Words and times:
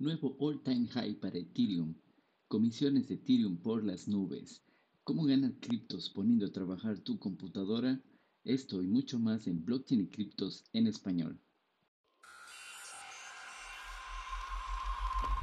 Nuevo 0.00 0.36
all-time 0.38 0.86
high 0.92 1.14
para 1.14 1.38
Ethereum. 1.38 1.96
Comisiones 2.46 3.08
de 3.08 3.14
Ethereum 3.16 3.56
por 3.56 3.84
las 3.84 4.06
nubes. 4.06 4.62
¿Cómo 5.02 5.24
ganar 5.24 5.54
criptos 5.58 6.08
poniendo 6.10 6.46
a 6.46 6.52
trabajar 6.52 7.00
tu 7.00 7.18
computadora? 7.18 8.00
Esto 8.44 8.80
y 8.80 8.86
mucho 8.86 9.18
más 9.18 9.48
en 9.48 9.64
Blockchain 9.64 10.02
y 10.02 10.06
Criptos 10.06 10.62
en 10.72 10.86
español. 10.86 11.40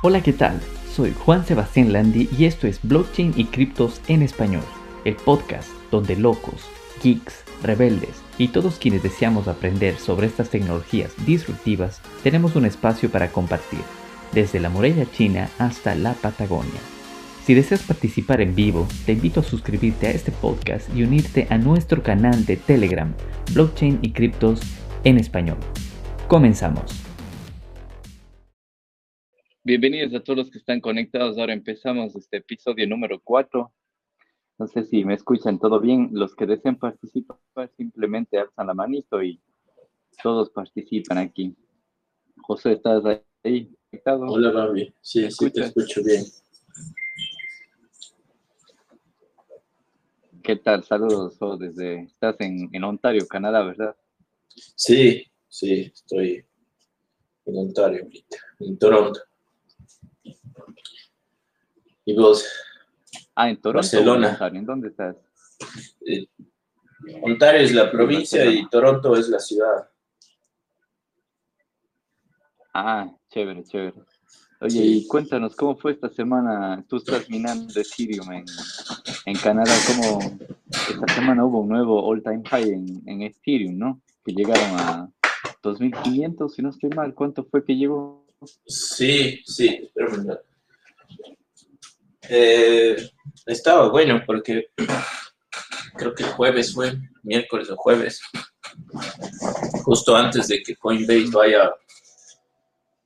Hola, 0.02 0.23
¿qué 0.23 0.32
tal? 0.32 0.62
Soy 0.90 1.12
Juan 1.12 1.46
Sebastián 1.46 1.92
Landi 1.92 2.30
y 2.40 2.46
esto 2.46 2.66
es 2.66 2.80
Blockchain 2.82 3.34
y 3.36 3.44
Criptos 3.48 4.00
en 4.08 4.22
español, 4.22 4.64
el 5.04 5.18
podcast 5.18 5.70
donde 5.92 6.16
locos, 6.16 6.62
geeks, 7.04 7.44
rebeldes 7.62 8.24
y 8.38 8.48
todos 8.48 8.80
quienes 8.80 9.04
deseamos 9.04 9.50
aprender 9.50 9.98
sobre 9.98 10.28
estas 10.28 10.50
tecnologías 10.50 11.14
disruptivas 11.26 12.02
tenemos 12.24 12.56
un 12.56 12.64
espacio 12.64 13.12
para 13.12 13.34
compartir 13.34 13.82
desde 14.36 14.60
la 14.60 14.70
muralla 14.70 15.10
china 15.12 15.50
hasta 15.58 15.96
la 15.96 16.14
Patagonia. 16.14 16.82
Si 17.46 17.54
deseas 17.54 17.84
participar 17.84 18.42
en 18.42 18.54
vivo, 18.54 18.86
te 19.05 19.14
invito 19.14 19.40
a 19.40 19.44
suscribirte 19.44 20.08
a 20.08 20.12
este 20.12 20.32
podcast 20.34 20.94
y 20.94 21.04
unirte 21.04 21.48
a 21.50 21.58
nuestro 21.58 22.04
canal 22.04 22.45
de 22.45 22.58
Telegram, 22.58 23.14
Blockchain 23.54 24.00
y 24.02 24.12
Criptos 24.12 24.59
en 25.06 25.18
español. 25.18 25.58
Comenzamos. 26.28 26.84
Bienvenidos 29.64 30.14
a 30.14 30.20
todos 30.22 30.38
los 30.38 30.52
que 30.52 30.58
están 30.58 30.81
conectados. 30.81 31.38
Ahora 31.38 31.54
empezamos 31.54 32.14
este 32.16 32.38
episodio 32.38 32.86
número 32.88 33.22
4. 33.23 33.72
No 34.58 34.67
sé 34.67 34.84
si 34.84 35.06
me 35.06 35.14
escuchan 35.14 35.59
todo 35.59 35.80
bien. 35.80 36.09
Los 36.12 36.36
que 36.36 36.45
deseen 36.45 36.76
participar 36.76 37.38
simplemente 37.78 38.38
alzan 38.38 38.67
la 38.67 38.73
manito 38.73 39.23
y 39.23 39.40
todos 40.22 40.50
participan 40.50 41.20
aquí. 41.20 41.56
José, 42.38 42.73
¿estás 42.73 43.04
ahí? 43.44 43.72
Hola, 44.04 44.52
Gaby. 44.52 44.94
Sí, 45.02 45.30
sí, 45.31 45.52
te 45.52 45.62
escucho 45.62 46.03
bien. 46.03 46.23
¿Qué 50.44 50.56
tal? 50.58 50.83
Saludos 50.83 51.38
oh, 51.39 51.58
desde... 51.58 52.03
Estás 52.03 52.36
en, 52.39 52.70
en, 52.72 52.83
Ontario, 52.83 53.28
Canadá, 53.28 53.64
¿verdad? 53.64 53.95
Sí, 54.75 55.25
sí, 55.47 55.92
estoy 55.94 56.45
en 57.45 57.58
Ontario 57.58 58.03
ahorita, 58.03 58.38
en 58.59 58.78
Toronto. 58.78 59.20
¿Y 62.05 62.16
vos? 62.16 62.45
Ah, 63.33 63.50
en 63.50 63.59
Toronto. 63.59 63.77
Barcelona. 63.77 64.38
¿En 64.53 64.66
dónde 64.66 64.89
estás? 64.89 65.16
Eh, 66.05 66.27
Ontario 67.22 67.61
es 67.61 67.73
la 67.73 67.92
provincia 67.92 68.45
y 68.45 68.67
Toronto 68.70 69.16
es 69.16 69.27
la 69.30 69.39
ciudad. 69.39 69.89
Ah, 72.73 73.09
chévere, 73.36 73.64
chévere. 73.66 73.94
Oye, 74.61 74.81
y 74.81 75.08
cuéntanos, 75.08 75.55
¿cómo 75.58 75.75
fue 75.75 75.91
esta 75.91 76.08
semana? 76.09 76.83
Tú 76.88 76.95
estás 76.95 77.30
minando 77.30 77.77
Ethereum 77.77 78.31
en, 78.31 78.45
en 79.25 79.36
Canadá, 79.36 79.73
¿cómo 79.88 80.19
esta 80.69 81.14
semana 81.14 81.44
hubo 81.44 81.59
un 81.59 81.67
nuevo 81.67 82.09
all-time 82.09 82.44
high 82.50 82.69
en, 82.69 83.03
en 83.05 83.22
Ethereum, 83.23 83.77
¿no? 83.77 84.02
Que 84.23 84.31
llegaron 84.31 84.80
a 84.80 85.09
2.500, 85.61 86.50
si 86.50 86.61
no 86.61 86.69
estoy 86.69 86.89
mal. 86.92 87.14
¿Cuánto 87.14 87.44
fue 87.44 87.66
que 87.66 87.75
llegó? 87.75 88.25
Sí, 88.66 89.42
sí, 89.45 89.92
pero 89.94 90.39
eh, 92.30 92.95
estaba 93.47 93.89
bueno 93.89 94.22
porque 94.25 94.70
creo 95.97 96.16
que 96.16 96.23
el 96.23 96.30
jueves 96.30 96.73
fue, 96.73 96.97
miércoles 97.23 97.70
o 97.70 97.75
jueves, 97.75 98.22
justo 99.83 100.16
antes 100.16 100.47
de 100.47 100.64
que 100.64 100.77
Coinbase 100.77 101.30
vaya 101.33 101.73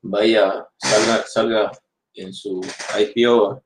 vaya, 0.02 0.68
salga, 0.78 1.26
salga 1.28 1.72
en 2.14 2.34
su 2.34 2.62
IPO 3.00 3.64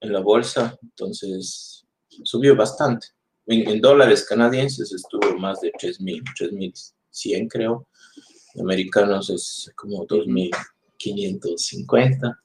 en 0.00 0.12
la 0.12 0.20
bolsa, 0.20 0.78
entonces 0.82 1.86
subió 2.22 2.56
bastante. 2.56 3.08
En, 3.46 3.78
dólares 3.80 4.26
canadienses 4.26 4.92
estuvo 4.92 5.38
más 5.38 5.60
de 5.60 5.70
3.000, 5.72 6.22
3.100 6.38 7.48
creo. 7.48 7.88
Americanos 8.58 9.30
es 9.30 9.72
como 9.74 10.06
2.550. 10.06 12.38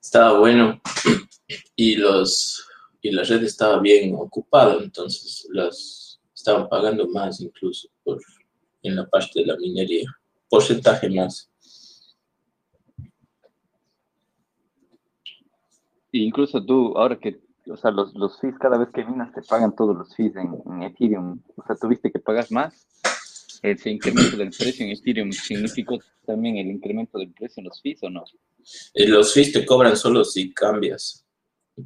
Estaba 0.00 0.38
bueno 0.38 0.80
y, 1.76 1.96
los, 1.96 2.64
y 3.02 3.10
la 3.10 3.24
red 3.24 3.42
estaba 3.42 3.80
bien 3.80 4.14
ocupada, 4.16 4.80
entonces 4.82 5.46
las 5.50 6.20
estaban 6.34 6.66
pagando 6.68 7.08
más 7.08 7.40
incluso 7.40 7.88
por, 8.04 8.20
en 8.82 8.96
la 8.96 9.06
parte 9.06 9.40
de 9.40 9.46
la 9.46 9.56
minería, 9.56 10.08
porcentaje 10.48 11.10
más. 11.10 11.50
Incluso 16.24 16.64
tú, 16.64 16.96
ahora 16.96 17.18
que, 17.18 17.40
o 17.70 17.76
sea, 17.76 17.90
los, 17.90 18.14
los 18.14 18.38
fees 18.40 18.54
cada 18.58 18.78
vez 18.78 18.88
que 18.94 19.04
minas 19.04 19.32
te 19.32 19.42
pagan 19.42 19.74
todos 19.74 19.96
los 19.96 20.14
fees 20.14 20.34
en, 20.36 20.82
Ethereum. 20.82 21.40
O 21.56 21.66
sea, 21.66 21.76
tuviste 21.76 22.10
que 22.10 22.18
pagar 22.18 22.46
más. 22.50 22.86
¿Ese 23.62 23.90
incremento 23.90 24.36
del 24.36 24.50
precio 24.50 24.84
en 24.84 24.92
Ethereum 24.92 25.32
significó 25.32 25.98
también 26.24 26.58
el 26.58 26.68
incremento 26.68 27.18
del 27.18 27.32
precio 27.32 27.60
en 27.60 27.68
los 27.68 27.80
fees 27.80 28.02
o 28.02 28.10
no? 28.10 28.24
Eh, 28.94 29.08
los 29.08 29.32
fees 29.32 29.52
te 29.52 29.64
cobran 29.64 29.96
solo 29.96 30.24
si 30.24 30.52
cambias, 30.52 31.24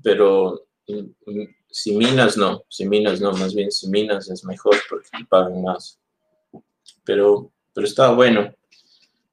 pero 0.03 0.67
mm, 0.89 1.31
mm, 1.31 1.49
si 1.71 1.97
minas 1.97 2.37
no, 2.37 2.65
si 2.69 2.87
minas 2.89 3.21
no, 3.21 3.33
más 3.33 3.55
bien 3.55 3.71
si 3.71 3.89
minas 3.89 4.29
es 4.29 4.45
mejor 4.45 4.77
porque 4.89 5.09
te 5.17 5.25
pagan 5.25 5.63
más. 5.63 5.99
Pero, 7.05 7.53
pero 7.73 7.87
está 7.87 8.13
bueno 8.13 8.53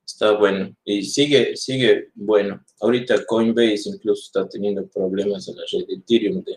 está 0.08 0.32
bueno 0.32 0.74
y 0.86 1.04
sigue, 1.04 1.56
sigue 1.58 2.12
bueno. 2.16 2.64
Ahorita 2.80 3.26
Coinbase 3.26 3.90
incluso 3.90 4.24
está 4.24 4.48
teniendo 4.48 4.88
problemas 4.88 5.48
en 5.50 5.58
la 5.58 5.64
red 5.72 5.86
de 5.86 5.96
Ethereum, 5.96 6.44
de, 6.44 6.56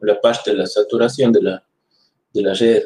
la 0.00 0.20
parte 0.20 0.50
de 0.50 0.56
la 0.56 0.66
saturación 0.66 1.32
de 1.32 1.42
la, 1.42 1.64
de 2.34 2.42
la 2.42 2.54
red. 2.54 2.82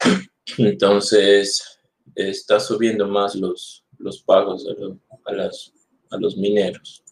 Entonces, 0.58 1.80
está 2.16 2.58
subiendo 2.58 3.06
más 3.06 3.36
los, 3.36 3.84
los 3.98 4.20
pagos 4.22 4.66
a, 5.24 5.32
las, 5.32 5.72
a 6.10 6.16
los 6.18 6.36
mineros. 6.36 7.04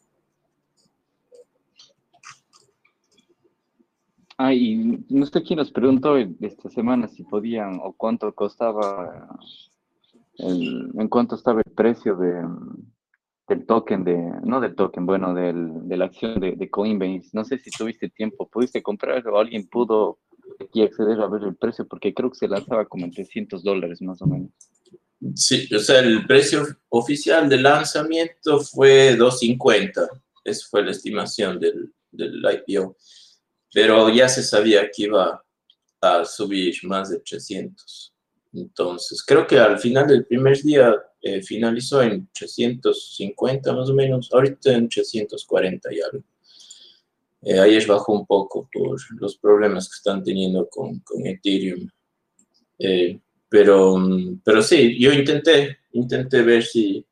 Ah, 4.37 4.53
y 4.53 5.05
no 5.09 5.27
sé 5.27 5.43
quién 5.43 5.59
nos 5.59 5.71
preguntó 5.71 6.17
esta 6.17 6.69
semana 6.71 7.09
si 7.09 7.25
podían 7.25 7.81
o 7.83 7.93
cuánto 7.93 8.33
costaba 8.35 9.37
en 10.39 11.09
cuánto 11.09 11.35
estaba 11.35 11.61
el 11.65 11.73
precio 11.73 12.17
de, 12.17 12.43
del 13.49 13.67
token, 13.67 14.05
de, 14.05 14.17
no 14.45 14.61
del 14.61 14.75
token, 14.75 15.07
bueno, 15.07 15.35
del, 15.35 15.89
de 15.89 15.97
la 15.97 16.05
acción 16.05 16.39
de, 16.39 16.53
de, 16.53 16.71
Coinbase. 16.71 17.31
No 17.33 17.45
sé 17.45 17.59
si 17.59 17.71
tuviste 17.71 18.11
tiempo, 18.11 18.49
pudiste 18.49 18.83
comprar 18.83 19.27
o 19.27 19.39
alguien 19.39 19.67
pudo 19.69 20.19
aquí 20.61 20.83
acceder 20.83 21.21
a 21.21 21.29
ver 21.29 21.43
el 21.45 21.57
precio, 21.57 21.87
porque 21.87 22.13
creo 22.13 22.31
que 22.31 22.39
se 22.39 22.49
lanzaba 22.49 22.85
como 22.87 23.07
en 23.07 23.13
300 23.13 23.63
dólares 23.63 24.03
más 24.03 24.21
o 24.23 24.27
menos. 24.27 24.51
Sí, 25.35 25.69
o 25.75 25.79
sea, 25.79 26.01
el 26.01 26.27
precio 26.27 26.65
oficial 26.91 27.49
de 27.49 27.61
lanzamiento 27.61 28.61
fue 28.61 29.17
250. 29.17 30.09
Esa 30.45 30.67
fue 30.71 30.85
la 30.85 30.93
estimación 30.93 31.59
del, 31.59 31.93
del 32.11 32.43
IPO. 32.67 32.97
Pero 33.73 34.09
ya 34.11 34.29
se 34.29 34.43
sabía 34.43 34.89
que 34.91 35.05
iba 35.05 35.43
a 36.01 36.25
subir 36.25 36.77
más 36.85 37.11
de 37.11 37.21
300. 37.21 38.15
Entonces, 38.53 39.23
creo 39.23 39.47
que 39.47 39.59
al 39.59 39.79
final 39.79 40.07
del 40.07 40.25
primer 40.27 40.61
día 40.63 40.95
eh, 41.21 41.43
finalizó 41.43 42.03
en 42.03 42.29
350 42.33 43.73
más 43.73 43.91
o 43.91 43.95
menos, 43.95 44.31
ahorita 44.33 44.73
en 44.73 44.89
340 44.89 45.93
y 45.93 46.01
algo. 46.01 46.25
Eh, 47.43 47.59
ayer 47.59 47.87
bajó 47.87 48.13
un 48.13 48.27
poco 48.27 48.69
por 48.73 48.99
los 49.21 49.37
problemas 49.39 49.89
que 49.89 49.97
están 49.97 50.23
teniendo 50.23 50.69
con, 50.69 51.01
con 51.01 51.27
Ethereum. 51.27 51.89
Eh, 52.79 53.21
pero, 53.49 53.97
pero 54.45 54.63
sí, 54.63 54.99
yo 54.99 55.13
intenté, 55.13 55.79
intenté 55.93 56.43
ver 56.43 56.63
si, 56.63 57.05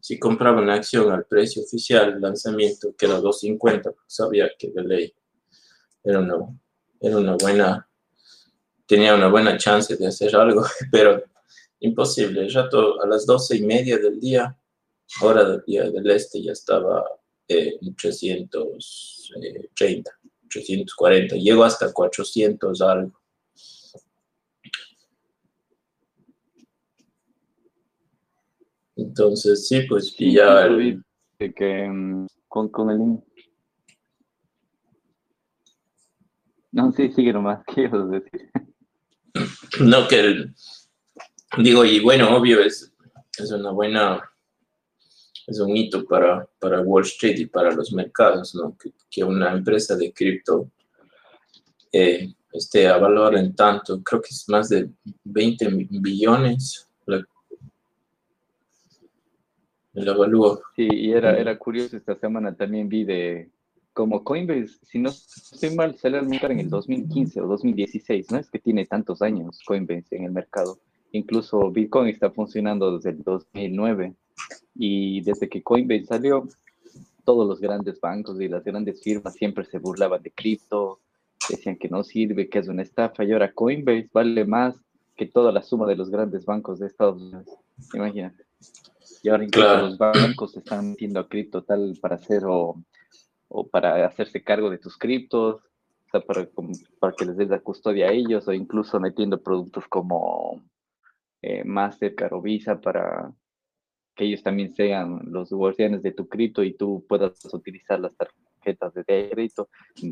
si 0.00 0.18
compraba 0.18 0.60
una 0.60 0.74
acción 0.74 1.10
al 1.10 1.24
precio 1.24 1.62
oficial, 1.62 2.20
lanzamiento, 2.20 2.94
que 2.96 3.06
era 3.06 3.20
250, 3.20 3.90
porque 3.90 4.04
sabía 4.06 4.50
que 4.58 4.70
de 4.70 4.82
ley 4.82 5.14
era 6.02 6.20
una, 6.20 6.36
era 7.00 7.16
una 7.16 7.36
buena 7.36 7.89
tenía 8.90 9.14
una 9.14 9.28
buena 9.28 9.56
chance 9.56 9.96
de 9.96 10.08
hacer 10.08 10.34
algo, 10.34 10.64
pero 10.90 11.22
imposible. 11.78 12.48
Ya 12.48 12.68
todo, 12.68 13.00
a 13.00 13.06
las 13.06 13.24
doce 13.24 13.56
y 13.56 13.62
media 13.62 13.98
del 13.98 14.18
día, 14.18 14.58
hora 15.22 15.44
del 15.44 15.62
día 15.64 15.88
del 15.88 16.10
este, 16.10 16.42
ya 16.42 16.50
estaba 16.50 17.04
eh, 17.46 17.78
en 17.80 17.94
330, 17.94 20.10
340. 20.50 21.36
Llegó 21.36 21.62
hasta 21.62 21.92
400 21.92 22.82
algo. 22.82 23.12
Entonces, 28.96 29.68
sí, 29.68 29.82
pues 29.88 30.16
y 30.18 30.34
ya... 30.34 30.66
que, 31.38 31.88
mm, 31.88 32.26
con, 32.48 32.68
con 32.70 32.90
el... 32.90 33.20
No, 36.72 36.90
sí, 36.90 37.12
sigue 37.12 37.32
nomás, 37.32 37.62
quiero 37.72 38.08
decir. 38.08 38.50
No 39.78 40.08
que, 40.08 40.46
digo, 41.58 41.84
y 41.84 42.00
bueno, 42.00 42.36
obvio, 42.36 42.60
es, 42.60 42.92
es 43.38 43.50
una 43.52 43.70
buena, 43.70 44.20
es 45.46 45.60
un 45.60 45.76
hito 45.76 46.04
para, 46.04 46.48
para 46.58 46.80
Wall 46.80 47.04
Street 47.04 47.38
y 47.38 47.46
para 47.46 47.70
los 47.72 47.92
mercados, 47.92 48.54
¿no? 48.54 48.76
que, 49.08 49.24
una 49.24 49.52
empresa 49.52 49.96
de 49.96 50.12
cripto 50.12 50.70
eh, 51.92 52.32
esté 52.52 52.88
avalada 52.88 53.38
en 53.38 53.54
tanto, 53.54 54.02
creo 54.02 54.20
que 54.20 54.30
es 54.30 54.48
más 54.48 54.68
de 54.68 54.90
20 55.24 55.68
billones. 55.90 56.88
La, 57.06 57.24
el 59.94 60.08
avalúo. 60.08 60.62
Sí, 60.76 60.88
y 60.90 61.12
era, 61.12 61.36
era 61.36 61.58
curioso, 61.58 61.96
esta 61.96 62.16
semana 62.16 62.54
también 62.54 62.88
vi 62.88 63.04
de 63.04 63.50
como 63.92 64.22
Coinbase, 64.24 64.78
si 64.84 64.98
no 64.98 65.10
estoy 65.10 65.74
mal, 65.74 65.96
sale 65.96 66.18
al 66.18 66.28
mercado 66.28 66.52
en 66.52 66.60
el 66.60 66.70
2015 66.70 67.40
o 67.40 67.46
2016, 67.46 68.30
no 68.30 68.38
es 68.38 68.50
que 68.50 68.58
tiene 68.58 68.86
tantos 68.86 69.22
años 69.22 69.60
Coinbase 69.66 70.16
en 70.16 70.24
el 70.24 70.32
mercado. 70.32 70.78
Incluso 71.12 71.70
Bitcoin 71.70 72.08
está 72.08 72.30
funcionando 72.30 72.96
desde 72.96 73.10
el 73.10 73.22
2009 73.22 74.14
y 74.76 75.20
desde 75.22 75.48
que 75.48 75.62
Coinbase 75.62 76.06
salió, 76.06 76.48
todos 77.24 77.46
los 77.46 77.60
grandes 77.60 78.00
bancos 78.00 78.40
y 78.40 78.48
las 78.48 78.64
grandes 78.64 79.02
firmas 79.02 79.34
siempre 79.34 79.64
se 79.64 79.78
burlaban 79.78 80.22
de 80.22 80.30
cripto, 80.30 81.00
decían 81.48 81.76
que 81.76 81.88
no 81.88 82.02
sirve, 82.04 82.48
que 82.48 82.60
es 82.60 82.68
una 82.68 82.82
estafa, 82.82 83.24
y 83.24 83.32
ahora 83.32 83.52
Coinbase 83.52 84.08
vale 84.12 84.44
más 84.44 84.76
que 85.16 85.26
toda 85.26 85.52
la 85.52 85.62
suma 85.62 85.86
de 85.86 85.96
los 85.96 86.10
grandes 86.10 86.44
bancos 86.46 86.78
de 86.78 86.86
Estados 86.86 87.20
Unidos. 87.20 87.46
Imagínate. 87.92 88.44
Y 89.22 89.28
ahora 89.28 89.44
incluso 89.44 89.76
los 89.76 89.98
bancos 89.98 90.52
se 90.52 90.60
están 90.60 90.90
metiendo 90.90 91.20
a 91.20 91.28
cripto 91.28 91.62
tal 91.62 91.98
para 92.00 92.16
hacer 92.16 92.44
o, 92.46 92.82
o 93.50 93.66
para 93.66 94.06
hacerse 94.06 94.42
cargo 94.42 94.70
de 94.70 94.78
tus 94.78 94.96
criptos, 94.96 95.56
o 95.56 96.10
sea, 96.10 96.20
para, 96.20 96.48
para 96.98 97.12
que 97.12 97.24
les 97.24 97.36
des 97.36 97.48
la 97.48 97.60
custodia 97.60 98.08
a 98.08 98.12
ellos, 98.12 98.46
o 98.48 98.52
incluso 98.52 98.98
metiendo 99.00 99.42
productos 99.42 99.84
como 99.88 100.62
eh, 101.42 101.64
Mastercard 101.64 102.32
o 102.32 102.40
Visa 102.40 102.80
para 102.80 103.32
que 104.14 104.24
ellos 104.24 104.42
también 104.42 104.74
sean 104.74 105.20
los 105.26 105.50
guardianes 105.50 106.02
de 106.02 106.12
tu 106.12 106.28
cripto 106.28 106.62
y 106.62 106.74
tú 106.74 107.04
puedas 107.08 107.32
utilizar 107.52 107.98
las 107.98 108.14
tarjetas 108.16 108.94
de 108.94 109.04
crédito, 109.04 109.68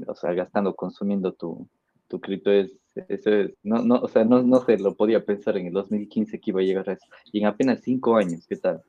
o 0.07 0.15
sea, 0.15 0.33
gastando, 0.33 0.75
consumiendo 0.75 1.33
tu, 1.33 1.69
tu 2.09 2.21
cripto 2.21 2.51
es, 2.51 2.77
eso 3.09 3.31
es, 3.31 3.53
no, 3.63 3.83
no, 3.83 4.01
o 4.01 4.09
sea, 4.09 4.25
no, 4.25 4.43
no 4.43 4.65
se 4.65 4.79
lo 4.79 4.95
podía 4.95 5.25
pensar 5.25 5.57
en 5.59 5.67
el 5.67 5.73
2015 5.73 6.41
que 6.41 6.51
iba 6.51 6.61
a 6.61 6.65
llegar 6.65 6.91
a 6.91 6.95
eso, 6.95 7.07
y 7.33 7.41
en 7.41 7.47
apenas 7.47 7.83
cinco 7.83 8.17
años, 8.17 8.47
¿qué 8.49 8.57
tal? 8.57 8.83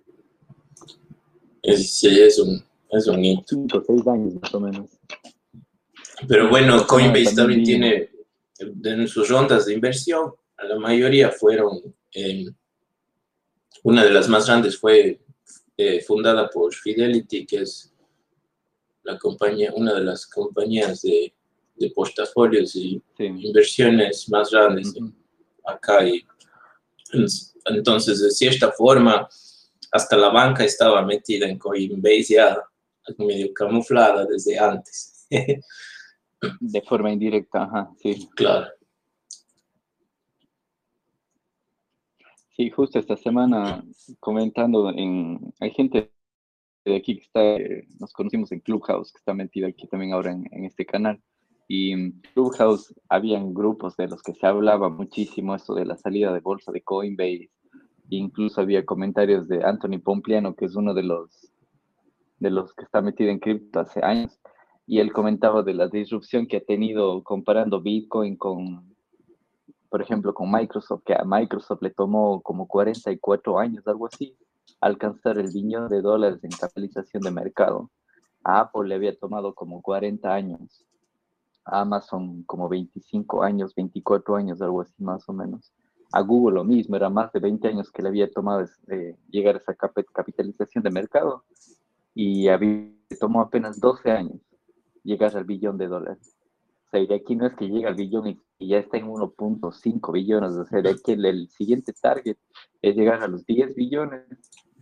sí, 1.62 2.20
es 2.20 2.40
un, 2.40 2.64
es 2.90 3.08
hito. 3.08 3.44
Cinco, 3.48 3.84
seis 3.86 4.08
años 4.08 4.34
más 4.42 4.54
o 4.54 4.60
menos. 4.60 4.90
Pero 6.28 6.50
bueno, 6.50 6.86
Coinbase 6.86 7.36
también 7.36 7.64
tiene, 7.64 8.10
en 8.60 9.08
sus 9.08 9.30
rondas 9.30 9.66
de 9.66 9.74
inversión, 9.74 10.34
la 10.58 10.78
mayoría 10.78 11.32
fueron 11.32 11.82
una 13.84 14.04
de 14.04 14.12
las 14.12 14.28
más 14.28 14.48
grandes 14.48 14.78
fue 14.78 15.22
eh, 15.78 16.02
fundada 16.02 16.50
por 16.50 16.74
Fidelity, 16.74 17.46
que 17.46 17.62
es 17.62 17.94
la 19.04 19.18
compañía, 19.18 19.72
una 19.74 19.94
de 19.94 20.04
las 20.04 20.26
compañías 20.26 21.02
de, 21.04 21.34
portafolios 21.96 22.76
y 22.76 23.02
inversiones 23.18 24.28
más 24.28 24.52
grandes 24.52 24.94
acá. 25.66 26.06
Y, 26.06 26.26
entonces, 27.66 28.22
de 28.22 28.32
cierta 28.32 28.74
forma, 28.74 29.30
hasta 29.90 30.18
la 30.18 30.28
banca 30.28 30.66
estaba 30.66 31.06
metida 31.06 31.48
en 31.48 31.58
Coinbase 31.58 32.34
ya 32.34 32.69
medio 33.18 33.54
camuflada 33.54 34.26
desde 34.26 34.60
antes. 34.60 35.28
de 36.60 36.82
forma 36.82 37.12
indirecta, 37.12 37.64
ajá, 37.64 37.92
sí. 38.02 38.28
Claro. 38.36 38.68
Sí, 42.56 42.70
justo 42.70 43.00
esta 43.00 43.16
semana 43.16 43.84
comentando 44.20 44.90
en, 44.90 45.54
hay 45.62 45.72
gente 45.72 46.12
de 46.84 46.96
aquí 46.98 47.16
que 47.18 47.24
está, 47.24 47.42
nos 48.00 48.12
conocimos 48.14 48.52
en 48.52 48.60
Clubhouse, 48.60 49.12
que 49.12 49.20
está 49.20 49.34
metida 49.34 49.68
aquí 49.68 49.88
también 49.88 50.14
ahora 50.14 50.32
en, 50.32 50.66
este 50.66 50.86
canal. 50.86 51.22
Y 51.68 51.92
en 51.92 52.20
Clubhouse 52.34 52.94
habían 53.08 53.54
grupos 53.54 53.96
de 53.96 54.08
los 54.08 54.22
que 54.24 54.34
se 54.34 54.46
hablaba 54.46 54.90
muchísimo 54.90 55.56
esto 55.56 55.74
de 55.76 55.86
la 55.86 55.98
salida 55.98 56.34
de 56.34 56.40
bolsa 56.40 56.72
de 56.72 56.82
Coinbase. 56.82 57.50
Incluso 58.10 58.60
había 58.60 58.86
comentarios 58.86 59.48
de 59.48 59.64
Anthony 59.64 60.00
Pompliano, 60.04 60.56
que 60.56 60.66
es 60.66 60.76
uno 60.76 60.94
de 60.94 61.04
los, 61.04 61.54
de 62.40 62.50
los 62.50 62.74
que 62.74 62.84
está 62.84 63.02
metido 63.02 63.30
en 63.30 63.40
cripto 63.40 63.80
hace 63.80 64.04
años. 64.04 64.40
Y 64.88 65.00
él 65.00 65.14
comentaba 65.14 65.62
de 65.62 65.74
la 65.74 65.88
disrupción 65.88 66.48
que 66.48 66.58
ha 66.58 66.66
tenido 66.66 67.24
comparando 67.24 67.82
Bitcoin 67.82 68.36
con, 68.38 68.96
por 69.90 70.02
ejemplo, 70.02 70.34
con 70.34 70.52
Microsoft, 70.52 71.04
que 71.06 71.14
a 71.14 71.24
Microsoft 71.24 71.82
le 71.82 71.92
tomó 71.92 72.42
como 72.42 72.68
44 72.68 73.60
años, 73.60 73.88
algo 73.88 74.08
así, 74.08 74.36
alcanzar 74.82 75.38
el 75.38 75.52
billón 75.54 75.90
de 75.90 76.02
dólares 76.02 76.44
en 76.44 76.50
capitalización 76.52 77.22
de 77.22 77.32
mercado. 77.32 77.92
A 78.44 78.62
Apple 78.62 78.88
le 78.88 78.96
había 78.96 79.16
tomado 79.16 79.54
como 79.54 79.82
40 79.82 80.34
años. 80.34 80.86
A 81.66 81.82
Amazon 81.82 82.42
como 82.44 82.68
25 82.68 83.44
años, 83.44 83.76
24 83.76 84.38
años, 84.38 84.62
algo 84.62 84.82
así 84.82 85.04
más 85.04 85.28
o 85.30 85.34
menos. 85.34 85.72
A 86.12 86.22
Google 86.22 86.56
lo 86.56 86.64
mismo, 86.64 86.96
era 86.96 87.10
más 87.10 87.32
de 87.32 87.40
20 87.40 87.68
años 87.68 87.92
que 87.92 88.02
le 88.02 88.10
había 88.10 88.32
tomado 88.32 88.66
eh, 88.88 89.16
llegar 89.30 89.56
a 89.56 89.60
esa 89.60 89.76
capitalización 89.76 90.84
de 90.84 90.90
mercado 90.90 91.44
y 92.14 92.48
había, 92.48 92.92
tomó 93.20 93.42
apenas 93.42 93.80
12 93.80 94.12
años 94.12 94.42
llegar 95.04 95.36
al 95.36 95.46
billón 95.46 95.78
de 95.78 95.88
dólares. 95.88 96.36
O 96.88 96.90
sea, 96.92 97.00
y 97.00 97.08
de 97.08 97.16
aquí 97.16 97.36
no 97.36 97.46
es 97.46 97.56
que 97.56 97.68
llega 97.68 97.90
al 97.90 97.96
billón 97.96 98.28
y 98.28 98.40
y 98.60 98.68
ya 98.68 98.78
está 98.78 98.98
en 98.98 99.08
1.5 99.08 100.12
billones. 100.12 100.52
O 100.52 100.66
sea, 100.66 100.82
de 100.82 100.90
aquí 100.90 101.14
el, 101.14 101.50
siguiente 101.50 101.94
target 101.94 102.38
es 102.82 102.96
llegar 102.96 103.24
a 103.24 103.28
los 103.28 103.46
10 103.46 103.74
billones, 103.74 104.26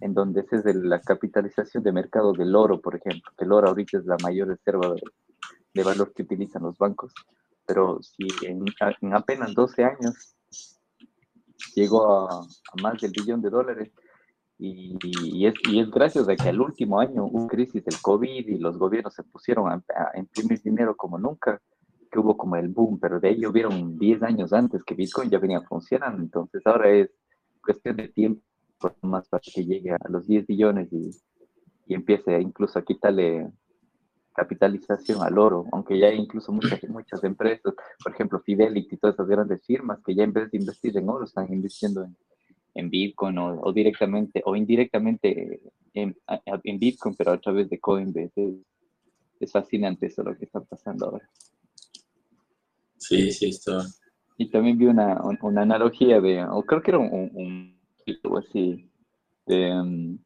en 0.02 0.14
donde 0.14 0.42
esa 0.42 0.58
es 0.58 0.76
la 0.76 1.00
capitalización 1.00 1.84
de 1.84 1.92
mercado 1.92 2.34
del 2.34 2.56
oro, 2.56 2.82
por 2.82 2.96
ejemplo, 2.96 3.32
el 3.38 3.52
oro 3.52 3.70
ahorita 3.70 4.00
es 4.00 4.06
la 4.06 4.18
mayor 4.22 4.50
reserva 4.50 4.94
de, 5.74 5.84
valor 5.84 6.12
que 6.14 6.24
utilizan 6.24 6.64
los 6.64 6.78
bancos. 6.78 7.14
Pero 7.66 8.00
si 8.02 8.28
en, 8.46 8.66
apenas 9.14 9.54
12 9.54 9.84
años 9.84 10.36
llegó 11.76 12.30
a, 12.30 12.48
más 12.82 13.00
del 13.00 13.12
billón 13.12 13.42
de 13.42 13.52
dólares, 13.52 13.92
y, 14.60 15.46
es, 15.46 15.54
y, 15.70 15.80
es, 15.80 15.92
gracias 15.92 16.28
a 16.28 16.36
que 16.36 16.50
al 16.50 16.60
último 16.60 17.00
año 17.00 17.26
hubo 17.26 17.48
crisis 17.48 17.84
del 17.86 18.02
COVID 18.02 18.48
y 18.48 18.58
los 18.58 18.78
gobiernos 18.78 19.14
se 19.14 19.24
pusieron 19.24 19.72
a, 19.72 19.84
a 19.96 20.18
imprimir 20.18 20.62
dinero 20.62 20.96
como 20.96 21.18
nunca 21.20 21.62
que 22.12 22.20
hubo 22.20 22.36
como 22.36 22.56
el 22.56 22.70
boom, 22.70 23.00
pero 23.00 23.20
de 23.20 23.30
ahí 23.30 23.46
hubieron 23.46 23.98
10 23.98 24.24
años 24.24 24.54
antes 24.54 24.84
que 24.84 24.96
Bitcoin 24.96 25.30
ya 25.30 25.40
venía 25.40 25.62
funcionando, 25.62 26.22
entonces 26.22 26.66
ahora 26.66 26.90
es 26.90 27.10
cuestión 27.62 27.98
de 27.98 28.08
tiempo 28.08 28.42
más 29.02 29.28
para 29.28 29.42
que 29.42 29.66
llegue 29.66 29.92
a 29.92 30.10
los 30.10 30.26
10 30.26 30.48
billones 30.48 30.92
y, 30.94 31.12
y 31.86 31.94
empiece 31.94 32.40
incluso 32.40 32.80
a 32.80 32.84
quitarle 32.84 33.52
capitalización 34.34 35.24
al 35.24 35.38
oro, 35.38 35.66
aunque 35.72 35.98
ya 35.98 36.08
hay 36.08 36.18
incluso 36.18 36.52
muchas, 36.52 36.80
muchas 36.90 37.24
empresas, 37.24 37.74
por 38.04 38.14
ejemplo 38.14 38.40
Fidelity 38.40 38.96
y 38.96 38.98
todas 38.98 39.16
esas 39.16 39.28
grandes 39.28 39.66
firmas 39.66 40.00
que 40.06 40.16
ya 40.16 40.24
en 40.24 40.34
vez 40.34 40.52
de 40.52 40.58
invertir 40.60 40.96
en 40.98 41.10
oro 41.10 41.26
están 41.26 41.52
invirtiendo 41.52 42.04
en, 42.04 42.16
en 42.78 42.90
Bitcoin 42.90 43.38
o, 43.40 43.74
directamente 43.74 44.42
o 44.46 44.56
indirectamente 44.56 45.60
en, 45.94 46.16
en, 46.64 46.80
Bitcoin, 46.80 47.16
pero 47.16 47.32
a 47.32 47.40
través 47.40 47.70
de 47.70 47.80
Coinbase. 47.80 48.32
Es, 48.36 48.56
es 49.40 49.52
fascinante 49.52 50.08
eso 50.08 50.24
lo 50.24 50.38
que 50.38 50.46
está 50.46 50.62
pasando 50.62 51.08
ahora. 51.08 51.30
Sí, 52.98 53.32
sí, 53.32 53.50
está. 53.50 53.84
Y 54.38 54.50
también 54.50 54.78
vi 54.78 54.86
una, 54.86 55.20
una 55.42 55.62
analogía 55.62 56.22
de, 56.22 56.44
o 56.44 56.64
creo 56.64 56.82
que 56.82 56.92
era 56.92 57.00
un, 57.00 57.32
un, 57.34 57.78
así, 58.38 58.90
de, 59.48 59.74
um, 59.74 60.20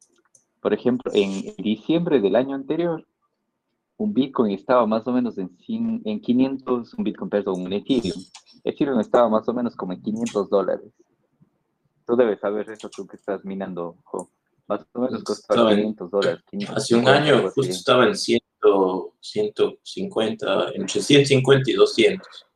por 0.60 0.74
ejemplo, 0.74 1.10
en 1.14 1.54
diciembre 1.56 2.20
del 2.20 2.36
año 2.36 2.54
anterior, 2.54 3.06
un 3.96 4.12
Bitcoin 4.12 4.52
estaba 4.52 4.86
más 4.86 5.06
o 5.06 5.12
menos 5.12 5.38
en, 5.38 5.50
en 6.04 6.20
500, 6.20 6.94
un 6.94 7.04
Bitcoin, 7.04 7.30
perdón, 7.30 7.62
un 7.62 7.72
Ethereum. 7.72 8.20
Ethereum 8.64 9.00
estaba 9.00 9.28
más 9.28 9.48
o 9.48 9.54
menos 9.54 9.74
como 9.74 9.92
en 9.92 10.02
500 10.02 10.50
dólares. 10.50 10.92
Tú 12.06 12.16
debes 12.16 12.40
saber 12.40 12.68
eso 12.70 12.88
tú 12.88 13.06
que 13.06 13.16
estás 13.16 13.44
minando, 13.44 13.96
Más 14.66 14.86
o 14.92 15.00
menos 15.00 15.22
costaba 15.24 15.70
500 15.70 16.10
dólares. 16.10 16.42
hace 16.74 16.94
un 16.94 17.08
año 17.08 17.42
justo 17.50 17.72
estaba 17.72 18.06
en 18.06 18.16
100, 18.16 18.40
150, 19.20 20.70
entre 20.74 21.00
150 21.00 21.70
y 21.70 21.74
200. 21.74 22.46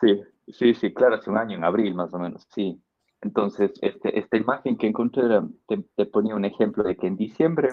Sí, 0.00 0.22
sí, 0.48 0.74
sí, 0.74 0.92
claro, 0.92 1.16
hace 1.16 1.30
un 1.30 1.38
año, 1.38 1.56
en 1.56 1.64
abril 1.64 1.94
más 1.94 2.12
o 2.12 2.18
menos, 2.18 2.46
sí. 2.54 2.80
Entonces, 3.20 3.72
este, 3.80 4.18
esta 4.18 4.36
imagen 4.36 4.76
que 4.76 4.88
encontré 4.88 5.22
te, 5.68 6.06
ponía 6.06 6.34
un 6.34 6.44
ejemplo 6.44 6.82
de 6.82 6.96
que 6.96 7.06
en 7.06 7.16
diciembre 7.16 7.68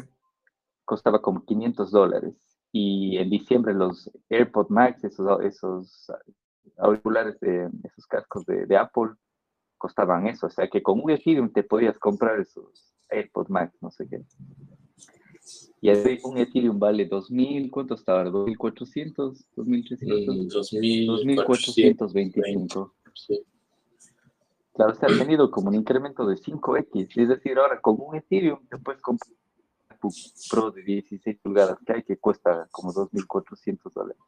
costaba 0.85 1.21
como 1.21 1.43
500 1.43 1.91
dólares 1.91 2.35
y 2.71 3.17
en 3.17 3.31
diciembre 3.31 3.73
los 3.73 4.11
AirPod 4.29 4.69
Max, 4.69 5.03
esos, 5.03 5.41
esos 5.41 6.11
auriculares, 6.77 7.39
de, 7.39 7.67
esos 7.83 8.05
cascos 8.05 8.45
de, 8.45 8.67
de, 8.67 8.77
Apple, 8.77 9.09
costaban 9.79 10.27
eso. 10.27 10.45
O 10.45 10.49
sea 10.51 10.69
que 10.69 10.83
con 10.83 11.01
un 11.01 11.09
Ethereum 11.09 11.51
te 11.51 11.63
podías 11.63 11.97
comprar 11.97 12.39
esos 12.39 12.93
AirPod 13.09 13.47
Max, 13.49 13.75
no 13.81 13.89
sé 13.89 14.07
qué. 14.07 14.21
Y 15.81 15.89
un 16.23 16.37
Ethereum 16.37 16.77
vale 16.77 17.09
2.000, 17.09 17.71
¿cuánto 17.71 17.95
estaba? 17.95 18.25
¿2.400? 18.25 19.45
¿2.300? 19.55 20.67
2.425. 21.25 22.91
Sí. 23.15 23.41
Claro, 24.73 24.93
se 24.93 25.05
ha 25.05 25.09
tenido 25.09 25.49
como 25.49 25.69
un 25.69 25.75
incremento 25.75 26.27
de 26.27 26.35
5X. 26.35 27.09
Es 27.15 27.29
decir, 27.29 27.57
ahora 27.57 27.79
con 27.81 27.95
un 27.99 28.15
Ethereum 28.15 28.59
te 28.67 28.77
puedes 28.77 29.01
comprar 29.01 29.33
MacBook 29.89 30.13
Pro 30.49 30.71
de 30.71 30.83
16 30.83 31.37
pulgadas 31.41 31.77
que 31.85 31.93
hay 31.93 32.03
que 32.03 32.17
cuesta 32.17 32.67
como 32.71 32.93
2.400 32.93 33.91
dólares. 33.93 34.21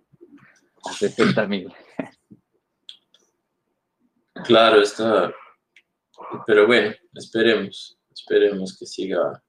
a 0.83 0.91
60 0.93 1.48
mil. 1.48 1.71
Claro, 4.45 4.81
está, 4.81 5.33
pero 6.45 6.67
bueno, 6.67 6.93
esperemos, 7.13 7.98
esperemos 8.13 8.77
que 8.77 8.86
siga, 8.86 9.41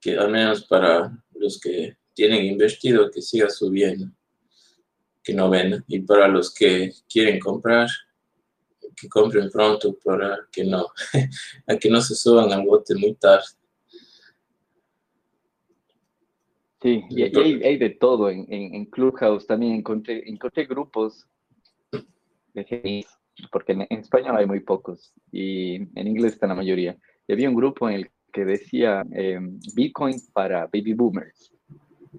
que 0.00 0.16
al 0.16 0.30
menos 0.30 0.64
para 0.64 1.12
los 1.34 1.60
que 1.60 1.96
tienen 2.14 2.44
invertido, 2.44 3.10
que 3.10 3.22
siga 3.22 3.48
subiendo, 3.48 4.10
que 5.22 5.34
no 5.34 5.48
vendan. 5.50 5.84
Y 5.86 6.00
para 6.00 6.28
los 6.28 6.52
que 6.52 6.92
quieren 7.08 7.38
comprar, 7.38 7.88
que 8.96 9.08
compren 9.08 9.50
pronto 9.50 9.96
para 10.04 10.38
que 10.50 10.64
no, 10.64 10.86
a 11.66 11.76
que 11.76 11.90
no 11.90 12.00
se 12.00 12.14
suban 12.14 12.52
al 12.52 12.64
bote 12.64 12.94
muy 12.94 13.14
tarde. 13.14 13.46
Sí, 16.80 17.02
y 17.10 17.22
hay, 17.22 17.62
hay 17.62 17.76
de 17.76 17.90
todo. 17.90 18.30
En, 18.30 18.46
en, 18.48 18.84
Clubhouse 18.86 19.46
también 19.46 19.74
encontré, 19.74 20.22
encontré 20.28 20.64
grupos 20.64 21.26
de 22.54 23.04
porque 23.52 23.72
en, 23.72 23.86
español 23.90 24.36
hay 24.36 24.46
muy 24.46 24.60
pocos 24.60 25.12
y 25.30 25.76
en 25.76 26.06
inglés 26.06 26.34
está 26.34 26.46
la 26.46 26.54
mayoría. 26.54 26.96
Y 27.26 27.32
había 27.32 27.48
un 27.48 27.56
grupo 27.56 27.88
en 27.88 27.96
el 27.96 28.10
que 28.32 28.44
decía 28.44 29.04
em, 29.12 29.58
Bitcoin 29.74 30.16
para 30.32 30.66
baby 30.66 30.94
boomers. 30.94 31.52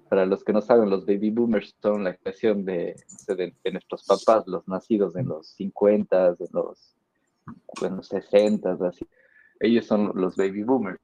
Para 0.08 0.26
los 0.26 0.44
que 0.44 0.52
no 0.52 0.60
saben, 0.60 0.90
los 0.90 1.04
baby 1.04 1.30
boomers 1.30 1.74
son 1.82 2.04
la 2.04 2.10
expresión 2.10 2.64
de, 2.64 2.94
de, 3.26 3.72
nuestros 3.72 4.04
papás, 4.04 4.46
los 4.46 4.66
nacidos 4.68 5.16
en 5.16 5.28
los 5.28 5.48
50, 5.48 6.28
en 6.28 6.36
los, 6.52 6.94
en 7.82 7.96
los 7.96 8.06
60, 8.08 8.78
así. 8.86 9.06
Ellos 9.58 9.86
son 9.86 10.12
los 10.14 10.36
baby 10.36 10.62
boomers. 10.62 11.00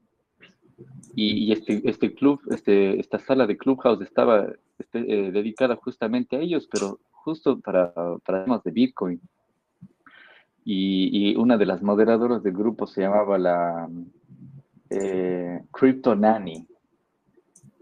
Y, 1.15 1.53
este, 1.53 1.83
este 1.89 2.15
club, 2.15 2.41
este, 2.51 3.01
esta 3.01 3.19
sala 3.19 3.47
de 3.47 3.57
Clubhouse 3.57 4.03
estaba 4.03 4.47
este, 4.79 4.99
eh, 4.99 5.33
dedicada 5.33 5.77
justamente 5.77 6.37
a 6.37 6.41
ellos, 6.41 6.69
pero 6.71 7.01
justo 7.11 7.59
para, 7.61 7.93
para 8.25 8.45
temas 8.45 8.63
de 8.63 8.71
Bitcoin. 8.71 9.21
Y, 10.69 11.35
una 11.37 11.57
de 11.57 11.65
las 11.65 11.83
moderadoras 11.83 12.43
del 12.43 12.53
grupo 12.53 12.87
se 12.87 13.03
llamaba 13.03 13.39
la 13.39 13.89
eh, 14.91 15.63
Crypto 15.71 16.15
Nanny. 16.15 16.67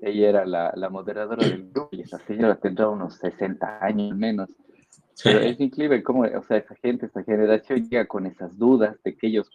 Ella 0.00 0.28
era 0.28 0.44
la, 0.44 0.73
la, 0.76 0.90
moderadora 0.90 1.46
del 1.46 1.70
grupo 1.70 1.88
y 1.92 2.02
esa 2.02 2.18
señora 2.26 2.56
tendrá 2.56 2.88
unos 2.88 3.14
60 3.14 3.82
años 3.82 4.16
menos. 4.16 4.50
Pero 5.23 5.40
es 5.40 5.58
increíble 5.61 6.02
cómo, 6.02 6.23
o 6.23 6.42
sea, 6.42 6.58
esa 6.58 6.75
gente, 6.76 7.06
esa 7.06 7.23
generación 7.23 7.88
llega 7.88 8.06
con 8.06 8.26
esas 8.26 8.56
dudas 8.58 8.96
de 9.02 9.16
que 9.16 9.28
ellos, 9.28 9.50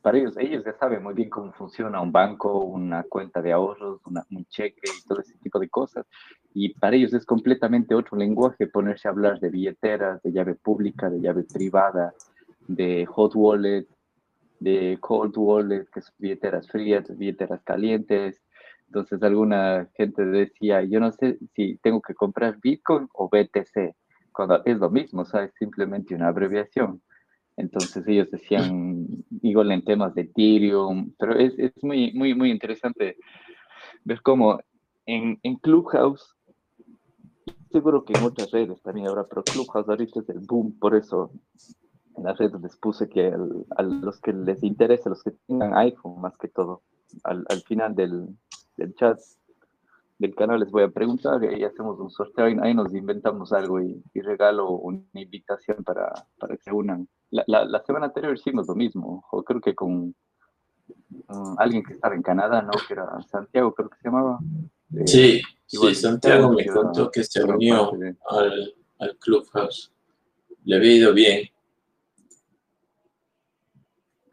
para 0.00 0.18
ellos, 0.18 0.36
ellos 0.38 0.64
ya 0.64 0.72
saben 0.74 1.02
muy 1.02 1.14
bien 1.14 1.30
cómo 1.30 1.52
funciona 1.52 2.00
un 2.00 2.12
banco, 2.12 2.60
una 2.60 3.02
cuenta 3.04 3.42
de 3.42 3.52
ahorros, 3.52 4.00
un 4.04 4.46
cheque 4.46 4.82
y 4.84 5.08
todo 5.08 5.20
ese 5.20 5.36
tipo 5.38 5.58
de 5.58 5.68
cosas. 5.68 6.06
Y 6.54 6.74
para 6.74 6.96
ellos 6.96 7.12
es 7.12 7.26
completamente 7.26 7.94
otro 7.94 8.16
lenguaje 8.16 8.66
ponerse 8.66 9.08
a 9.08 9.10
hablar 9.10 9.40
de 9.40 9.50
billeteras, 9.50 10.22
de 10.22 10.32
llave 10.32 10.54
pública, 10.54 11.10
de 11.10 11.20
llave 11.20 11.44
privada, 11.44 12.14
de 12.68 13.06
hot 13.06 13.32
wallet, 13.34 13.86
de 14.60 14.98
cold 15.00 15.34
wallet, 15.36 15.86
que 15.92 16.00
son 16.00 16.14
billeteras 16.18 16.68
frías, 16.68 17.16
billeteras 17.16 17.62
calientes. 17.62 18.42
Entonces 18.86 19.22
alguna 19.22 19.88
gente 19.96 20.24
decía, 20.24 20.82
yo 20.82 21.00
no 21.00 21.12
sé 21.12 21.38
si 21.54 21.76
tengo 21.78 22.00
que 22.00 22.14
comprar 22.14 22.58
Bitcoin 22.60 23.08
o 23.12 23.28
BTC, 23.28 23.94
cuando 24.32 24.64
es 24.64 24.78
lo 24.78 24.90
mismo, 24.90 25.22
o 25.22 25.24
sea, 25.24 25.44
es 25.44 25.54
simplemente 25.58 26.14
una 26.14 26.28
abreviación. 26.28 27.02
Entonces 27.56 28.06
ellos 28.06 28.30
decían, 28.30 29.06
igual 29.42 29.72
en 29.72 29.84
temas 29.84 30.14
de 30.14 30.22
Ethereum, 30.22 31.12
pero 31.18 31.34
es, 31.34 31.58
es 31.58 31.72
muy, 31.82 32.12
muy, 32.12 32.34
muy 32.34 32.50
interesante 32.50 33.16
ver 34.04 34.22
cómo 34.22 34.60
en, 35.06 35.38
en 35.42 35.56
Clubhouse, 35.56 36.36
seguro 37.72 38.04
que 38.04 38.12
en 38.12 38.22
otras 38.22 38.50
redes 38.52 38.80
también 38.82 39.08
habrá, 39.08 39.24
pero 39.26 39.42
Clubhouse 39.42 39.88
ahorita 39.88 40.20
es 40.20 40.28
el 40.28 40.38
boom, 40.40 40.78
por 40.78 40.94
eso 40.94 41.32
en 42.18 42.24
las 42.24 42.38
redes 42.38 42.60
les 42.60 42.76
puse 42.76 43.08
que 43.08 43.32
a 43.76 43.82
los 43.82 44.20
que 44.20 44.32
les 44.32 44.62
interese, 44.62 45.08
los 45.08 45.22
que 45.22 45.32
tengan 45.46 45.74
iPhone 45.76 46.20
más 46.20 46.36
que 46.36 46.48
todo, 46.48 46.82
al, 47.24 47.44
al 47.48 47.62
final 47.62 47.94
del, 47.94 48.28
del, 48.76 48.94
chat 48.94 49.18
del 50.18 50.34
canal 50.34 50.60
les 50.60 50.70
voy 50.70 50.82
a 50.82 50.88
preguntar 50.88 51.40
y 51.44 51.64
hacemos 51.64 51.98
un 52.00 52.10
sorteo, 52.10 52.46
ahí, 52.46 52.74
nos 52.74 52.92
inventamos 52.92 53.52
algo 53.52 53.80
y, 53.80 54.02
regalo 54.14 54.70
una 54.70 55.00
invitación 55.14 55.82
para, 55.84 56.26
para 56.38 56.56
que 56.56 56.62
se 56.64 56.72
unan. 56.72 57.08
La, 57.30 57.64
la, 57.64 57.82
semana 57.84 58.06
anterior 58.06 58.34
hicimos 58.34 58.66
lo 58.66 58.74
mismo, 58.74 59.24
o 59.30 59.42
creo 59.42 59.60
que 59.60 59.74
con 59.74 60.14
alguien 61.58 61.82
que 61.82 61.92
estaba 61.92 62.14
en 62.14 62.22
Canadá, 62.22 62.62
¿no? 62.62 62.72
Que 62.86 62.94
era 62.94 63.06
Santiago, 63.30 63.74
creo 63.74 63.90
que 63.90 63.98
se 63.98 64.08
llamaba. 64.08 64.38
Eh, 64.94 65.06
sí, 65.06 65.42
sí, 65.66 65.94
Santiago 65.94 66.52
me 66.52 66.66
contó 66.66 67.10
que 67.10 67.22
se 67.22 67.44
unió 67.44 67.92
al, 68.30 68.74
al 68.98 69.16
Clubhouse. 69.18 69.92
Le 70.64 70.76
ha 70.76 70.84
ido 70.84 71.12
bien. 71.12 71.48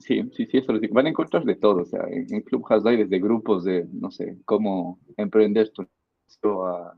Sí, 0.06 0.22
sí, 0.34 0.46
sí, 0.46 0.58
eso 0.58 0.72
lo 0.72 0.80
Van 0.92 1.08
a 1.08 1.10
encontrar 1.10 1.44
de 1.46 1.56
todo, 1.56 1.82
o 1.82 1.86
sea, 1.86 2.02
en, 2.12 2.42
Clubhouse 2.42 2.86
hay 2.86 2.98
desde 2.98 3.20
grupos 3.20 3.64
de, 3.64 3.88
no 3.92 4.12
sé, 4.12 4.38
cómo 4.46 5.00
emprender 5.18 5.68
esto 6.28 6.68
a, 6.68 6.96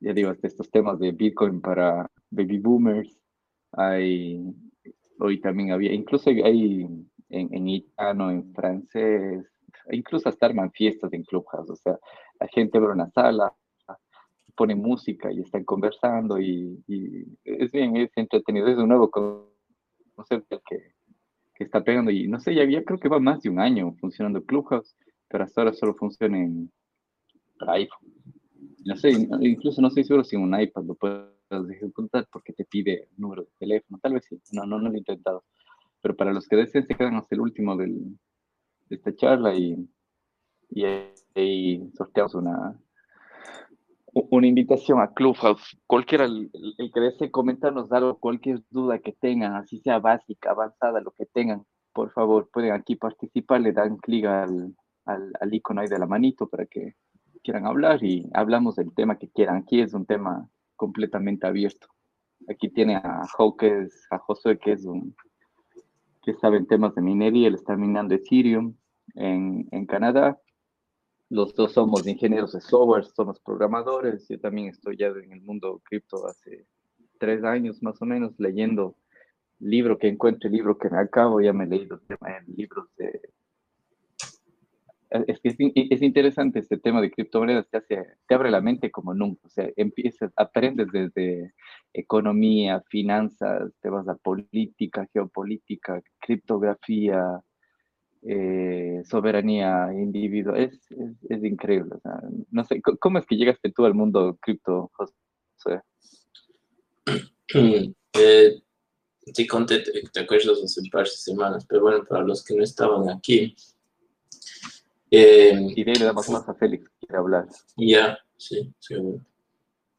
ya 0.00 0.12
digo, 0.12 0.32
estos 0.42 0.70
temas 0.70 0.98
de 0.98 1.12
Bitcoin 1.12 1.62
para 1.62 2.06
baby 2.30 2.58
boomers. 2.58 3.18
Hay, 3.72 4.54
hoy 5.18 5.40
también 5.40 5.72
había, 5.72 5.92
incluso 5.94 6.28
hay 6.28 6.82
en, 7.30 7.54
en 7.54 7.68
italiano, 7.68 8.30
en 8.30 8.52
francés, 8.52 9.46
incluso 9.90 10.28
hasta 10.28 10.46
arman 10.46 10.70
fiestas 10.72 11.12
en 11.14 11.24
Clubhouse, 11.24 11.70
o 11.70 11.76
sea, 11.76 11.98
la 12.38 12.48
gente 12.48 12.76
abre 12.76 12.92
una 12.92 13.10
sala, 13.12 13.54
pone 14.54 14.74
música 14.74 15.32
y 15.32 15.40
están 15.40 15.64
conversando 15.64 16.38
y, 16.38 16.84
y 16.86 17.24
es 17.44 17.72
bien, 17.72 17.96
es 17.96 18.10
entretenido, 18.16 18.68
es 18.68 18.76
un 18.76 18.88
nuevo 18.88 19.10
concepto 20.14 20.62
que 20.68 20.95
que 21.56 21.64
está 21.64 21.82
pegando 21.82 22.10
y 22.10 22.28
no 22.28 22.38
sé, 22.38 22.54
ya, 22.54 22.64
ya 22.64 22.84
creo 22.84 23.00
que 23.00 23.08
va 23.08 23.18
más 23.18 23.40
de 23.42 23.48
un 23.48 23.58
año 23.58 23.94
funcionando 23.98 24.44
Clubhouse, 24.44 24.94
pero 25.28 25.44
hasta 25.44 25.62
ahora 25.62 25.72
solo 25.72 25.94
funciona 25.94 26.38
en 26.38 26.70
iPhone. 27.60 28.12
No 28.84 28.96
sé, 28.96 29.10
incluso 29.40 29.80
no 29.80 29.88
estoy 29.88 30.04
seguro 30.04 30.22
si 30.22 30.36
en 30.36 30.42
un 30.42 30.60
iPad 30.60 30.84
lo 30.84 30.94
puedes 30.94 31.26
ejecutar 31.70 32.28
porque 32.30 32.52
te 32.52 32.64
pide 32.64 33.08
número 33.16 33.42
de 33.42 33.48
teléfono, 33.58 33.98
tal 34.00 34.14
vez 34.14 34.24
sí, 34.28 34.40
no, 34.52 34.64
no, 34.64 34.78
no 34.78 34.88
lo 34.88 34.94
he 34.94 34.98
intentado. 34.98 35.44
Pero 36.02 36.14
para 36.14 36.32
los 36.32 36.46
que 36.46 36.56
deseen 36.56 36.86
se 36.86 36.94
quedan 36.94 37.16
hasta 37.16 37.34
el 37.34 37.40
último 37.40 37.76
del, 37.76 38.16
de 38.88 38.96
esta 38.96 39.14
charla 39.16 39.54
y, 39.54 39.76
y 40.70 40.84
ahí 40.84 41.90
sorteamos 41.96 42.34
una, 42.34 42.78
una 44.30 44.46
invitación 44.46 45.00
a 45.00 45.12
Clubhouse. 45.12 45.76
Cualquiera, 45.86 46.24
el, 46.24 46.50
que 46.92 47.00
desee 47.00 47.30
comentarnos 47.30 47.92
algo, 47.92 48.18
cualquier 48.18 48.62
duda 48.70 48.98
que 48.98 49.12
tengan, 49.12 49.54
así 49.54 49.78
sea 49.80 49.98
básica, 49.98 50.50
avanzada, 50.50 51.00
lo 51.00 51.10
que 51.12 51.26
tengan, 51.26 51.64
por 51.92 52.10
favor, 52.12 52.48
pueden 52.52 52.72
aquí 52.72 52.96
participar, 52.96 53.60
le 53.60 53.72
dan 53.72 53.96
clic 53.98 54.24
al, 54.24 54.74
al, 55.04 55.54
icono 55.54 55.82
ahí 55.82 55.88
de 55.88 55.98
la 55.98 56.06
manito 56.06 56.48
para 56.48 56.66
que 56.66 56.94
quieran 57.42 57.66
hablar 57.66 58.02
y 58.02 58.28
hablamos 58.32 58.76
del 58.76 58.92
tema 58.94 59.18
que 59.18 59.28
quieran. 59.28 59.56
Aquí 59.56 59.80
es 59.80 59.92
un 59.92 60.06
tema 60.06 60.48
completamente 60.76 61.46
abierto. 61.46 61.88
Aquí 62.48 62.68
tiene 62.70 62.96
a 62.96 63.22
Hawkes, 63.36 64.06
a 64.10 64.18
Josué, 64.18 64.58
que 64.58 64.72
es 64.72 64.84
un 64.84 65.14
que 66.22 66.34
sabe 66.34 66.56
en 66.56 66.66
temas 66.66 66.92
de 66.96 67.02
minería, 67.02 67.46
él 67.46 67.54
está 67.54 67.76
minando 67.76 68.12
Ethereum 68.16 68.74
en, 69.14 69.68
en 69.70 69.86
Canadá 69.86 70.40
los 71.28 71.54
dos 71.54 71.72
somos 71.72 72.06
ingenieros 72.06 72.52
de 72.52 72.60
software, 72.60 73.04
somos 73.04 73.40
programadores. 73.40 74.28
Yo 74.28 74.38
también 74.38 74.68
estoy 74.68 74.96
ya 74.96 75.08
en 75.08 75.32
el 75.32 75.42
mundo 75.42 75.80
cripto 75.84 76.26
hace 76.26 76.66
tres 77.18 77.42
años 77.44 77.82
más 77.82 78.00
o 78.00 78.04
menos 78.04 78.34
leyendo 78.38 78.96
libro 79.58 79.98
que 79.98 80.08
encuentre, 80.08 80.50
libro 80.50 80.76
que 80.78 80.90
me 80.90 80.98
acabo, 80.98 81.40
ya 81.40 81.52
me 81.52 81.64
he 81.64 81.68
leído 81.68 82.00
libros 82.46 82.88
de... 82.96 83.20
Es 85.08 85.40
que 85.40 85.48
es, 85.50 86.02
interesante 86.02 86.58
este 86.58 86.78
tema 86.78 87.00
de 87.00 87.10
criptomonedas, 87.10 87.68
te, 87.70 87.80
te 88.26 88.34
abre 88.34 88.50
la 88.50 88.60
mente 88.60 88.90
como 88.90 89.14
nunca, 89.14 89.46
o 89.46 89.48
sea, 89.48 89.70
empiezas, 89.76 90.32
aprendes 90.36 90.88
desde 90.92 91.54
economía, 91.92 92.82
finanzas, 92.88 93.72
te 93.80 93.88
vas 93.88 94.08
a 94.08 94.16
política, 94.16 95.08
geopolítica, 95.12 96.02
criptografía, 96.18 97.40
eh, 98.28 99.02
soberanía 99.04 99.92
individual, 99.92 100.58
es, 100.58 100.80
es, 101.28 101.44
increíble. 101.44 101.94
O 101.96 102.00
sea, 102.00 102.20
no 102.50 102.64
sé, 102.64 102.82
¿cómo 102.98 103.18
es 103.18 103.26
que 103.26 103.36
llegaste 103.36 103.70
tú 103.70 103.84
al 103.84 103.94
mundo 103.94 104.36
cripto, 104.40 104.90
José? 104.94 105.80
Eh, 108.12 108.62
sí, 109.32 109.46
conté, 109.46 109.82
te 110.12 110.20
acuerdas 110.20 110.58
hace 110.64 110.80
un 110.80 110.90
par 110.90 111.04
de 111.04 111.10
semanas, 111.10 111.66
pero 111.68 111.82
bueno, 111.82 112.04
para 112.04 112.24
los 112.24 112.44
que 112.44 112.54
no 112.54 112.64
estaban 112.64 113.08
aquí. 113.10 113.54
Eh, 115.10 115.72
y 115.76 115.84
de 115.84 115.90
ahí 115.92 115.98
le 115.98 116.04
damos 116.06 116.28
más 116.30 116.48
a 116.48 116.54
Félix, 116.54 116.90
quiere 116.98 117.18
hablar. 117.18 117.46
Ya, 117.76 118.18
sí, 118.36 118.72
seguro. 118.80 119.20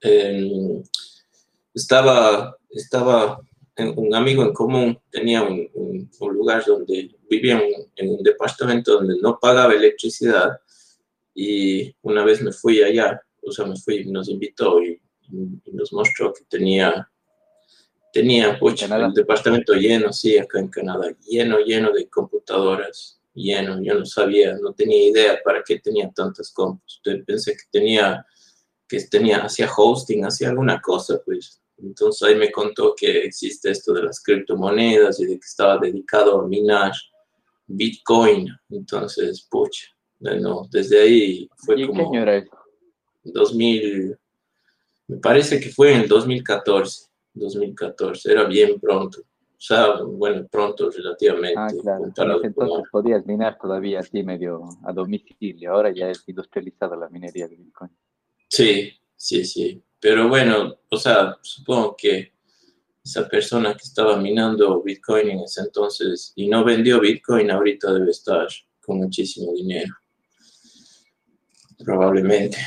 Eh, 0.02 0.82
estaba, 1.74 2.58
estaba 2.70 3.40
un 3.96 4.14
amigo 4.16 4.44
en 4.44 4.54
común 4.54 5.00
tenía 5.12 5.44
un, 5.44 5.70
un, 5.74 6.34
lugar 6.34 6.66
donde 6.66 7.16
vivía 7.30 7.62
en 7.96 8.10
un 8.10 8.24
departamento 8.24 8.94
donde 8.94 9.18
no 9.22 9.40
pagaba 9.40 9.74
electricidad 9.74 10.60
y 11.34 11.96
una 12.02 12.24
vez 12.24 12.42
me 12.42 12.52
fui 12.52 12.82
allá, 12.82 13.22
o 13.44 13.52
sea, 13.52 13.66
me 13.66 13.76
fui, 13.78 14.06
nos 14.06 14.28
invitó 14.28 14.82
y, 14.82 15.00
nos 15.74 15.92
mostró 15.92 16.34
que 16.34 16.46
tenía, 16.46 17.08
tenía 18.14 18.58
el 18.60 19.14
departamento 19.14 19.74
lleno, 19.74 20.14
sí, 20.14 20.38
acá 20.38 20.60
en 20.60 20.70
Canadá, 20.70 21.14
lleno, 21.28 21.60
lleno 21.60 21.92
de 21.92 22.08
computadoras, 22.08 23.20
lleno, 23.34 23.84
yo 23.84 23.94
no 23.96 24.06
sabía, 24.06 24.56
no 24.56 24.74
tenía 24.74 25.10
idea 25.10 25.40
para 25.44 25.62
qué 25.64 25.80
tenía 25.80 26.10
tantas 26.12 26.52
compus, 26.52 27.02
pensé 27.26 27.54
que 27.54 27.64
tenía, 27.70 28.26
que 28.88 29.02
tenía, 29.02 29.44
hacía 29.44 29.70
hosting, 29.76 30.26
hacía 30.26 30.50
alguna 30.50 30.82
cosa, 30.82 31.22
pues, 31.26 31.62
entonces 31.78 32.28
ahí 32.28 32.36
me 32.36 32.52
contó 32.52 32.96
que 32.96 33.20
existe 33.20 33.70
esto 33.70 33.94
de 33.94 34.04
las 34.04 34.24
criptomonedas 34.24 35.20
y 35.20 35.26
de 35.26 35.34
que 35.34 35.46
estaba 35.46 35.78
dedicado 35.78 36.42
a 36.42 36.48
minar 36.48 36.94
Bitcoin. 37.68 38.50
Entonces, 38.70 39.48
pucha, 39.50 39.88
bueno, 40.20 40.68
desde 40.72 41.02
ahí 41.02 41.50
fue 41.56 41.82
¿Y 41.82 41.88
como... 41.88 42.12
¿Qué 42.12 42.18
año 42.18 42.22
era 42.24 42.38
eso? 42.38 42.58
2000, 43.24 44.18
me 45.08 45.18
parece 45.18 45.60
que 45.60 45.70
fue 45.70 45.94
en 45.94 46.02
el 46.02 46.08
2014, 46.08 47.10
2014, 47.34 48.32
era 48.32 48.46
bien 48.46 48.80
pronto. 48.80 49.22
O 49.22 49.60
sea, 49.60 50.02
bueno, 50.04 50.48
pronto 50.52 50.90
relativamente. 50.92 51.58
Ah, 51.58 51.68
claro. 52.14 52.44
Entonces 52.44 52.88
podías 52.92 53.26
minar 53.26 53.58
todavía 53.60 54.02
así 54.02 54.22
medio 54.22 54.70
a 54.86 54.94
domicilio. 54.94 55.74
Ahora 55.74 55.92
ya 55.92 56.10
es 56.10 56.24
industrializada 56.28 56.96
la 56.96 57.10
minería 57.10 57.48
de 57.48 57.56
Bitcoin. 57.56 57.90
Sí, 58.48 58.94
sí, 59.16 59.46
sí. 59.46 59.82
Pero 60.00 60.30
bueno, 60.30 60.76
o 60.90 60.98
sea, 60.98 61.36
supongo 61.42 61.96
que 61.98 62.34
esa 63.08 63.28
persona 63.28 63.74
que 63.74 63.84
estaba 63.84 64.18
minando 64.18 64.82
Bitcoin 64.82 65.30
en 65.30 65.40
ese 65.40 65.62
entonces 65.62 66.34
y 66.36 66.48
no 66.48 66.64
vendió 66.64 67.00
Bitcoin, 67.00 67.50
ahorita 67.50 67.94
debe 67.94 68.12
estar 68.12 68.48
con 68.82 68.98
muchísimo 68.98 69.54
dinero. 69.54 69.94
Probablemente. 71.84 72.58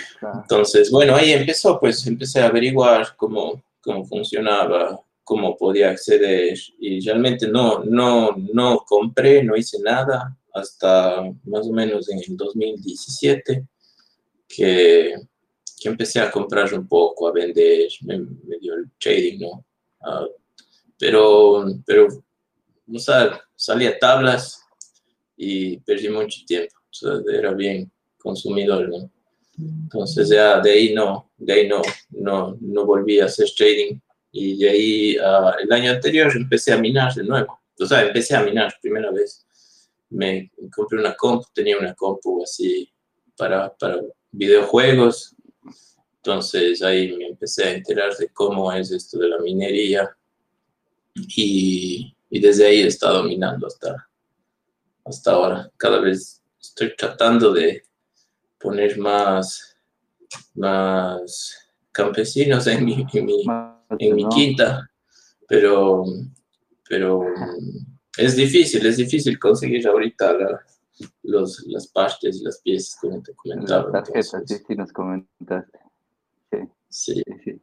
Entonces, 0.43 0.91
bueno, 0.91 1.17
ahí 1.17 1.33
empezó, 1.33 1.79
pues 1.79 2.07
empecé 2.07 2.41
a 2.41 2.47
averiguar 2.47 3.15
cómo, 3.17 3.63
cómo 3.81 4.05
funcionaba, 4.05 5.01
cómo 5.25 5.57
podía 5.57 5.91
acceder 5.91 6.59
y 6.79 7.01
realmente 7.01 7.49
no, 7.49 7.85
no, 7.85 8.31
no 8.53 8.85
compré, 8.87 9.43
no 9.43 9.57
hice 9.57 9.79
nada 9.81 10.37
hasta 10.55 11.23
más 11.45 11.67
o 11.67 11.73
menos 11.73 12.09
en 12.09 12.19
el 12.19 12.37
2017 12.37 13.67
que 14.49 15.15
que 15.81 15.89
empecé 15.89 16.21
a 16.21 16.31
comprar 16.31 16.73
un 16.75 16.87
poco, 16.87 17.27
a 17.27 17.33
vender, 17.33 17.89
me, 18.03 18.19
dio 18.61 18.75
el 18.75 18.91
trading, 18.99 19.39
¿no? 19.41 19.65
Ah, 20.03 20.27
pero, 20.99 21.65
pero, 21.87 22.09
o 22.93 22.99
sea, 22.99 23.41
salía 23.55 23.99
tablas 23.99 24.63
y 25.37 25.79
perdí 25.79 26.09
mucho 26.09 26.45
tiempo, 26.47 26.75
era 27.33 27.53
bien 27.53 27.91
consumidor, 28.19 28.89
¿no? 28.89 29.11
Entonces 29.59 30.29
ya 30.29 30.61
de 30.61 30.71
ahí 30.71 30.95
no, 30.95 31.31
de 31.37 31.53
ahí 31.53 31.69
no, 31.69 31.83
no, 32.11 32.57
no 32.61 32.87
volví 32.87 33.21
a 33.21 33.27
hacer 33.27 33.49
trading 33.57 33.99
y 34.33 34.59
de 34.59 34.71
ahí 34.71 35.19
uh, 35.19 35.59
el 35.63 35.73
año 35.73 35.93
anterior 35.93 36.33
empecé 36.35 36.73
a 36.73 36.79
minar 36.79 37.13
de 37.15 37.25
nuevo, 37.25 37.59
o 37.79 37.87
sea, 37.87 38.07
empecé 38.07 38.37
a 38.37 38.43
minar 38.43 38.75
primera 38.81 39.11
vez. 39.11 39.47
Me 40.11 40.51
compré 40.75 40.99
una 40.99 41.15
compu, 41.15 41.47
tenía 41.55 41.79
una 41.79 41.95
compu 41.95 42.43
así 42.43 42.91
para, 43.37 43.73
para 43.77 44.01
videojuegos 44.33 45.37
entonces 46.23 46.83
ahí 46.83 47.17
me 47.17 47.29
empecé 47.29 47.65
a 47.65 47.73
enterar 47.73 48.15
de 48.15 48.29
cómo 48.29 48.71
es 48.73 48.91
esto 48.91 49.19
de 49.19 49.29
la 49.29 49.39
minería 49.39 50.15
y, 51.15 52.15
y 52.29 52.41
desde 52.41 52.67
ahí 52.67 52.83
he 52.83 52.87
estado 52.87 53.23
minando 53.23 53.67
hasta, 53.67 54.07
hasta 55.05 55.33
ahora. 55.33 55.71
Cada 55.79 55.99
vez 56.01 56.43
estoy 56.61 56.95
tratando 56.95 57.55
de 57.55 57.85
poner 58.59 58.99
más, 58.99 59.79
más 60.55 61.71
campesinos 61.91 62.67
en 62.67 62.85
mi, 62.85 63.07
en 63.15 63.25
mi, 63.25 63.43
en 63.99 64.15
mi 64.15 64.29
quinta, 64.29 64.91
pero, 65.49 66.05
pero 66.87 67.25
es 68.19 68.37
difícil, 68.37 68.85
es 68.85 68.99
difícil 68.99 69.39
conseguir 69.39 69.89
ahorita 69.89 70.37
los, 71.23 71.65
las 71.67 71.87
partes 71.87 72.41
y 72.41 72.45
las 72.45 72.61
piezas, 72.61 72.99
como 73.01 73.23
te 73.23 73.35
comentaba. 73.35 73.91
Las 73.91 74.05
tarjetas, 74.05 74.43
sí, 74.47 74.57
sí, 74.67 74.75
nos 74.75 74.93
comentaste. 74.93 75.90
Sí. 76.91 77.23
sí. 77.45 77.61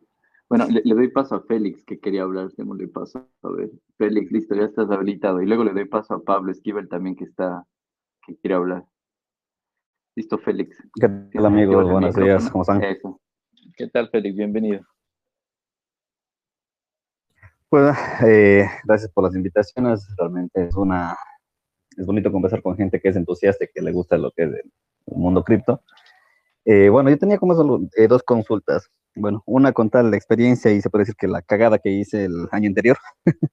Bueno, 0.49 0.65
le, 0.69 0.81
doy 0.81 1.09
paso 1.09 1.35
a 1.35 1.41
Félix, 1.41 1.83
que 1.83 1.99
quería 1.99 2.23
hablar, 2.23 2.49
démosle 2.55 2.87
paso. 2.87 3.29
A 3.43 3.49
ver, 3.49 3.69
Félix, 3.97 4.31
listo, 4.31 4.55
ya 4.55 4.63
estás 4.63 4.89
habilitado. 4.89 5.41
Y 5.41 5.45
luego 5.45 5.65
le 5.65 5.73
doy 5.73 5.85
paso 5.85 6.13
a 6.13 6.23
Pablo 6.23 6.51
Esquivel 6.51 6.87
también, 6.87 7.15
que 7.17 7.25
está, 7.25 7.65
que 8.25 8.37
quiere 8.37 8.55
hablar. 8.55 8.85
Listo, 10.15 10.37
Félix. 10.37 10.77
¿Qué 10.99 11.09
tal, 11.09 11.45
amigos? 11.45 11.91
Buenos 11.91 12.15
días, 12.15 12.49
¿cómo 12.49 12.61
están? 12.61 12.81
¿Qué 13.75 13.87
tal, 13.89 14.09
Félix? 14.09 14.37
Bienvenido. 14.37 14.81
Pues, 17.69 17.97
eh, 18.25 18.65
gracias 18.85 19.11
por 19.11 19.25
las 19.25 19.35
invitaciones. 19.35 20.07
Realmente 20.17 20.67
es 20.67 20.75
una, 20.75 21.17
es 21.97 22.05
bonito 22.05 22.31
conversar 22.31 22.61
con 22.61 22.77
gente 22.77 23.01
que 23.01 23.09
es 23.09 23.17
entusiasta 23.17 23.65
y 23.65 23.67
que 23.73 23.81
le 23.81 23.91
gusta 23.91 24.17
lo 24.17 24.31
que 24.31 24.43
es 24.43 24.49
el 24.51 25.17
mundo 25.17 25.43
cripto. 25.43 25.83
Eh, 26.63 26.87
bueno, 26.87 27.09
yo 27.09 27.17
tenía 27.17 27.37
como 27.37 27.87
eh, 27.95 28.07
dos 28.07 28.23
consultas. 28.23 28.89
Bueno, 29.17 29.43
una 29.45 29.71
con 29.73 29.89
tal 29.89 30.13
experiencia 30.13 30.71
y 30.71 30.81
se 30.81 30.89
puede 30.89 31.03
decir 31.03 31.15
que 31.15 31.27
la 31.27 31.41
cagada 31.41 31.79
que 31.79 31.89
hice 31.89 32.25
el 32.25 32.47
año 32.51 32.67
anterior. 32.67 32.97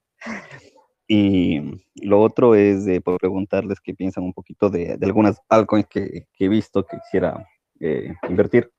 y 1.09 1.61
lo 1.97 2.21
otro 2.21 2.55
es 2.55 2.87
por 3.03 3.19
preguntarles 3.19 3.81
qué 3.81 3.95
piensan 3.95 4.25
un 4.25 4.33
poquito 4.33 4.71
de, 4.71 4.99
algunas 5.03 5.41
altcoins 5.49 5.87
que, 5.87 6.27
que, 6.33 6.45
he 6.45 6.49
visto 6.49 6.85
que 6.85 6.99
quisiera 6.99 7.47
eh, 7.81 8.15
invertir. 8.29 8.71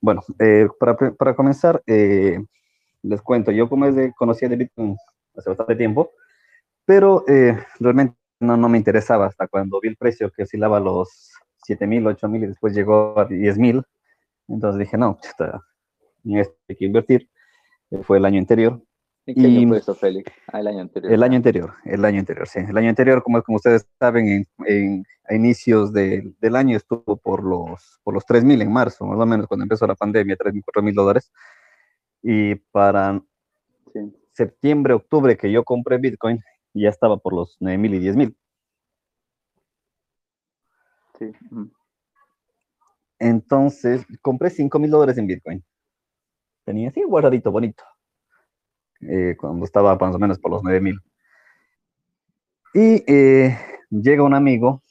Bueno, 0.00 0.22
para, 0.78 0.96
para, 0.96 1.34
comenzar, 1.34 1.82
les 1.86 3.22
cuento, 3.22 3.52
yo 3.52 3.68
como 3.68 3.86
es 3.86 3.94
de, 3.94 4.12
conocía 4.12 4.48
de 4.48 4.56
Bitcoin 4.56 4.96
hace 5.36 5.50
bastante 5.50 5.76
tiempo, 5.76 6.10
pero 6.84 7.24
realmente 7.78 8.16
no, 8.40 8.56
no 8.56 8.68
me 8.68 8.78
interesaba 8.78 9.26
hasta 9.26 9.46
cuando 9.46 9.80
vi 9.80 9.88
el 9.88 9.96
precio 9.96 10.30
que 10.30 10.42
oscilaba 10.42 10.80
los 10.80 11.32
7 11.64 11.86
mil, 11.86 12.06
8 12.06 12.28
mil 12.28 12.44
y 12.44 12.46
después 12.48 12.74
llegó 12.74 13.18
a 13.18 13.24
10 13.26 13.58
mil. 13.58 13.82
Entonces 14.48 14.80
dije, 14.80 14.98
no, 14.98 15.18
en 16.24 16.38
esto 16.38 16.54
hay 16.68 16.76
que 16.76 16.84
invertir. 16.84 17.28
Eh, 17.90 18.02
fue 18.02 18.18
el 18.18 18.24
año 18.24 18.38
anterior. 18.38 18.82
¿Y 19.24 19.34
qué 19.34 19.46
año 19.46 19.68
fue 19.68 19.78
eso, 19.78 19.94
Félix? 19.94 20.32
Ah, 20.48 20.60
el 20.60 20.66
año 20.66 20.80
anterior. 20.80 21.12
El 21.12 21.22
año 21.22 21.36
anterior, 21.36 21.74
el 21.84 22.04
año 22.04 22.18
anterior, 22.18 22.48
sí. 22.48 22.58
El 22.58 22.76
año 22.76 22.88
anterior, 22.88 23.22
como, 23.22 23.40
como 23.42 23.56
ustedes 23.56 23.86
saben, 23.98 24.44
en, 24.66 25.06
a 25.28 25.34
inicios 25.34 25.92
del 25.92 26.56
año 26.56 26.76
estuvo 26.76 27.16
por 27.16 27.44
los, 27.44 28.00
por 28.02 28.14
los 28.14 28.26
3 28.26 28.44
mil 28.44 28.60
en 28.60 28.72
marzo, 28.72 29.06
más 29.06 29.18
o 29.18 29.26
menos, 29.26 29.46
cuando 29.46 29.62
empezó 29.62 29.86
la 29.86 29.94
pandemia, 29.94 30.36
3 30.36 30.54
mil, 30.54 30.64
4 30.64 30.82
mil 30.82 30.94
dólares. 30.94 31.30
Y 32.22 32.56
para 32.72 33.22
septiembre, 34.32 34.94
octubre, 34.94 35.36
que 35.36 35.52
yo 35.52 35.62
compré 35.64 35.98
Bitcoin, 35.98 36.40
ya 36.74 36.88
estaba 36.88 37.16
por 37.18 37.34
los 37.34 37.56
9 37.60 37.78
mil 37.78 37.94
y 37.94 37.98
10 38.00 38.16
mil. 38.16 38.36
Entonces, 43.20 44.04
compré 44.20 44.50
5 44.50 44.78
mil 44.80 44.90
dólares 44.90 45.16
en 45.18 45.28
Bitcoin. 45.28 45.64
Tenía 46.64 46.88
así 46.88 47.02
guardadito, 47.02 47.50
bonito. 47.50 47.84
Eh, 49.00 49.36
cuando 49.38 49.64
estaba 49.64 49.96
más 49.96 50.14
o 50.14 50.18
menos 50.18 50.38
por 50.38 50.50
los 50.50 50.62
9 50.62 50.80
mil. 50.80 51.00
Y 52.74 53.04
eh, 53.06 53.58
llega 53.90 54.22
un 54.22 54.34
amigo 54.34 54.82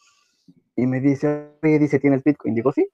y 0.75 0.85
me 0.85 0.99
dice, 0.99 1.49
dice, 1.61 1.99
¿tienes 1.99 2.23
Bitcoin? 2.23 2.55
Digo, 2.55 2.71
sí. 2.71 2.87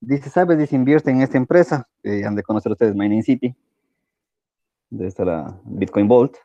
Dice, 0.00 0.30
¿sabes? 0.30 0.58
Dice, 0.58 0.76
invierte 0.76 1.10
en 1.10 1.20
esta 1.20 1.36
empresa. 1.36 1.88
Eh, 2.02 2.24
han 2.24 2.34
de 2.34 2.42
conocer 2.42 2.72
ustedes 2.72 2.94
Mining 2.94 3.22
City. 3.22 3.54
De 4.88 5.06
esta 5.06 5.24
la 5.24 5.60
Bitcoin 5.64 6.08
Vault. 6.08 6.36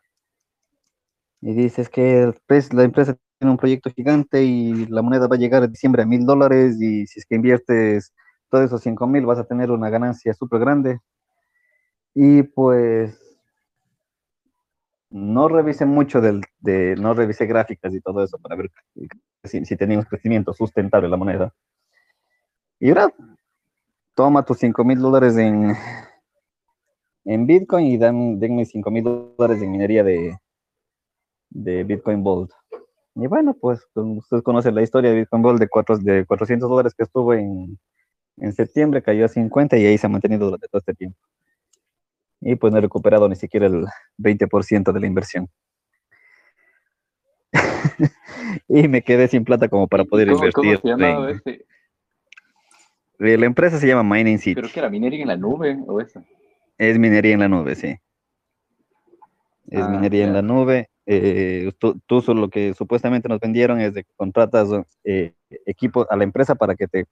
Y 1.41 1.53
dices 1.53 1.89
que 1.89 2.33
la 2.71 2.83
empresa 2.83 3.17
tiene 3.39 3.51
un 3.51 3.57
proyecto 3.57 3.91
gigante 3.91 4.43
y 4.43 4.85
la 4.87 5.01
moneda 5.01 5.27
va 5.27 5.35
a 5.35 5.39
llegar 5.39 5.63
en 5.63 5.71
diciembre 5.71 6.03
a 6.03 6.05
mil 6.05 6.25
dólares 6.25 6.81
y 6.81 7.05
si 7.07 7.19
es 7.19 7.25
que 7.25 7.35
inviertes 7.35 8.13
todos 8.49 8.65
esos 8.65 8.81
cinco 8.81 9.07
mil 9.07 9.25
vas 9.25 9.39
a 9.39 9.43
tener 9.43 9.71
una 9.71 9.89
ganancia 9.89 10.33
súper 10.33 10.59
grande. 10.59 10.99
Y 12.15 12.43
pues 12.43 13.19
no 15.09 15.47
revisé 15.49 15.85
mucho 15.85 16.21
del, 16.21 16.41
de, 16.59 16.95
no 16.97 17.13
revisé 17.13 17.45
gráficas 17.45 17.93
y 17.93 18.01
todo 18.01 18.23
eso 18.23 18.37
para 18.39 18.55
ver 18.55 18.71
si, 19.43 19.65
si 19.65 19.75
teníamos 19.75 20.05
crecimiento 20.07 20.53
sustentable 20.53 21.09
la 21.09 21.17
moneda. 21.17 21.53
Y 22.79 22.89
ahora, 22.89 23.13
toma 24.13 24.45
tus 24.45 24.59
5 24.59 24.83
mil 24.85 24.99
dólares 24.99 25.35
en, 25.37 25.75
en 27.25 27.47
Bitcoin 27.47 27.85
y 27.87 27.97
dan, 27.97 28.39
denme 28.39 28.65
5 28.65 28.91
mil 28.91 29.03
dólares 29.03 29.61
en 29.61 29.71
minería 29.71 30.03
de, 30.03 30.37
de 31.49 31.83
Bitcoin 31.83 32.23
Bold. 32.23 32.49
Y 33.15 33.27
bueno, 33.27 33.53
pues, 33.53 33.85
ustedes 33.93 34.43
conocen 34.43 34.75
la 34.75 34.81
historia 34.81 35.11
de 35.11 35.17
Bitcoin 35.17 35.41
Bold 35.41 35.59
de, 35.59 35.67
cuatro, 35.69 35.97
de 35.97 36.25
400 36.25 36.69
dólares 36.69 36.93
que 36.93 37.03
estuvo 37.03 37.33
en, 37.33 37.77
en 38.37 38.53
septiembre, 38.53 39.01
cayó 39.01 39.25
a 39.25 39.29
50 39.29 39.77
y 39.77 39.85
ahí 39.85 39.97
se 39.97 40.07
ha 40.07 40.09
mantenido 40.09 40.45
durante 40.45 40.67
todo 40.67 40.79
este 40.79 40.93
tiempo 40.93 41.17
y 42.45 42.55
pues 42.55 42.71
no 42.71 42.77
he 42.77 42.81
recuperado 42.81 43.27
ni 43.27 43.35
siquiera 43.35 43.65
el 43.65 43.85
20% 44.19 44.93
de 44.93 44.99
la 44.99 45.07
inversión. 45.07 45.49
y 48.67 48.87
me 48.87 49.01
quedé 49.01 49.27
sin 49.27 49.43
plata 49.43 49.67
como 49.67 49.87
para 49.87 50.05
poder 50.05 50.27
invertir. 50.27 50.53
¿cómo 50.53 50.77
se 50.77 51.31
este? 51.31 51.65
La 53.17 53.45
empresa 53.47 53.79
se 53.79 53.87
llama 53.87 54.03
Mining 54.03 54.37
City. 54.37 54.53
¿Pero 54.53 54.69
que 54.69 54.79
era 54.79 54.91
minería 54.91 55.23
en 55.23 55.27
la 55.27 55.37
nube 55.37 55.75
o 55.87 55.99
eso? 55.99 56.23
Es 56.77 56.99
minería 56.99 57.33
en 57.33 57.39
la 57.39 57.47
nube, 57.47 57.73
sí. 57.73 57.95
Es 59.67 59.81
ah, 59.81 59.89
minería 59.89 60.25
en 60.25 60.33
la 60.33 60.43
nube. 60.43 60.89
Eh, 61.07 61.71
tú, 61.79 61.99
tú, 62.05 62.21
lo 62.35 62.49
que 62.49 62.75
supuestamente 62.75 63.27
nos 63.27 63.39
vendieron 63.39 63.81
es 63.81 63.95
de 63.95 64.03
que 64.03 64.11
contratas 64.15 64.69
eh, 65.03 65.33
equipo 65.65 66.05
a 66.11 66.15
la 66.15 66.23
empresa 66.23 66.53
para 66.53 66.75
que 66.75 66.87
te 66.87 67.05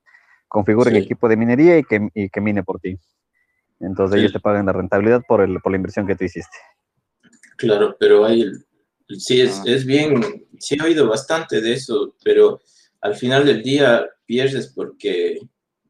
configure 0.47 0.91
el 0.91 0.97
equipo 0.97 1.27
de 1.27 1.37
minería 1.37 1.79
y 1.79 1.83
que, 1.83 2.07
y 2.13 2.29
que 2.29 2.39
mine 2.39 2.61
por 2.61 2.79
ti. 2.79 2.99
Entonces 3.83 4.19
ellos 4.19 4.33
te 4.33 4.39
pagan 4.39 4.65
la 4.65 4.73
rentabilidad 4.73 5.21
por, 5.27 5.41
el, 5.41 5.59
por 5.59 5.71
la 5.71 5.77
inversión 5.77 6.07
que 6.07 6.15
tú 6.15 6.23
hiciste. 6.23 6.57
Claro, 7.57 7.95
pero 7.99 8.25
hay, 8.25 8.51
sí, 9.09 9.41
es, 9.41 9.59
ah. 9.59 9.63
es 9.65 9.85
bien, 9.85 10.47
sí 10.59 10.75
he 10.79 10.83
oído 10.83 11.07
bastante 11.07 11.61
de 11.61 11.73
eso, 11.73 12.15
pero 12.23 12.59
al 13.01 13.15
final 13.15 13.45
del 13.45 13.61
día 13.61 14.05
pierdes 14.25 14.67
porque 14.73 15.39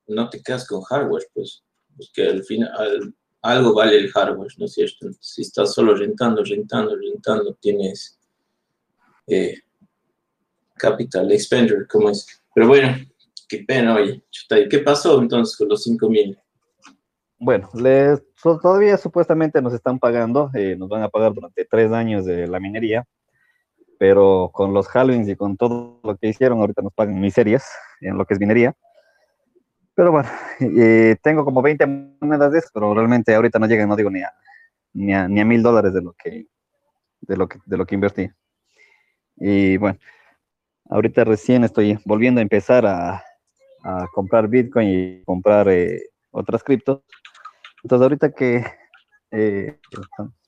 no 0.07 0.29
te 0.29 0.41
quedas 0.41 0.67
con 0.67 0.81
hardware, 0.81 1.27
pues, 1.33 1.63
porque 1.95 2.27
al 2.27 2.43
final 2.43 3.13
algo 3.41 3.73
vale 3.73 3.97
el 3.97 4.11
hardware, 4.11 4.51
¿no 4.57 4.65
es 4.65 4.73
cierto? 4.73 5.09
Si 5.19 5.41
estás 5.41 5.73
solo 5.73 5.95
rentando, 5.95 6.43
rentando, 6.43 6.95
rentando, 6.95 7.53
tienes 7.55 8.17
eh, 9.27 9.59
capital 10.75 11.31
expenditure, 11.31 11.85
como 11.87 12.09
es. 12.09 12.25
Pero 12.55 12.67
bueno, 12.67 12.95
qué 13.47 13.63
pena, 13.67 13.95
oye, 13.95 14.23
¿qué 14.69 14.79
pasó 14.79 15.21
entonces 15.21 15.57
con 15.57 15.69
los 15.69 15.83
5 15.83 16.09
mil? 16.09 16.37
Bueno, 17.45 17.69
les, 17.73 18.23
todavía 18.41 18.95
supuestamente 18.95 19.61
nos 19.61 19.73
están 19.73 19.99
pagando, 19.99 20.49
eh, 20.53 20.77
nos 20.77 20.87
van 20.87 21.03
a 21.03 21.09
pagar 21.09 21.33
durante 21.33 21.65
tres 21.65 21.91
años 21.91 22.23
de 22.23 22.47
la 22.47 22.57
minería, 22.57 23.03
pero 23.99 24.49
con 24.53 24.73
los 24.73 24.87
halvings 24.95 25.27
y 25.27 25.35
con 25.35 25.57
todo 25.57 25.99
lo 26.05 26.15
que 26.15 26.29
hicieron, 26.29 26.59
ahorita 26.61 26.81
nos 26.81 26.93
pagan 26.93 27.19
miserias 27.19 27.69
en 27.99 28.17
lo 28.17 28.25
que 28.25 28.35
es 28.35 28.39
minería. 28.39 28.73
Pero 29.93 30.13
bueno, 30.13 30.29
eh, 30.61 31.17
tengo 31.21 31.43
como 31.43 31.61
20 31.61 31.85
monedas 32.21 32.53
de 32.53 32.59
eso, 32.59 32.69
pero 32.73 32.93
realmente 32.93 33.35
ahorita 33.35 33.59
no 33.59 33.67
llegan, 33.67 33.89
no 33.89 33.97
digo 33.97 34.09
ni 34.09 34.21
a 34.21 34.31
ni 34.93 35.13
a, 35.13 35.27
ni 35.27 35.43
mil 35.43 35.61
dólares 35.61 35.93
de 35.93 36.01
lo 36.01 36.13
que 36.13 36.47
de 37.19 37.35
lo 37.35 37.49
que 37.49 37.59
de 37.65 37.77
lo 37.77 37.85
que 37.85 37.95
invertí. 37.95 38.29
Y 39.35 39.75
bueno, 39.75 39.99
ahorita 40.89 41.25
recién 41.25 41.65
estoy 41.65 41.99
volviendo 42.05 42.39
a 42.39 42.43
empezar 42.43 42.85
a, 42.85 43.21
a 43.83 44.07
comprar 44.13 44.47
Bitcoin 44.47 44.87
y 44.87 45.23
comprar 45.25 45.67
eh, 45.67 46.03
otras 46.31 46.63
criptos 46.63 47.01
entonces, 47.83 48.03
ahorita 48.03 48.31
que 48.31 48.65
eh, 49.31 49.79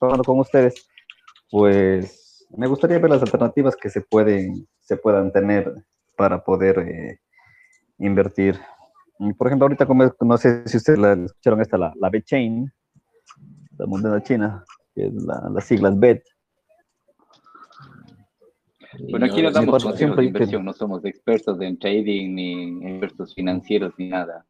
hablando 0.00 0.24
con 0.24 0.38
ustedes, 0.38 0.88
pues 1.50 2.46
me 2.56 2.66
gustaría 2.66 2.98
ver 2.98 3.10
las 3.10 3.22
alternativas 3.22 3.76
que 3.76 3.90
se 3.90 4.00
pueden, 4.00 4.66
se 4.80 4.96
puedan 4.96 5.32
tener 5.32 5.72
para 6.16 6.42
poder 6.42 6.78
eh, 6.78 7.20
invertir. 7.98 8.58
Por 9.36 9.46
ejemplo, 9.46 9.64
ahorita 9.66 9.86
como 9.86 10.04
no 10.20 10.38
sé 10.38 10.66
si 10.66 10.76
ustedes 10.76 10.98
la 10.98 11.12
escucharon 11.12 11.60
esta, 11.60 11.78
la, 11.78 11.92
la 11.96 12.10
chain 12.22 12.72
la 13.78 13.86
moneda 13.86 14.22
china, 14.22 14.64
que 14.94 15.06
es 15.06 15.12
la, 15.12 15.50
las 15.52 15.64
siglas 15.64 15.98
BET. 15.98 16.22
Bueno, 19.10 19.26
aquí 19.26 19.42
no 19.42 19.50
damos 19.50 19.84
consejos 19.84 20.16
de 20.16 20.24
inversión, 20.24 20.64
no 20.64 20.72
somos 20.72 21.04
expertos 21.04 21.60
en 21.60 21.78
trading, 21.78 22.34
ni 22.34 22.86
expertos 22.86 23.34
financieros, 23.34 23.92
ni 23.98 24.08
nada. 24.08 24.46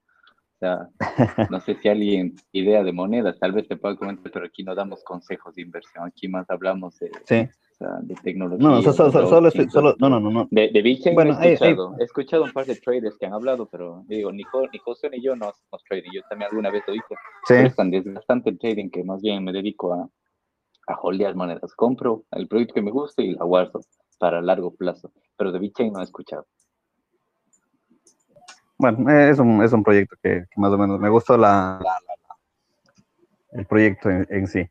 O 0.57 0.59
sea, 0.59 0.89
no 1.51 1.61
sé 1.61 1.75
si 1.75 1.89
alguien 1.89 2.35
idea 2.53 2.83
de 2.83 2.93
monedas, 2.93 3.39
tal 3.39 3.53
vez 3.53 3.69
te 3.69 3.77
pueda 3.77 3.95
comentar, 3.97 4.33
pero 4.33 4.47
aquí 4.47 4.63
no 4.63 4.75
damos 4.75 5.05
consejos 5.05 5.55
de 5.55 5.63
inversión, 5.63 6.07
aquí 6.07 6.29
más 6.29 6.49
hablamos 6.49 6.99
de, 6.99 7.11
de 7.79 8.15
tecnología. 8.23 8.67
No, 8.67 8.81
solo, 8.81 9.11
solo, 9.11 9.51
solo, 9.51 9.95
no, 9.99 10.09
no, 10.09 10.19
no. 10.19 10.49
De, 10.51 10.71
de 10.71 10.83
Bitcoin 10.83 11.15
bueno, 11.15 11.39
he, 11.43 11.53
escuchado, 11.53 11.95
he 11.99 12.05
escuchado 12.05 12.45
un 12.45 12.53
par 12.53 12.65
de 12.65 12.77
traders 12.77 13.19
que 13.19 13.27
han 13.27 13.35
hablado, 13.35 13.69
pero 13.69 14.03
digo, 14.07 14.33
ni, 14.33 14.45
ni 14.73 14.79
José 14.79 15.11
ni 15.11 15.23
yo 15.23 15.37
no 15.37 15.51
hacemos 15.51 15.85
trading, 15.87 16.11
yo 16.15 16.23
también 16.31 16.49
alguna 16.51 16.71
vez 16.71 16.83
lo 16.87 16.95
dije, 16.95 17.15
sí. 17.47 17.55
es 17.55 17.77
tan 17.77 17.91
desgastante 17.91 18.49
el 18.49 18.59
trading 18.59 18.89
que 18.89 19.05
más 19.05 19.21
bien 19.21 19.45
me 19.45 19.53
dedico 19.53 19.93
a, 19.93 20.09
a 20.87 21.01
holdear 21.03 21.35
monedas, 21.35 21.75
compro 21.75 22.25
el 22.31 22.49
producto 22.49 22.73
que 22.73 22.83
me 22.83 22.91
gusta 22.91 23.23
y 23.23 23.35
la 23.35 23.45
guardo 23.45 23.81
para 24.19 24.41
largo 24.41 24.75
plazo, 24.75 25.13
pero 25.37 25.53
de 25.53 25.59
Bitcoin 25.59 25.93
no 25.93 26.01
he 26.01 26.05
escuchado. 26.05 26.47
Bueno, 28.79 29.11
es 29.11 29.39
un, 29.39 29.63
es 29.63 29.73
un 29.73 29.83
proyecto 29.83 30.17
que, 30.23 30.45
más 30.57 30.71
o 30.71 30.79
menos 30.79 31.01
me 31.01 31.09
gustó 31.09 31.37
la, 31.37 31.81
el 33.53 33.65
proyecto 33.65 34.11
en, 34.11 34.47
sí. 34.47 34.69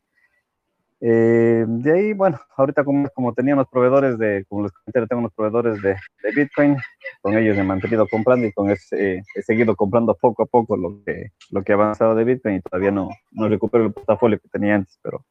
Eh, 1.02 1.66
de 1.68 1.92
ahí, 1.92 2.14
bueno, 2.14 2.40
ahorita 2.56 2.84
como, 2.84 3.10
como 3.10 3.34
teníamos 3.34 3.68
proveedores 3.68 4.18
de, 4.18 4.46
como 4.48 4.64
les 4.64 4.72
comenté, 4.72 5.08
tengo 5.08 5.20
unos 5.20 5.34
proveedores 5.34 5.82
de, 5.82 5.96
de, 6.24 6.32
Bitcoin, 6.36 6.78
con 7.22 7.38
ellos 7.38 7.58
he 7.58 7.64
mantenido 7.64 8.08
comprando 8.08 8.48
y 8.48 8.54
con 8.54 8.70
ese 8.70 9.24
he 9.36 9.42
seguido 9.42 9.76
comprando 9.76 10.16
poco 10.16 10.44
a 10.44 10.46
poco 10.46 10.78
lo 10.78 11.04
que, 11.04 11.32
lo 11.52 11.64
que 11.64 11.74
ha 11.74 11.76
avanzado 11.76 12.16
de 12.16 12.24
Bitcoin 12.24 12.56
y 12.56 12.62
todavía 12.62 12.92
no, 12.92 13.10
no 13.32 13.50
recupero 13.50 13.86
el 13.86 13.94
portafolio 13.94 14.40
que 14.40 14.50
tenía 14.50 14.76
antes, 14.76 15.00
pero 15.02 15.26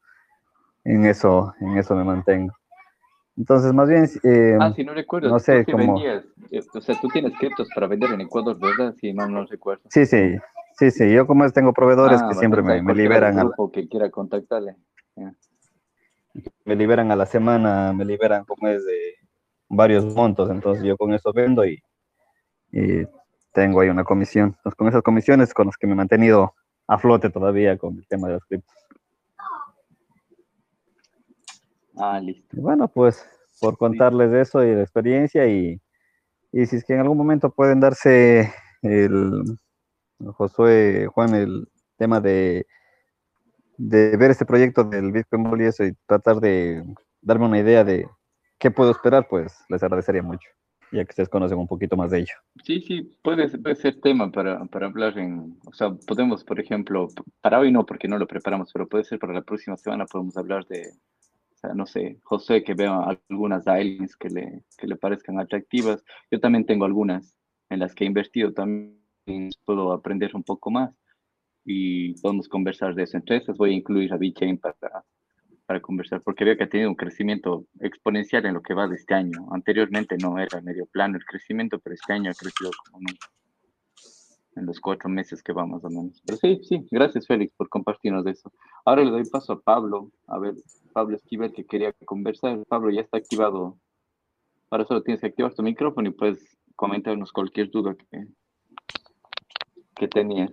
en 0.83 1.05
eso, 1.05 1.53
en 1.59 1.77
eso 1.77 1.95
me 1.95 2.03
mantengo. 2.03 2.53
Entonces, 3.37 3.73
más 3.73 3.89
bien... 3.89 4.07
Eh, 4.23 4.57
ah, 4.59 4.71
si 4.73 4.83
no 4.83 4.93
recuerdo. 4.93 5.29
No 5.29 5.39
sé 5.39 5.65
cómo... 5.65 6.01
Eh, 6.01 6.23
o 6.73 6.81
sea, 6.81 6.95
tú 7.01 7.09
tienes 7.09 7.33
criptos 7.37 7.67
para 7.75 7.87
vender 7.87 8.11
en 8.11 8.21
Ecuador, 8.21 8.57
¿verdad? 8.57 8.95
Si 8.99 9.13
no, 9.13 9.27
no 9.27 9.45
recuerdo. 9.45 9.83
Sí, 9.89 10.05
sí. 10.05 10.35
Sí, 10.77 10.91
sí. 10.91 11.11
Yo 11.11 11.27
como 11.27 11.49
tengo 11.51 11.73
proveedores 11.73 12.21
ah, 12.21 12.29
que 12.29 12.35
siempre 12.35 12.61
me, 12.61 12.81
me 12.81 12.93
liberan... 12.93 13.39
a 13.39 13.49
que 13.73 13.87
quiera 13.87 14.09
contactarle. 14.09 14.75
Me 16.65 16.75
liberan 16.75 17.11
a 17.11 17.15
la 17.15 17.25
semana, 17.25 17.93
me 17.93 18.05
liberan 18.05 18.45
como 18.45 18.67
es 18.67 18.85
de 18.85 19.15
varios 19.69 20.05
montos. 20.13 20.49
Entonces, 20.49 20.83
yo 20.83 20.97
con 20.97 21.13
eso 21.13 21.31
vendo 21.33 21.65
y, 21.65 21.81
y 22.71 23.05
tengo 23.53 23.81
ahí 23.81 23.89
una 23.89 24.03
comisión. 24.03 24.55
Entonces, 24.57 24.75
con 24.75 24.87
esas 24.87 25.01
comisiones 25.01 25.53
con 25.53 25.67
las 25.67 25.77
que 25.77 25.87
me 25.87 25.93
he 25.93 25.97
mantenido 25.97 26.53
a 26.87 26.97
flote 26.97 27.29
todavía 27.29 27.77
con 27.77 27.97
el 27.97 28.07
tema 28.07 28.27
de 28.27 28.33
los 28.35 28.45
criptos. 28.45 28.75
Ah, 31.97 32.19
listo. 32.19 32.57
bueno, 32.59 32.87
pues 32.87 33.25
por 33.59 33.77
contarles 33.77 34.31
eso 34.33 34.63
y 34.63 34.75
la 34.75 34.81
experiencia 34.81 35.47
y, 35.47 35.81
y 36.51 36.65
si 36.65 36.77
es 36.77 36.85
que 36.85 36.93
en 36.93 36.99
algún 36.99 37.17
momento 37.17 37.49
pueden 37.49 37.79
darse 37.79 38.51
el 38.81 39.57
Josué, 40.19 41.07
Juan, 41.07 41.35
el 41.35 41.67
tema 41.97 42.19
de, 42.19 42.65
de 43.77 44.17
ver 44.17 44.31
este 44.31 44.45
proyecto 44.45 44.83
del 44.83 45.11
Bitcoin 45.11 45.43
Ball 45.43 45.61
y 45.61 45.65
eso 45.65 45.83
y 45.83 45.93
tratar 46.05 46.39
de 46.39 46.83
darme 47.21 47.45
una 47.45 47.59
idea 47.59 47.83
de 47.83 48.07
qué 48.59 48.71
puedo 48.71 48.91
esperar, 48.91 49.27
pues 49.29 49.57
les 49.69 49.83
agradecería 49.83 50.23
mucho, 50.23 50.47
ya 50.91 51.03
que 51.03 51.11
ustedes 51.11 51.29
conocen 51.29 51.57
un 51.57 51.67
poquito 51.67 51.97
más 51.97 52.11
de 52.11 52.19
ello. 52.19 52.33
Sí, 52.63 52.81
sí, 52.81 53.17
puede, 53.23 53.49
puede 53.57 53.75
ser 53.75 53.99
tema 53.99 54.31
para, 54.31 54.63
para 54.65 54.87
hablar 54.87 55.17
en, 55.17 55.57
o 55.65 55.73
sea, 55.73 55.91
podemos, 56.07 56.43
por 56.43 56.59
ejemplo, 56.59 57.07
para 57.41 57.59
hoy 57.59 57.71
no, 57.71 57.85
porque 57.85 58.07
no 58.07 58.17
lo 58.17 58.27
preparamos, 58.27 58.71
pero 58.71 58.87
puede 58.87 59.03
ser 59.03 59.19
para 59.19 59.33
la 59.33 59.41
próxima 59.41 59.77
semana, 59.77 60.05
podemos 60.05 60.37
hablar 60.37 60.65
de 60.67 60.93
no 61.73 61.85
sé, 61.85 62.19
José 62.23 62.63
que 62.63 62.73
vea 62.73 63.17
algunas 63.29 63.67
aliens 63.67 64.15
que 64.15 64.29
le, 64.29 64.63
que 64.77 64.87
le 64.87 64.95
parezcan 64.95 65.39
atractivas. 65.39 66.03
Yo 66.31 66.39
también 66.39 66.65
tengo 66.65 66.85
algunas 66.85 67.37
en 67.69 67.79
las 67.79 67.95
que 67.95 68.03
he 68.03 68.07
invertido, 68.07 68.53
también 68.53 68.99
puedo 69.65 69.91
aprender 69.91 70.35
un 70.35 70.43
poco 70.43 70.71
más 70.71 70.93
y 71.65 72.13
podemos 72.21 72.47
conversar 72.47 72.93
de 72.95 73.03
eso. 73.03 73.19
Esas 73.25 73.57
voy 73.57 73.71
a 73.71 73.77
incluir 73.77 74.13
a 74.13 74.17
VeChain 74.17 74.57
para, 74.57 75.03
para 75.65 75.81
conversar, 75.81 76.21
porque 76.21 76.45
veo 76.45 76.57
que 76.57 76.63
ha 76.65 76.69
tenido 76.69 76.89
un 76.89 76.95
crecimiento 76.95 77.65
exponencial 77.79 78.45
en 78.45 78.53
lo 78.53 78.61
que 78.61 78.73
va 78.73 78.87
de 78.87 78.95
este 78.95 79.13
año. 79.13 79.47
Anteriormente 79.51 80.15
no 80.21 80.37
era 80.37 80.61
medio 80.61 80.85
plano 80.85 81.17
el 81.17 81.25
crecimiento, 81.25 81.79
pero 81.79 81.95
este 81.95 82.13
año 82.13 82.31
ha 82.31 82.35
crecido 82.35 82.71
como 82.85 82.99
nunca. 82.99 83.27
En 84.55 84.65
los 84.65 84.79
cuatro 84.79 85.09
meses 85.09 85.43
que 85.43 85.51
vamos 85.51 85.83
más 85.83 85.91
o 85.91 85.95
menos. 85.95 86.21
Pero 86.25 86.37
sí, 86.37 86.61
sí, 86.63 86.87
gracias 86.91 87.27
Félix 87.27 87.53
por 87.55 87.69
compartirnos 87.69 88.25
eso. 88.25 88.51
Ahora 88.85 89.03
le 89.03 89.11
doy 89.11 89.25
paso 89.25 89.53
a 89.53 89.59
Pablo, 89.59 90.11
a 90.27 90.39
ver, 90.39 90.55
Pablo 90.93 91.15
Esquivel 91.15 91.53
que 91.53 91.65
quería 91.65 91.93
conversar. 92.05 92.63
Pablo 92.67 92.89
ya 92.91 93.01
está 93.01 93.17
activado. 93.17 93.77
Ahora 94.69 94.85
solo 94.85 95.03
tienes 95.03 95.21
que 95.21 95.27
activar 95.27 95.53
tu 95.53 95.63
micrófono 95.63 96.09
y 96.09 96.13
puedes 96.13 96.57
comentarnos 96.75 97.31
cualquier 97.31 97.69
duda 97.69 97.95
que, 97.95 98.27
que 99.95 100.07
tenías. 100.07 100.51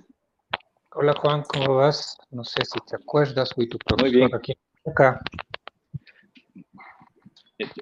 Hola 0.94 1.14
Juan, 1.14 1.42
¿cómo 1.44 1.76
vas? 1.76 2.18
No 2.30 2.44
sé 2.44 2.64
si 2.64 2.78
te 2.86 2.96
acuerdas, 2.96 3.54
fui 3.54 3.68
tu 3.68 3.78
Muy 3.98 4.10
bien. 4.10 4.28
profesor 4.28 4.38
aquí 4.38 4.52
acá. 4.84 5.20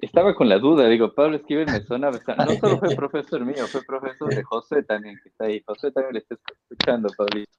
Estaba 0.01 0.35
con 0.35 0.49
la 0.49 0.59
duda, 0.59 0.87
digo, 0.87 1.13
Pablo 1.13 1.37
Esquivel 1.37 1.65
me 1.65 1.83
sonaba, 1.83 2.19
no 2.37 2.53
solo 2.59 2.79
fue 2.79 2.95
profesor 2.95 3.45
mío, 3.45 3.67
fue 3.67 3.81
profesor 3.83 4.33
de 4.33 4.43
José 4.43 4.83
también, 4.83 5.19
que 5.21 5.29
está 5.29 5.45
ahí. 5.45 5.63
José 5.65 5.91
también 5.91 6.13
le 6.13 6.19
está 6.19 6.35
escuchando, 6.35 7.09
Pablito. 7.17 7.51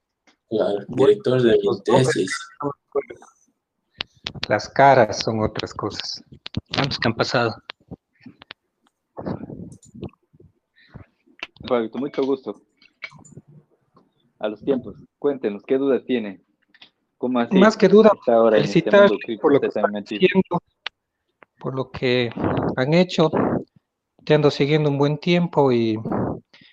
Claro, 0.49 0.85
director 0.89 1.43
de 1.43 1.59
mi 1.59 1.83
tesis. 1.85 2.37
Las 4.49 4.69
caras 4.69 5.21
son 5.21 5.41
otras 5.43 5.73
cosas. 5.73 6.23
¿Cuántos 6.75 6.99
que 6.99 7.09
han 7.09 7.15
pasado? 7.15 7.55
Pablito, 11.67 11.99
mucho 11.99 12.23
gusto. 12.25 12.61
A 14.39 14.49
los 14.49 14.61
tiempos, 14.65 14.97
cuéntenos, 15.19 15.63
¿qué 15.65 15.79
dudas 15.79 16.05
tiene? 16.05 16.43
¿Cómo 17.17 17.39
así? 17.39 17.57
Más 17.57 17.77
que 17.77 17.89
duda, 17.89 18.11
está 18.13 18.35
ahora 18.35 18.57
este 18.57 18.81
felicitar 18.81 19.09
cripto 19.25 19.43
por 19.43 19.53
lo 19.53 19.61
que 19.61 19.69
metido? 19.93 20.19
haciendo, 20.19 20.59
por 21.63 21.77
lo 21.77 21.91
que 21.93 22.31
han 22.77 22.93
hecho. 22.93 23.31
Te 24.25 24.35
ando 24.35 24.51
siguiendo 24.51 24.91
un 24.91 24.99
buen 24.99 25.19
tiempo 25.19 25.71
y, 25.71 25.97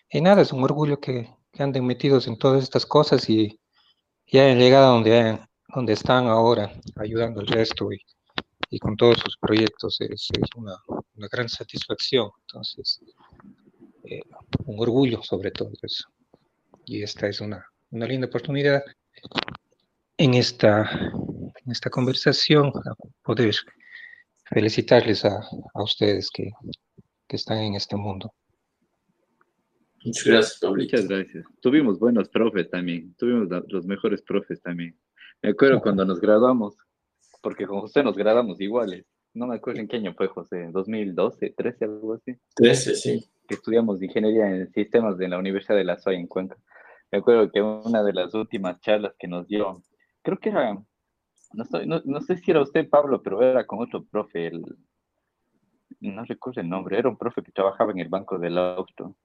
y 0.10 0.22
nada, 0.22 0.42
es 0.42 0.52
un 0.52 0.64
orgullo 0.64 1.00
que, 1.00 1.30
que 1.52 1.64
anden 1.64 1.86
metidos 1.86 2.28
en 2.28 2.38
todas 2.38 2.64
estas 2.64 2.86
cosas 2.88 3.30
y, 3.30 3.60
y 4.26 4.40
hayan 4.40 4.58
llegado 4.58 4.94
donde, 4.94 5.40
donde 5.74 5.94
están 5.94 6.26
ahora, 6.26 6.72
ayudando 6.96 7.40
al 7.40 7.48
resto 7.48 7.92
y, 7.94 8.02
y 8.72 8.80
con 8.80 8.98
todos 8.98 9.20
sus 9.20 9.38
proyectos. 9.38 10.02
Es, 10.02 10.28
es 10.32 10.50
una, 10.56 10.76
una 11.16 11.28
gran 11.32 11.48
satisfacción. 11.48 12.32
Entonces, 12.48 13.00
eh, 14.06 14.22
un 14.66 14.80
orgullo 14.80 15.22
sobre 15.22 15.52
todo 15.52 15.72
eso. 15.84 16.10
Y 16.86 17.04
esta 17.04 17.28
es 17.28 17.42
una, 17.42 17.64
una 17.92 18.08
linda 18.08 18.26
oportunidad 18.26 18.84
en 20.18 20.34
esta, 20.34 20.90
en 20.92 21.72
esta 21.72 21.92
conversación 21.92 22.72
poder 23.22 23.50
felicitarles 24.50 25.26
a, 25.26 25.42
a 25.74 25.84
ustedes 25.84 26.30
que, 26.32 26.52
que 27.28 27.36
están 27.36 27.60
en 27.60 27.76
este 27.76 27.96
mundo. 27.96 28.34
Muchas 30.04 30.24
gracias, 30.24 30.60
Pablito. 30.60 30.96
Muchas 30.96 31.08
gracias. 31.10 31.46
Tuvimos 31.62 32.00
buenos 32.00 32.30
profes 32.30 32.70
también, 32.70 33.14
tuvimos 33.16 33.48
los 33.68 33.86
mejores 33.86 34.22
profes 34.22 34.62
también. 34.62 34.98
Me 35.42 35.50
acuerdo 35.50 35.82
cuando 35.82 36.06
nos 36.06 36.20
graduamos, 36.20 36.76
porque 37.42 37.66
con 37.66 37.82
José 37.82 38.04
nos 38.04 38.16
graduamos 38.16 38.60
iguales. 38.62 39.06
No 39.34 39.48
me 39.48 39.56
acuerdo 39.56 39.82
en 39.82 39.88
qué 39.88 39.98
año 39.98 40.14
fue 40.16 40.28
José, 40.28 40.70
2012, 40.72 41.54
13, 41.56 41.86
algo 41.86 42.14
así. 42.14 42.36
13, 42.56 42.96
sí. 42.96 43.26
que 43.48 43.56
estudiamos 43.56 44.02
ingeniería 44.02 44.50
en 44.50 44.72
sistemas 44.72 45.18
de 45.18 45.28
la 45.28 45.38
Universidad 45.38 45.78
de 45.78 45.84
La 45.84 46.00
Soy 46.00 46.16
en 46.16 46.28
Cuenca. 46.28 46.58
Me 47.12 47.20
acuerdo 47.20 47.52
que 47.52 47.62
una 47.62 48.04
de 48.04 48.14
las 48.14 48.34
últimas 48.34 48.80
charlas 48.82 49.14
que 49.20 49.28
nos 49.28 49.48
dio, 49.48 49.84
creo 50.24 50.38
que 50.40 50.50
era, 50.50 50.82
no, 51.54 51.64
estoy- 51.64 51.88
no, 51.88 52.02
no 52.06 52.22
sé 52.22 52.38
si 52.38 52.52
era 52.52 52.62
usted, 52.62 52.90
Pablo, 52.90 53.22
pero 53.22 53.42
era 53.42 53.66
con 53.66 53.80
otro 53.82 54.04
profe, 54.04 54.48
el, 54.48 54.64
no 56.02 56.24
recuerdo 56.26 56.62
el 56.62 56.70
nombre, 56.70 56.98
era 56.98 57.10
un 57.10 57.18
profe 57.18 57.42
que 57.44 57.52
trabajaba 57.52 57.92
en 57.92 58.00
el 58.00 58.10
Banco 58.10 58.38
del 58.38 58.58
Austro. 58.58 59.16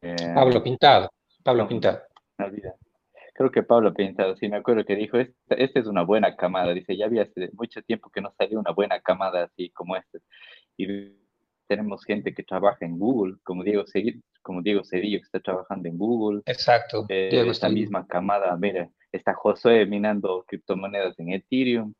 Eh, 0.00 0.32
Pablo 0.34 0.62
Pintado, 0.62 1.10
Pablo 1.42 1.64
no. 1.64 1.68
Pintado. 1.68 2.00
me 2.38 2.46
olvida. 2.46 2.74
Creo 3.34 3.50
que 3.50 3.62
Pablo 3.62 3.94
Pintado, 3.94 4.36
sí, 4.36 4.48
me 4.48 4.56
acuerdo 4.56 4.84
que 4.84 4.94
dijo, 4.94 5.16
esta, 5.18 5.54
esta 5.54 5.80
es 5.80 5.86
una 5.86 6.02
buena 6.02 6.36
camada, 6.36 6.74
dice, 6.74 6.96
ya 6.96 7.06
había 7.06 7.22
hace 7.22 7.50
mucho 7.54 7.82
tiempo 7.82 8.10
que 8.10 8.20
no 8.20 8.30
salía 8.36 8.58
una 8.58 8.72
buena 8.72 9.00
camada 9.00 9.44
así 9.44 9.70
como 9.70 9.96
esta. 9.96 10.18
Y 10.76 11.16
tenemos 11.66 12.04
gente 12.04 12.34
que 12.34 12.42
trabaja 12.42 12.84
en 12.84 12.98
Google, 12.98 13.36
como 13.42 13.64
Diego 13.64 13.84
Cedillo, 13.86 14.20
como 14.42 14.60
Diego 14.60 14.84
Cedillo 14.84 15.18
que 15.18 15.24
está 15.24 15.40
trabajando 15.40 15.88
en 15.88 15.96
Google, 15.96 16.42
Exacto. 16.44 17.06
eh, 17.08 17.28
Diego 17.30 17.50
esta 17.50 17.70
misma 17.70 18.06
camada, 18.06 18.54
mira, 18.58 18.90
está 19.12 19.34
Josué 19.34 19.86
minando 19.86 20.44
criptomonedas 20.48 21.18
en 21.18 21.32
Ethereum, 21.32 21.94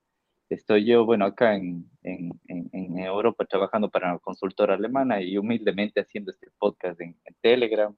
estoy 0.48 0.84
yo, 0.84 1.04
bueno, 1.04 1.24
acá 1.24 1.54
en, 1.56 1.90
en, 2.02 2.38
en, 2.48 2.98
Europa 2.98 3.44
trabajando 3.44 3.90
para 3.90 4.10
una 4.10 4.18
consultora 4.18 4.74
alemana 4.74 5.20
y 5.20 5.36
humildemente 5.36 6.00
haciendo 6.00 6.30
este 6.32 6.48
podcast 6.58 7.00
en, 7.00 7.16
en 7.24 7.34
Telegram, 7.40 7.94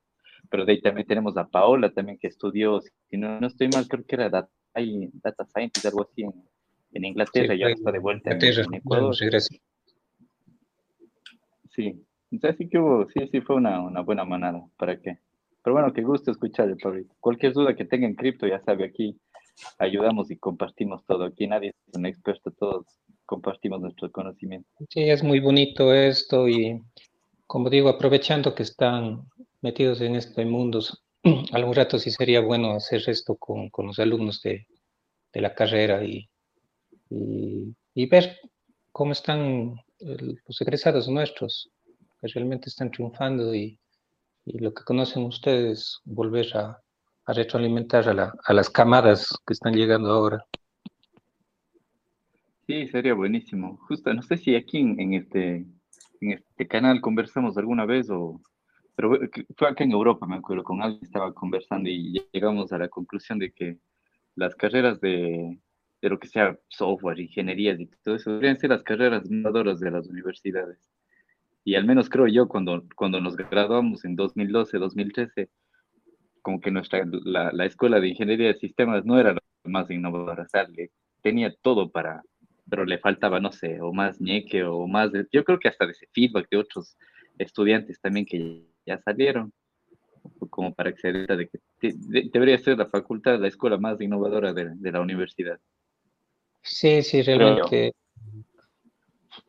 pero 0.51 0.65
de 0.65 0.73
ahí 0.73 0.81
también 0.81 1.07
tenemos 1.07 1.37
a 1.37 1.47
Paola 1.49 1.93
también 1.93 2.19
que 2.19 2.29
estudió, 2.29 2.81
si 2.81 3.17
no, 3.17 3.41
no 3.41 3.47
estoy 3.47 3.69
mal, 3.69 3.87
creo 3.89 4.05
que 4.05 4.15
era 4.15 4.31
data, 4.31 4.51
data 4.75 5.45
scientist, 5.47 5.87
algo 5.87 6.03
así 6.03 6.23
en, 6.23 7.05
Inglaterra, 7.05 7.55
Sí, 7.55 7.61
y 7.61 7.63
ahora 7.63 7.75
fue 7.75 7.81
está 7.81 7.93
de 7.93 7.99
vuelta 7.99 8.31
en, 8.31 8.75
Ecuador. 8.75 9.15
Sí, 11.71 12.07
entonces 12.31 12.57
sí 12.57 12.69
que 12.69 12.79
hubo, 12.79 13.09
sí, 13.11 13.29
sí 13.33 13.41
fue 13.41 13.57
una, 13.57 13.81
una 13.81 14.01
buena 14.01 14.25
manada, 14.25 14.65
¿para 14.77 15.01
qué? 15.01 15.19
Pero 15.65 15.75
bueno, 15.75 15.95
qué 15.95 16.03
gusto 16.03 16.31
escucharle, 16.31 16.77
Pablito. 16.77 17.15
Cualquier 17.21 17.55
duda 17.55 17.75
que 17.75 17.87
tenga 17.87 18.07
en 18.07 18.15
cripto, 18.15 18.47
ya 18.47 18.61
sabe, 18.61 18.85
aquí 18.85 19.19
ayudamos 19.79 20.31
y 20.31 20.37
compartimos 20.37 21.03
todo. 21.07 21.25
Aquí 21.25 21.47
nadie 21.47 21.71
es 21.71 21.97
un 21.97 22.05
experto, 22.05 22.51
todos 22.51 22.87
compartimos 23.25 23.81
nuestro 23.81 24.13
conocimiento. 24.13 24.69
Sí, 24.91 25.09
es 25.09 25.23
muy 25.23 25.41
bonito 25.41 25.95
esto 25.95 26.47
y 26.49 26.83
como 27.47 27.71
digo, 27.71 27.89
aprovechando 27.89 28.55
que 28.55 28.63
están 28.63 29.23
metidos 29.63 30.03
en 30.03 30.17
este 30.17 30.45
mundo, 30.45 30.81
algún 31.53 31.75
rato 31.75 31.99
sí 31.99 32.11
sería 32.11 32.41
bueno 32.41 32.73
hacer 32.73 33.03
esto 33.07 33.37
con, 33.37 33.71
con 33.71 33.87
los 33.87 33.99
alumnos 33.99 34.43
de, 34.43 34.67
de 35.33 35.41
la 35.41 35.55
carrera 35.55 36.05
y, 36.05 36.29
y, 37.09 37.75
y 37.95 38.07
ver 38.07 38.39
cómo 38.93 39.13
están 39.13 39.77
los 39.99 40.61
egresados 40.61 41.09
nuestros, 41.09 41.71
que 42.21 42.29
realmente 42.29 42.69
están 42.69 42.91
triunfando 42.91 43.55
y, 43.55 43.79
y 44.47 44.59
lo 44.59 44.73
que 44.75 44.85
conocen 44.85 45.25
ustedes, 45.25 46.01
volver 46.05 46.57
a, 46.57 46.81
retroalimentar 47.27 48.09
a, 48.09 48.15
la- 48.15 48.35
a 48.45 48.53
las 48.53 48.69
camadas 48.71 49.35
que 49.47 49.55
están 49.55 49.75
llegando 49.75 50.11
ahora. 50.11 50.45
Sí, 52.67 52.87
sería 52.89 53.15
buenísimo. 53.15 53.79
Justo, 53.89 54.13
no 54.15 54.23
sé 54.23 54.37
si 54.39 54.55
aquí 54.57 54.79
en, 54.79 55.15
este, 55.15 55.67
en 56.21 56.33
este 56.33 56.67
canal 56.69 57.01
conversamos 57.01 57.57
alguna 57.59 57.85
vez 57.87 58.09
o... 58.11 58.41
Pero 58.97 59.19
fue- 59.57 59.69
acá 59.69 59.85
en 59.85 59.93
Europa, 59.93 60.27
me 60.27 60.37
acuerdo, 60.37 60.63
con 60.65 60.83
alguien 60.83 61.03
estaba 61.03 61.35
conversando 61.35 61.89
y 61.91 62.23
llegamos 62.33 62.73
a 62.73 62.79
la 62.79 62.89
conclusión 62.89 63.39
de 63.39 63.53
que 63.53 63.79
las 64.37 64.55
carreras 64.55 65.01
de, 65.01 65.59
de 66.03 66.09
lo 66.09 66.19
que 66.19 66.29
sea 66.29 66.59
software, 66.69 67.21
ingenierías 67.21 67.81
y 67.81 67.87
todo 68.03 68.17
eso, 68.17 68.31
deberían 68.31 68.59
ser 68.59 68.71
las 68.71 68.83
carreras 68.85 69.29
maduras 69.31 69.81
de 69.81 69.91
las 69.91 70.07
universidades. 70.09 70.79
Y 71.65 71.75
al 71.77 71.85
menos 71.87 72.09
creo 72.11 72.27
yo, 72.27 72.47
cuando, 72.49 72.85
cuando 72.95 73.21
nos 73.21 73.37
graduamos 73.37 74.05
en 74.05 74.17
2012, 74.17 74.79
2013, 74.79 75.49
como 76.43 76.61
que 76.61 76.71
nuestra, 76.71 77.05
la, 77.25 77.53
la 77.53 77.65
escuela 77.67 78.01
de 78.01 78.09
ingeniería 78.09 78.49
de 78.49 78.59
sistemas 78.59 79.05
no 79.07 79.19
era 79.19 79.33
la 79.35 79.41
más 79.65 79.91
innovadora, 79.91 80.43
o 80.45 80.49
sea, 80.49 80.65
le- 80.69 80.91
tenía 81.23 81.55
todo 81.63 81.91
para, 81.91 82.23
pero 82.69 82.85
le 82.85 82.99
faltaba, 82.99 83.41
no 83.41 83.51
sé, 83.51 83.81
o 83.81 83.93
más 83.95 84.21
ñeque 84.21 84.63
o 84.65 84.87
más, 84.87 85.11
de- 85.13 85.27
yo 85.33 85.43
creo 85.45 85.59
que 85.59 85.69
hasta 85.69 85.87
de 85.87 85.93
ese 85.93 86.07
feedback 86.13 86.49
de 86.51 86.59
otros 86.59 86.97
estudiantes 87.39 87.99
también 88.01 88.27
que 88.27 88.67
ya 88.87 88.99
salieron, 89.01 89.53
como 90.51 90.75
para 90.75 90.91
acceder 90.91 91.27
de 91.37 91.49
que 91.49 91.59
te- 91.81 91.95
de- 91.97 92.31
debería 92.33 92.59
ser 92.59 92.77
la 92.79 92.87
facultad, 92.87 93.39
la 93.41 93.49
escuela 93.49 93.79
más 93.79 94.01
innovadora 94.01 94.53
de, 94.53 94.71
de 94.75 94.93
la 94.93 95.01
universidad. 95.01 95.59
Sí, 96.63 97.03
sí, 97.03 97.23
realmente, 97.23 97.93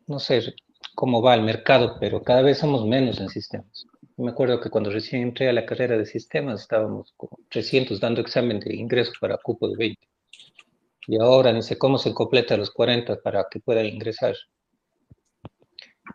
no 0.08 0.20
sé 0.20 0.42
cómo 0.96 1.22
va 1.22 1.36
el 1.36 1.44
mercado, 1.44 1.98
pero 2.00 2.24
cada 2.24 2.42
vez 2.42 2.58
somos 2.58 2.86
menos 2.88 3.20
en 3.20 3.30
sistemas. 3.30 3.86
Me 4.18 4.32
acuerdo 4.32 4.62
que 4.62 4.70
cuando 4.70 4.90
recién 4.90 5.22
entré 5.22 5.50
a 5.50 5.54
la 5.54 5.66
carrera 5.66 5.98
de 5.98 6.06
sistemas 6.06 6.62
estábamos 6.62 7.14
como 7.18 7.38
300 7.50 8.00
dando 8.00 8.22
examen 8.22 8.60
de 8.60 8.76
ingreso 8.76 9.12
para 9.20 9.38
cupo 9.38 9.68
de 9.68 9.76
20. 9.76 10.08
Y 11.08 11.22
ahora 11.22 11.52
ni 11.54 11.62
sé 11.62 11.78
cómo 11.78 11.98
se 11.98 12.14
completa 12.14 12.58
los 12.58 12.72
40 12.72 13.22
para 13.22 13.46
que 13.52 13.60
pueda 13.60 13.84
ingresar. 13.84 14.36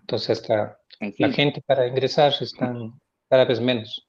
Entonces, 0.01 0.41
hasta 0.41 0.81
la 1.19 1.31
gente 1.31 1.63
para 1.63 1.87
ingresar 1.87 2.33
están 2.41 2.99
cada 3.29 3.45
vez 3.45 3.61
menos. 3.61 4.07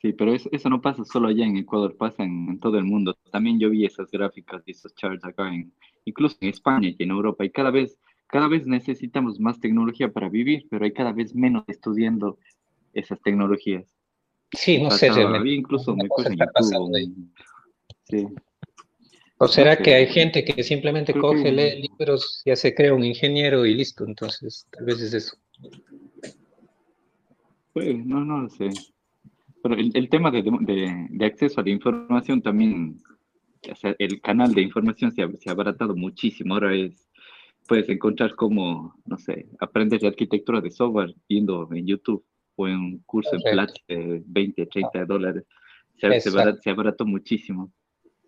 Sí, 0.00 0.12
pero 0.12 0.34
eso, 0.34 0.50
eso 0.52 0.68
no 0.68 0.82
pasa 0.82 1.02
solo 1.04 1.28
allá 1.28 1.46
en 1.46 1.56
Ecuador, 1.56 1.96
pasa 1.96 2.24
en, 2.24 2.48
en 2.50 2.60
todo 2.60 2.78
el 2.78 2.84
mundo. 2.84 3.16
También 3.30 3.58
yo 3.58 3.70
vi 3.70 3.86
esas 3.86 4.10
gráficas 4.10 4.62
y 4.66 4.72
esos 4.72 4.94
charts 4.94 5.24
acá, 5.24 5.48
en, 5.48 5.72
incluso 6.04 6.36
en 6.40 6.50
España 6.50 6.90
y 6.90 7.02
en 7.02 7.10
Europa, 7.10 7.44
y 7.44 7.50
cada 7.50 7.70
vez, 7.70 7.98
cada 8.34 8.48
vez 8.48 8.66
necesitamos 8.66 9.38
más 9.38 9.60
tecnología 9.60 10.12
para 10.12 10.28
vivir, 10.28 10.66
pero 10.68 10.84
hay 10.84 10.90
cada 10.90 11.12
vez 11.12 11.36
menos 11.36 11.62
estudiando 11.68 12.36
esas 12.92 13.22
tecnologías. 13.22 13.86
Sí, 14.50 14.82
no 14.82 14.90
sé 14.90 15.06
incluso 15.46 15.94
me. 15.94 16.08
Sí, 18.10 18.26
¿O 19.38 19.46
será 19.46 19.76
que 19.76 19.94
hay 19.94 20.08
gente 20.08 20.44
que 20.44 20.64
simplemente 20.64 21.12
Creo 21.12 21.22
coge, 21.22 21.44
que- 21.44 21.52
lee 21.52 21.82
libros, 21.82 22.42
ya 22.44 22.56
se 22.56 22.74
crea 22.74 22.92
un 22.92 23.04
ingeniero 23.04 23.64
y 23.66 23.76
listo? 23.76 24.04
Entonces, 24.04 24.66
tal 24.72 24.84
vez 24.84 25.00
es 25.00 25.14
eso. 25.14 25.36
pues, 27.72 28.04
no, 28.04 28.24
no 28.24 28.38
lo 28.42 28.48
sé. 28.48 28.70
Pero 29.62 29.76
el, 29.76 29.92
el 29.94 30.08
tema 30.08 30.32
de, 30.32 30.42
de, 30.42 31.06
de, 31.08 31.24
acceso 31.24 31.60
a 31.60 31.64
la 31.64 31.70
información 31.70 32.42
también, 32.42 33.00
o 33.70 33.76
sea, 33.76 33.94
el 33.96 34.20
canal 34.20 34.52
de 34.54 34.62
información 34.62 35.12
se 35.12 35.22
ha, 35.22 35.30
se 35.36 35.48
ha 35.48 35.52
abaratado 35.52 35.94
muchísimo. 35.94 36.54
Ahora 36.54 36.74
es, 36.74 37.08
puedes 37.66 37.88
encontrar 37.88 38.34
como, 38.34 38.94
no 39.06 39.18
sé, 39.18 39.48
aprender 39.58 40.00
de 40.00 40.08
arquitectura 40.08 40.60
de 40.60 40.70
software 40.70 41.14
viendo 41.28 41.68
en 41.72 41.86
YouTube 41.86 42.24
o 42.56 42.68
en 42.68 42.76
un 42.76 42.98
curso 43.00 43.30
Perfecto. 43.30 43.48
en 43.48 43.54
Platzi 43.54 43.82
de 43.88 44.22
20, 44.26 44.66
30 44.66 45.04
dólares. 45.06 45.44
Se, 45.96 46.20
se, 46.20 46.28
abarató, 46.28 46.62
se 46.62 46.70
abarató 46.70 47.06
muchísimo. 47.06 47.72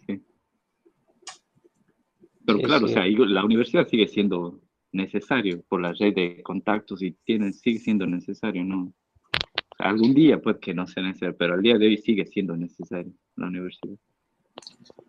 Sí. 0.06 0.22
Pero 2.44 2.58
sí, 2.58 2.64
claro, 2.64 2.86
sí. 2.86 2.92
o 2.92 2.96
sea, 2.96 3.26
la 3.26 3.44
universidad 3.44 3.88
sigue 3.88 4.08
siendo 4.08 4.60
necesario 4.92 5.62
por 5.68 5.82
la 5.82 5.92
red 5.92 6.14
de 6.14 6.42
contactos 6.42 7.02
y 7.02 7.12
tiene, 7.24 7.52
sigue 7.52 7.78
siendo 7.78 8.06
necesario, 8.06 8.64
¿no? 8.64 8.92
algún 9.78 10.14
día 10.14 10.40
puede 10.40 10.58
que 10.58 10.74
no 10.74 10.86
sea 10.86 11.02
necesario, 11.02 11.36
pero 11.36 11.54
al 11.54 11.62
día 11.62 11.76
de 11.76 11.86
hoy 11.86 11.98
sigue 11.98 12.26
siendo 12.26 12.56
necesario 12.56 13.12
la 13.36 13.46
universidad. 13.46 13.96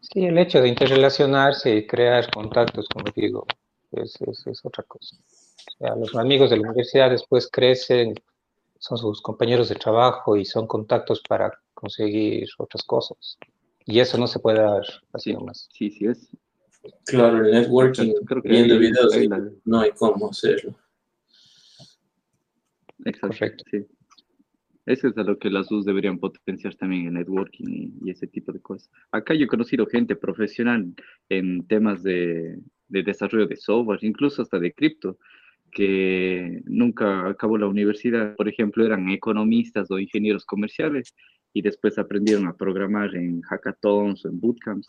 Sí, 0.02 0.26
el 0.26 0.38
hecho 0.38 0.62
de 0.62 0.68
interrelacionarse 0.68 1.78
y 1.78 1.88
crear 1.88 2.30
contactos, 2.32 2.88
como 2.90 3.06
digo, 3.16 3.46
es, 3.91 4.19
es, 4.21 4.47
es 4.47 4.65
otra 4.65 4.84
cosa. 4.84 5.17
O 5.17 5.78
sea, 5.78 5.95
los 5.95 6.15
amigos 6.15 6.50
de 6.50 6.58
la 6.58 6.69
universidad 6.69 7.10
después 7.10 7.50
crecen, 7.52 8.15
son 8.80 8.97
sus 8.97 9.21
compañeros 9.21 9.69
de 9.69 9.76
trabajo 9.76 10.38
y 10.38 10.45
son 10.45 10.67
contactos 10.67 11.21
para 11.28 11.52
conseguir 11.73 12.47
otras 12.58 12.84
cosas. 12.84 13.38
Y 13.86 14.00
eso 14.00 14.17
no 14.17 14.28
se 14.28 14.39
puede 14.39 14.60
dar 14.60 14.84
así 15.13 15.32
sí, 15.32 15.34
nomás. 15.34 15.69
Sí, 15.71 15.89
sí 15.91 16.06
es. 16.06 16.30
Claro, 17.06 17.45
el 17.45 17.52
networking, 17.52 18.13
creo 18.26 18.41
que 18.41 18.50
viendo 18.50 18.76
hay, 18.76 18.80
videos, 18.80 19.13
hay 19.13 19.28
la... 19.28 19.50
no 19.65 19.80
hay 19.80 19.91
cómo 19.91 20.30
hacerlo. 20.30 20.76
Exacto, 23.06 23.28
Correcto. 23.28 23.63
Sí. 23.71 23.86
Eso 24.86 25.10
es 25.10 25.17
a 25.17 25.23
lo 25.23 25.38
que 25.38 25.50
las 25.50 25.67
dos 25.67 25.84
deberían 25.84 26.17
potenciar 26.17 26.76
también 26.76 27.08
en 27.08 27.15
networking 27.15 27.65
y, 27.67 27.93
y, 28.06 28.12
ese 28.12 28.26
tipo 28.26 28.54
de 28.54 28.62
cosas. 28.62 28.89
Acá 29.12 29.34
yo 29.34 29.43
he 29.43 29.47
conocido 29.47 29.86
gente 29.86 30.15
profesional 30.15 30.93
en 31.28 31.67
temas 31.67 32.04
de, 32.04 32.58
de 32.88 33.04
desarrollo 33.04 33.47
de 33.47 33.56
software, 33.56 34.00
incluso 34.04 34.41
hasta 34.41 34.60
de 34.60 34.73
cripto, 34.73 35.17
que 35.71 36.62
nunca 36.65 37.28
acabó 37.28 37.58
la 37.58 37.67
universidad, 37.67 38.36
por 38.36 38.47
ejemplo, 38.47 38.86
eran 38.86 39.10
economistas 39.10 39.91
o 39.91 40.00
ingenieros 40.00 40.45
comerciales 40.45 41.13
y 41.54 41.62
después 41.62 41.97
aprendieron 41.97 42.47
a 42.47 42.56
programar 42.56 43.15
en 43.15 43.41
hackathons 43.41 44.26
o 44.26 44.30
en 44.30 44.39
bootcamps 44.39 44.88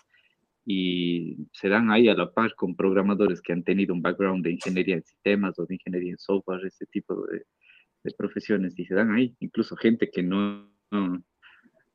y 0.65 1.37
se 1.53 1.69
dan 1.69 1.91
ahí 1.91 2.09
a 2.09 2.15
la 2.15 2.33
par 2.33 2.55
con 2.55 2.77
programadores 2.77 3.41
que 3.41 3.53
han 3.53 3.65
tenido 3.65 3.95
un 3.95 4.03
background 4.03 4.45
de 4.45 4.53
ingeniería 4.53 4.97
en 4.97 5.03
sistemas 5.03 5.59
o 5.59 5.65
de 5.65 5.75
ingeniería 5.75 6.13
en 6.13 6.19
software, 6.19 6.65
ese 6.67 6.87
tipo 6.87 7.27
de, 7.27 7.45
profesiones 8.17 8.79
y 8.79 8.87
se 8.87 8.95
dan 8.95 9.13
ahí, 9.13 9.37
incluso 9.41 9.77
gente 9.77 10.11
que 10.11 10.23
no, 10.23 10.71
no, 10.91 11.23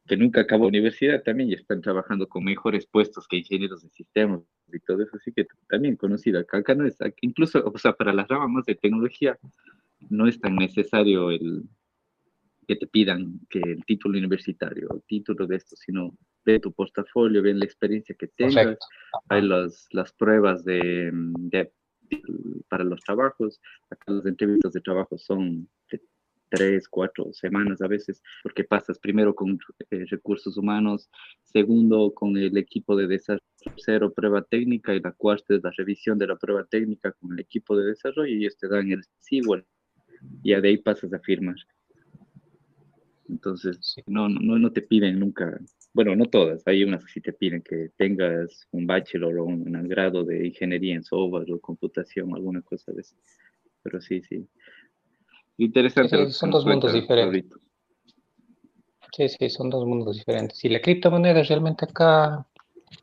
que 0.05 0.15
nunca 0.15 0.41
acabó 0.41 0.67
universidad 0.67 1.23
también 1.23 1.49
y 1.49 1.53
están 1.53 1.81
trabajando 1.81 2.27
con 2.27 2.43
mejores 2.43 2.85
puestos 2.85 3.27
que 3.27 3.37
ingenieros 3.37 3.81
de 3.81 3.89
sistemas 3.89 4.41
y 4.75 4.79
todo 4.79 5.03
eso, 5.03 5.17
así 5.17 5.31
que 5.31 5.47
también 5.69 5.95
conocido 5.95 6.39
acá, 6.39 6.57
acá 6.57 6.75
no 6.75 6.85
es, 6.85 6.97
incluso, 7.21 7.63
o 7.65 7.77
sea, 7.77 7.93
para 7.93 8.13
las 8.13 8.27
ramas 8.27 8.49
más 8.49 8.65
de 8.65 8.75
tecnología 8.75 9.37
no 10.09 10.27
es 10.27 10.39
tan 10.39 10.55
necesario 10.55 11.31
el 11.31 11.63
que 12.67 12.75
te 12.75 12.87
pidan 12.87 13.39
que 13.49 13.59
el 13.59 13.83
título 13.85 14.17
universitario, 14.17 14.87
el 14.93 15.03
título 15.03 15.47
de 15.47 15.57
esto, 15.57 15.75
sino 15.75 16.17
ve 16.45 16.59
tu 16.59 16.71
portafolio, 16.71 17.41
ven 17.41 17.59
la 17.59 17.65
experiencia 17.65 18.15
que 18.17 18.27
tengas, 18.27 18.77
hay 19.29 19.41
las, 19.41 19.87
las 19.91 20.13
pruebas 20.13 20.63
de, 20.63 21.11
de 21.13 21.71
para 22.69 22.83
los 22.83 23.01
trabajos. 23.01 23.59
Acá 23.89 24.11
las 24.11 24.25
entrevistas 24.25 24.73
de 24.73 24.81
trabajo 24.81 25.17
son 25.17 25.67
de 25.91 26.01
tres, 26.49 26.87
cuatro 26.87 27.33
semanas 27.33 27.81
a 27.81 27.87
veces, 27.87 28.21
porque 28.43 28.63
pasas 28.63 28.99
primero 28.99 29.33
con 29.33 29.57
eh, 29.89 30.05
recursos 30.09 30.57
humanos, 30.57 31.09
segundo 31.41 32.13
con 32.13 32.37
el 32.37 32.55
equipo 32.57 32.95
de 32.95 33.07
desarrollo, 33.07 33.43
tercero 33.63 34.13
prueba 34.13 34.41
técnica 34.41 34.93
y 34.93 34.99
la 34.99 35.11
cuarta 35.11 35.55
es 35.55 35.63
la 35.63 35.71
revisión 35.71 36.17
de 36.17 36.27
la 36.27 36.35
prueba 36.35 36.65
técnica 36.65 37.11
con 37.13 37.33
el 37.33 37.39
equipo 37.39 37.77
de 37.77 37.87
desarrollo 37.87 38.33
y 38.33 38.39
ellos 38.39 38.57
te 38.57 38.67
dan 38.67 38.91
el 38.91 39.03
SIGWAL 39.19 39.65
y 40.43 40.53
de 40.53 40.67
ahí 40.67 40.77
pasas 40.77 41.13
a 41.13 41.19
firmar. 41.19 41.55
Entonces, 43.29 43.95
no, 44.05 44.29
no, 44.29 44.59
no 44.59 44.71
te 44.71 44.81
piden 44.81 45.19
nunca 45.19 45.59
bueno, 45.93 46.15
no 46.15 46.25
todas, 46.25 46.65
hay 46.65 46.83
unas 46.83 47.05
que 47.05 47.11
sí 47.11 47.21
te 47.21 47.33
piden 47.33 47.61
que 47.61 47.91
tengas 47.95 48.67
un 48.71 48.87
bachelor 48.87 49.37
o 49.37 49.45
un, 49.45 49.75
un 49.75 49.87
grado 49.87 50.23
de 50.23 50.47
ingeniería 50.47 50.95
en 50.95 51.03
software 51.03 51.51
o 51.51 51.59
computación, 51.59 52.33
alguna 52.33 52.63
cosa 52.63 52.91
de 52.91 53.01
eso. 53.01 53.15
Pero 53.83 54.01
sí, 54.01 54.21
sí. 54.23 54.47
Interesante. 55.57 56.25
Sí, 56.25 56.31
son 56.31 56.49
dos 56.49 56.65
mundos 56.65 56.93
diferentes. 56.93 57.43
Ahorita. 57.43 57.55
Sí, 59.15 59.29
sí, 59.29 59.49
son 59.51 59.69
dos 59.69 59.85
mundos 59.85 60.17
diferentes. 60.17 60.65
Y 60.65 60.69
la 60.69 60.81
criptomoneda 60.81 61.43
realmente 61.43 61.85
acá, 61.85 62.43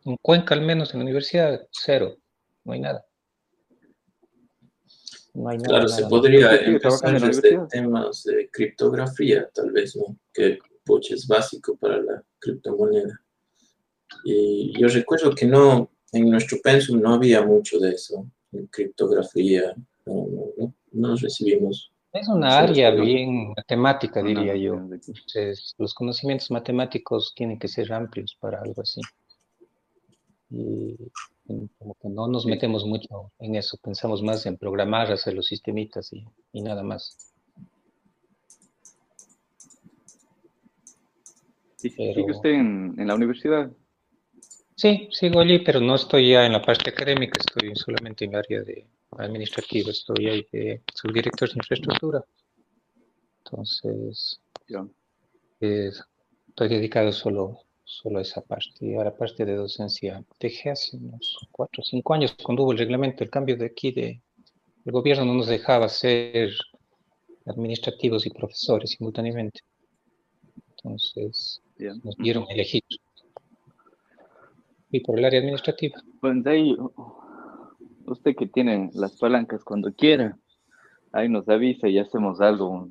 en 0.04 0.16
Cuenca 0.22 0.54
al 0.54 0.62
menos, 0.62 0.92
en 0.92 1.00
la 1.00 1.04
universidad, 1.04 1.66
cero, 1.70 2.16
no 2.64 2.72
hay 2.72 2.80
nada. 2.80 3.04
No 5.32 5.48
hay 5.48 5.58
nada 5.58 5.68
claro, 5.68 5.84
nada, 5.84 5.96
se 5.96 6.06
podría 6.06 6.56
empezar 6.56 7.20
desde 7.20 7.58
temas 7.68 8.24
de 8.24 8.48
criptografía, 8.50 9.48
tal 9.54 9.70
vez, 9.70 9.96
¿no? 9.96 10.16
Que 10.32 10.58
es 11.10 11.26
básico 11.26 11.76
para 11.76 11.98
la 11.98 12.22
criptomoneda. 12.38 13.20
Y 14.24 14.78
yo 14.78 14.88
recuerdo 14.88 15.34
que 15.34 15.46
no, 15.46 15.90
en 16.12 16.30
nuestro 16.30 16.58
pensum 16.62 17.00
no 17.00 17.14
había 17.14 17.42
mucho 17.42 17.78
de 17.78 17.90
eso, 17.92 18.26
en 18.52 18.66
criptografía, 18.66 19.74
no, 20.06 20.26
no, 20.56 20.74
no 20.92 21.16
recibimos. 21.16 21.92
Es 22.12 22.26
una 22.26 22.58
área 22.58 22.90
bien 22.90 23.52
matemática, 23.56 24.20
diría 24.20 24.56
yo. 24.56 24.74
Entonces, 24.74 25.74
los 25.78 25.94
conocimientos 25.94 26.50
matemáticos 26.50 27.32
tienen 27.36 27.58
que 27.58 27.68
ser 27.68 27.92
amplios 27.92 28.36
para 28.40 28.60
algo 28.60 28.82
así. 28.82 29.00
Y 30.50 30.96
como 31.78 31.94
que 31.94 32.08
no 32.08 32.26
nos 32.26 32.44
metemos 32.46 32.84
mucho 32.84 33.32
en 33.38 33.54
eso, 33.54 33.76
pensamos 33.82 34.22
más 34.22 34.46
en 34.46 34.56
programar, 34.56 35.10
hacer 35.12 35.34
los 35.34 35.46
sistemitas 35.46 36.12
y, 36.12 36.24
y 36.52 36.62
nada 36.62 36.82
más. 36.82 37.16
¿Y 41.82 41.90
pero... 41.90 42.14
sigue 42.14 42.32
usted 42.32 42.50
en, 42.50 42.94
en, 42.98 43.06
la 43.06 43.14
universidad? 43.14 43.70
Sí, 44.76 45.08
sigo 45.12 45.40
allí, 45.40 45.60
pero 45.60 45.80
no 45.80 45.94
estoy 45.94 46.30
ya 46.30 46.46
en 46.46 46.52
la 46.52 46.62
parte 46.62 46.90
académica, 46.90 47.38
estoy 47.38 47.74
solamente 47.76 48.24
en 48.24 48.32
el 48.32 48.38
área 48.38 48.62
de 48.62 48.86
administrativa, 49.18 49.90
estoy 49.90 50.26
ahí 50.26 50.46
de 50.52 50.82
subdirector 50.94 51.48
de 51.48 51.56
infraestructura. 51.56 52.24
Entonces, 53.44 54.40
eh, 55.60 55.90
estoy 56.48 56.68
dedicado 56.68 57.12
solo, 57.12 57.60
solo 57.90 58.20
esa 58.20 58.40
parte. 58.40 58.86
Y 58.86 58.94
ahora 58.94 59.16
parte 59.16 59.44
de 59.44 59.56
docencia 59.56 60.24
dejé 60.38 60.70
hace 60.70 60.96
unos 60.96 61.38
cuatro 61.50 61.82
o 61.82 61.84
cinco 61.84 62.14
años 62.14 62.34
cuando 62.42 62.62
hubo 62.62 62.72
el 62.72 62.78
reglamento, 62.78 63.24
el 63.24 63.30
cambio 63.30 63.56
de 63.56 63.66
aquí, 63.66 63.90
de, 63.92 64.22
el 64.84 64.92
gobierno 64.92 65.24
no 65.24 65.34
nos 65.34 65.48
dejaba 65.48 65.88
ser 65.88 66.50
administrativos 67.46 68.26
y 68.26 68.30
profesores 68.30 68.90
simultáneamente. 68.90 69.60
Entonces, 70.76 71.60
Bien. 71.76 72.00
nos 72.04 72.16
dieron 72.16 72.46
elegir. 72.48 72.82
Y 74.90 75.00
por 75.00 75.18
el 75.18 75.24
área 75.24 75.40
administrativa. 75.40 76.02
Pues 76.20 76.46
ahí, 76.46 76.76
usted 78.06 78.34
que 78.36 78.46
tiene 78.46 78.90
las 78.94 79.16
palancas 79.16 79.62
cuando 79.64 79.92
quiera, 79.92 80.38
ahí 81.12 81.28
nos 81.28 81.48
avisa 81.48 81.88
y 81.88 81.98
hacemos 81.98 82.40
algo. 82.40 82.88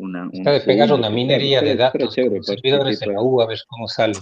Una, 0.00 0.30
Está 0.32 0.52
de 0.52 0.60
pegar 0.60 0.92
una 0.92 1.10
minería 1.10 1.60
de 1.60 1.76
datos 1.76 2.14
chévere, 2.14 2.38
los 2.38 2.46
servidores 2.46 3.00
de 3.00 3.06
la 3.06 3.20
U 3.20 3.40
a 3.40 3.46
ver 3.46 3.58
cómo 3.68 3.86
sale. 3.86 4.14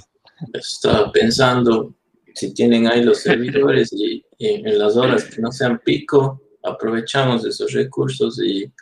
Estaba 0.52 1.12
pensando, 1.12 1.94
si 2.34 2.52
tienen 2.52 2.86
ahí 2.86 3.02
los 3.02 3.18
servidores 3.18 3.92
y, 3.92 4.24
y 4.38 4.48
en 4.66 4.78
las 4.78 4.96
horas 4.96 5.24
que 5.24 5.40
no 5.40 5.52
sean 5.52 5.80
pico, 5.84 6.42
aprovechamos 6.62 7.44
esos 7.44 7.72
recursos 7.72 8.40
y 8.42 8.72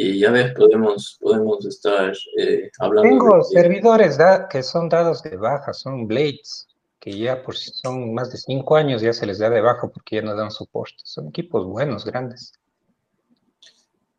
y 0.00 0.20
ya 0.20 0.30
ves, 0.30 0.52
podemos, 0.54 1.18
podemos 1.20 1.66
estar 1.66 2.12
eh, 2.36 2.70
hablando. 2.78 3.02
Tengo 3.02 3.38
de... 3.38 3.42
servidores 3.42 4.16
da, 4.16 4.46
que 4.48 4.62
son 4.62 4.88
dados 4.88 5.24
de 5.24 5.36
baja, 5.36 5.72
son 5.72 6.06
blades, 6.06 6.68
que 7.00 7.18
ya 7.18 7.42
por 7.42 7.56
si 7.56 7.72
son 7.72 8.14
más 8.14 8.30
de 8.30 8.38
cinco 8.38 8.76
años 8.76 9.02
ya 9.02 9.12
se 9.12 9.26
les 9.26 9.40
da 9.40 9.50
de 9.50 9.60
baja 9.60 9.88
porque 9.88 10.14
ya 10.14 10.22
no 10.22 10.36
dan 10.36 10.52
soporte. 10.52 10.98
Son 11.02 11.26
equipos 11.26 11.66
buenos, 11.66 12.04
grandes. 12.04 12.52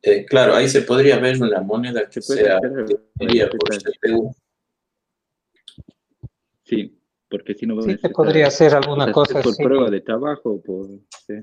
Eh, 0.01 0.25
claro, 0.25 0.55
ahí 0.55 0.69
se 0.69 0.81
podría 0.81 1.19
ver 1.19 1.41
una 1.41 1.61
moneda 1.61 2.07
que 2.09 2.21
sea 2.21 2.59
por 2.59 3.77
CPU. 3.77 4.35
Sí, 6.63 6.97
porque 7.29 7.53
si 7.53 7.65
no... 7.65 7.81
Sí, 7.81 7.97
te 7.97 8.09
podría 8.09 8.47
hacer 8.47 8.73
alguna 8.75 9.11
cosa 9.11 9.41
Por 9.41 9.55
prueba 9.57 9.89
de 9.89 10.01
trabajo, 10.01 10.61
por... 10.61 10.87
Sí. 11.27 11.35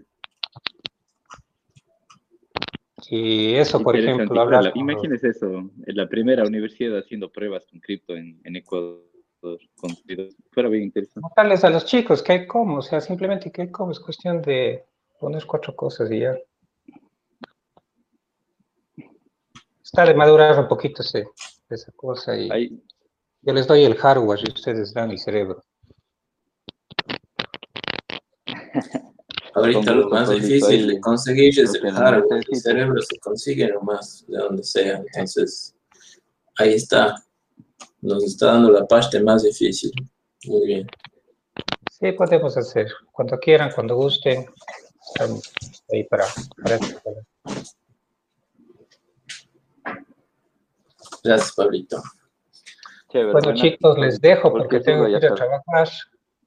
Y 3.09 3.55
eso, 3.55 3.83
por 3.83 3.97
ejemplo, 3.97 4.41
hablar... 4.41 4.65
La, 4.65 4.73
imagínese 4.75 5.29
eso, 5.29 5.47
en 5.49 5.97
la 5.97 6.09
primera 6.09 6.45
universidad 6.45 6.99
haciendo 6.99 7.31
pruebas 7.31 7.67
con 7.67 7.81
cripto 7.81 8.17
en, 8.17 8.41
en 8.45 8.57
Ecuador. 8.57 9.03
Con, 9.77 9.91
fuera 10.51 10.69
bien 10.69 10.85
interesante. 10.85 11.21
Mostrarles 11.21 11.63
a 11.63 11.71
los 11.71 11.85
chicos 11.85 12.23
que 12.23 12.33
hay 12.33 12.47
como, 12.47 12.79
o 12.79 12.83
sea, 12.83 13.01
simplemente 13.01 13.53
que 13.53 13.63
hay 13.63 13.71
como, 13.71 13.93
es 13.93 14.01
cuestión 14.01 14.43
de 14.43 14.85
poner 15.21 15.45
cuatro 15.47 15.77
cosas 15.77 16.11
y 16.11 16.21
ya. 16.21 16.37
Está 19.87 20.05
de 20.05 20.15
madurar 20.15 20.59
un 20.59 20.67
poquito 20.67 21.03
ese, 21.03 21.29
esa 21.71 21.93
cosa 21.93 22.37
y... 22.37 22.51
Hay, 22.51 22.83
Yo 23.41 23.53
les 23.53 23.69
doy 23.69 23.85
el 23.85 23.95
hardware 23.95 24.41
y 24.45 24.53
ustedes 24.53 24.93
dan 24.93 25.13
el 25.13 25.19
cerebro. 25.21 25.63
Ahorita 29.55 29.93
lo 29.93 30.09
más 30.09 30.29
difícil 30.29 30.89
de 30.89 31.01
conseguir 31.01 31.61
es 31.61 31.73
el 31.77 31.93
hardware. 31.93 32.45
El 32.49 32.61
cerebro 32.61 33.01
se 33.01 33.17
consigue 33.21 33.69
nomás 33.69 34.25
de 34.27 34.39
donde 34.39 34.65
sea. 34.65 34.97
Entonces, 34.97 35.77
ahí 36.59 36.75
está. 36.75 37.15
Nos 38.01 38.25
está 38.25 38.47
dando 38.47 38.73
la 38.73 38.85
parte 38.87 39.21
más 39.21 39.45
difícil. 39.45 39.93
Muy 40.47 40.67
bien. 40.67 40.87
Sí, 41.93 42.11
podemos 42.11 42.57
hacer. 42.57 42.89
Cuando 43.13 43.39
quieran, 43.39 43.71
cuando 43.73 43.95
gusten. 43.95 44.47
Estamos 45.15 45.53
ahí 45.93 46.03
para, 46.03 46.25
para 46.61 46.81
Gracias, 51.27 51.55
Pablito. 51.55 52.03
bueno, 53.13 53.55
chicos, 53.55 53.99
les 53.99 54.21
dejo 54.21 54.53
porque 54.53 54.81
tengo 54.81 55.05
que 55.05 55.11
ir 55.11 55.17
a 55.17 55.35
trabajar 55.35 55.89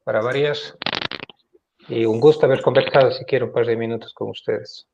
para 0.04 0.22
varias. 0.22 0.78
Y 1.88 2.06
un 2.06 2.20
gusto 2.20 2.46
haber 2.46 2.62
conversado, 2.62 3.12
si 3.12 3.26
quiero, 3.26 3.48
un 3.48 3.52
par 3.52 3.66
de 3.66 3.76
minutos 3.76 4.14
con 4.14 4.30
ustedes. 4.30 4.88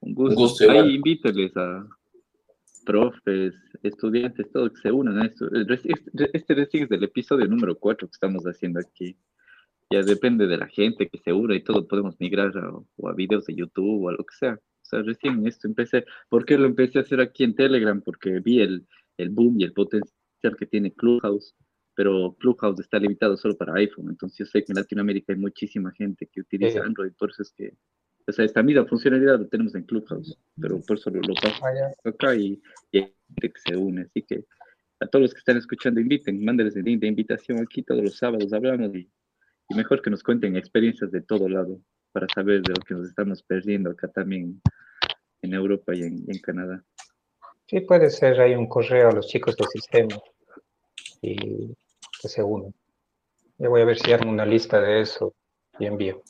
Un 0.00 0.14
gusto. 0.14 0.70
Ahí 0.70 0.96
invíteles 0.96 1.56
a 1.56 1.86
profes, 2.84 3.54
estudiantes, 3.82 4.50
todos 4.52 4.72
que 4.72 4.80
se 4.80 4.92
unan 4.92 5.22
a 5.22 5.26
esto. 5.26 5.48
Este 6.32 6.54
recién 6.54 6.84
es 6.84 6.88
del 6.88 7.04
episodio 7.04 7.46
número 7.46 7.78
4 7.78 8.08
que 8.08 8.12
estamos 8.12 8.44
haciendo 8.44 8.80
aquí. 8.80 9.16
Ya 9.90 10.02
depende 10.02 10.46
de 10.46 10.56
la 10.56 10.66
gente 10.66 11.08
que 11.08 11.18
se 11.18 11.32
una 11.32 11.54
y 11.54 11.62
todo, 11.62 11.86
podemos 11.86 12.18
migrar 12.18 12.56
a, 12.56 12.72
o 12.96 13.08
a 13.08 13.12
videos 13.14 13.46
de 13.46 13.54
YouTube 13.54 14.04
o 14.04 14.08
a 14.08 14.12
lo 14.12 14.24
que 14.24 14.34
sea. 14.34 14.60
Sea, 14.90 15.02
recién 15.02 15.46
esto 15.46 15.68
empecé. 15.68 16.04
¿Por 16.28 16.44
qué 16.44 16.58
lo 16.58 16.66
empecé 16.66 16.98
a 16.98 17.02
hacer 17.02 17.20
aquí 17.20 17.44
en 17.44 17.54
Telegram? 17.54 18.00
Porque 18.00 18.40
vi 18.40 18.60
el, 18.60 18.86
el 19.16 19.30
boom 19.30 19.60
y 19.60 19.64
el 19.64 19.72
potencial 19.72 20.56
que 20.58 20.66
tiene 20.66 20.92
Clubhouse 20.92 21.54
pero 22.00 22.34
Clubhouse 22.38 22.80
está 22.80 22.98
limitado 22.98 23.36
solo 23.36 23.58
para 23.58 23.74
iPhone, 23.74 24.08
entonces 24.08 24.38
yo 24.38 24.46
sé 24.46 24.64
que 24.64 24.72
en 24.72 24.76
Latinoamérica 24.76 25.34
hay 25.34 25.38
muchísima 25.38 25.92
gente 25.92 26.26
que 26.32 26.40
utiliza 26.40 26.82
Android, 26.82 27.12
por 27.18 27.28
eso 27.28 27.42
es 27.42 27.52
que, 27.52 27.74
o 28.26 28.32
sea, 28.32 28.46
esta 28.46 28.62
misma 28.62 28.86
funcionalidad 28.86 29.38
lo 29.38 29.46
tenemos 29.48 29.74
en 29.74 29.82
Clubhouse, 29.82 30.38
pero 30.58 30.80
por 30.80 30.96
eso 30.96 31.10
lo, 31.10 31.34
paso 31.34 31.62
ah, 31.62 32.08
acá 32.08 32.34
y, 32.34 32.58
y, 32.90 32.98
hay 32.98 33.14
gente 33.28 33.52
que 33.52 33.60
se 33.60 33.76
une, 33.76 34.02
así 34.02 34.22
que 34.22 34.44
a 35.00 35.06
todos 35.08 35.24
los 35.24 35.34
que 35.34 35.40
están 35.40 35.58
escuchando, 35.58 36.00
inviten, 36.00 36.42
mándenles 36.42 36.74
el 36.76 36.84
link 36.84 37.00
de 37.00 37.08
invitación 37.08 37.60
aquí, 37.60 37.82
todos 37.82 38.02
los 38.02 38.16
sábados 38.16 38.50
hablamos 38.52 38.94
y, 38.94 39.10
y 39.68 39.74
mejor 39.74 40.00
que 40.00 40.08
nos 40.08 40.22
cuenten 40.22 40.56
experiencias 40.56 41.10
de 41.10 41.20
todo 41.20 41.50
lado 41.50 41.82
para 42.12 42.26
saber 42.34 42.62
de 42.62 42.72
lo 42.72 42.80
que 42.86 42.94
nos 42.94 43.08
estamos 43.08 43.42
perdiendo 43.42 43.90
acá 43.90 44.08
también 44.08 44.60
en 45.42 45.54
Europa 45.54 45.94
y 45.94 46.02
en, 46.02 46.24
en 46.28 46.38
Canadá. 46.40 46.82
Sí, 47.66 47.80
puede 47.80 48.10
ser, 48.10 48.40
hay 48.40 48.54
un 48.54 48.68
correo 48.68 49.10
a 49.10 49.12
los 49.12 49.28
chicos 49.28 49.56
del 49.56 49.68
sistema 49.68 50.20
y 51.22 51.68
que 52.20 52.28
se 52.28 52.42
unen. 52.42 52.74
Yo 53.58 53.70
voy 53.70 53.82
a 53.82 53.84
ver 53.84 53.98
si 53.98 54.12
hago 54.12 54.28
una 54.28 54.44
lista 54.44 54.80
de 54.80 55.02
eso 55.02 55.34
y 55.78 55.86
envío. 55.86 56.22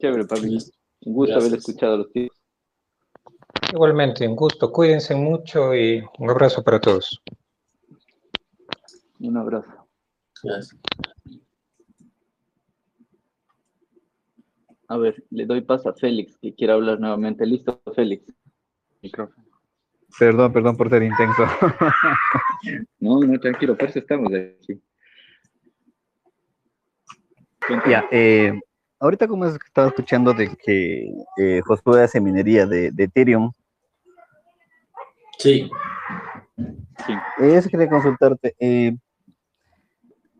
Chévere, 0.00 0.24
Pablo. 0.24 0.48
Un 1.04 1.12
gusto 1.12 1.36
haber 1.36 1.54
escuchado 1.54 1.94
a 1.94 1.96
los 1.98 2.12
tíos. 2.12 2.32
Igualmente, 3.72 4.26
un 4.26 4.34
gusto. 4.34 4.72
Cuídense 4.72 5.14
mucho 5.14 5.74
y 5.74 6.02
un 6.18 6.30
abrazo 6.30 6.62
para 6.62 6.80
todos. 6.80 7.22
Un 9.20 9.36
abrazo. 9.36 9.86
Gracias. 10.42 10.80
A 14.92 14.98
ver, 14.98 15.24
le 15.30 15.46
doy 15.46 15.62
paso 15.62 15.88
a 15.88 15.94
Félix, 15.94 16.36
que 16.36 16.54
quiere 16.54 16.74
hablar 16.74 17.00
nuevamente. 17.00 17.46
Listo, 17.46 17.80
Félix. 17.96 18.30
Micrófono. 19.00 19.46
Perdón, 20.18 20.52
perdón 20.52 20.76
por 20.76 20.90
ser 20.90 21.02
intenso. 21.02 21.46
no, 23.00 23.20
no, 23.20 23.40
tranquilo, 23.40 23.74
por 23.74 23.88
eso 23.88 24.00
estamos 24.00 24.30
aquí. 24.34 24.82
Ya, 27.88 28.04
eh, 28.10 28.52
ahorita 29.00 29.26
como 29.26 29.46
estaba 29.46 29.88
escuchando 29.88 30.34
de 30.34 30.54
que 30.62 31.10
eh, 31.38 31.62
Josué 31.64 32.02
hace 32.02 32.20
minería 32.20 32.66
de, 32.66 32.92
Ethereum. 32.94 33.50
Sí. 35.38 35.70
sí. 37.06 37.14
Eso 37.38 37.70
quería 37.70 37.88
consultarte. 37.88 38.54
Eh, 38.60 38.94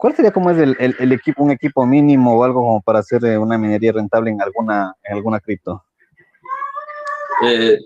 ¿Cuál 0.03 0.16
sería 0.16 0.32
como 0.32 0.50
es 0.50 0.59
el, 0.59 1.12
equipo, 1.12 1.44
un 1.44 1.53
equipo 1.53 1.86
mínimo 1.86 2.36
o 2.36 2.42
algo 2.42 2.61
como 2.61 2.82
para 2.82 2.98
hacer 2.98 3.24
eh, 3.24 3.38
una 3.38 3.57
minería 3.57 3.92
rentable 3.92 4.32
en 4.32 4.42
alguna, 4.42 4.96
en 5.05 5.14
alguna 5.14 5.38
cripto? 5.38 5.84
Eh, 7.46 7.78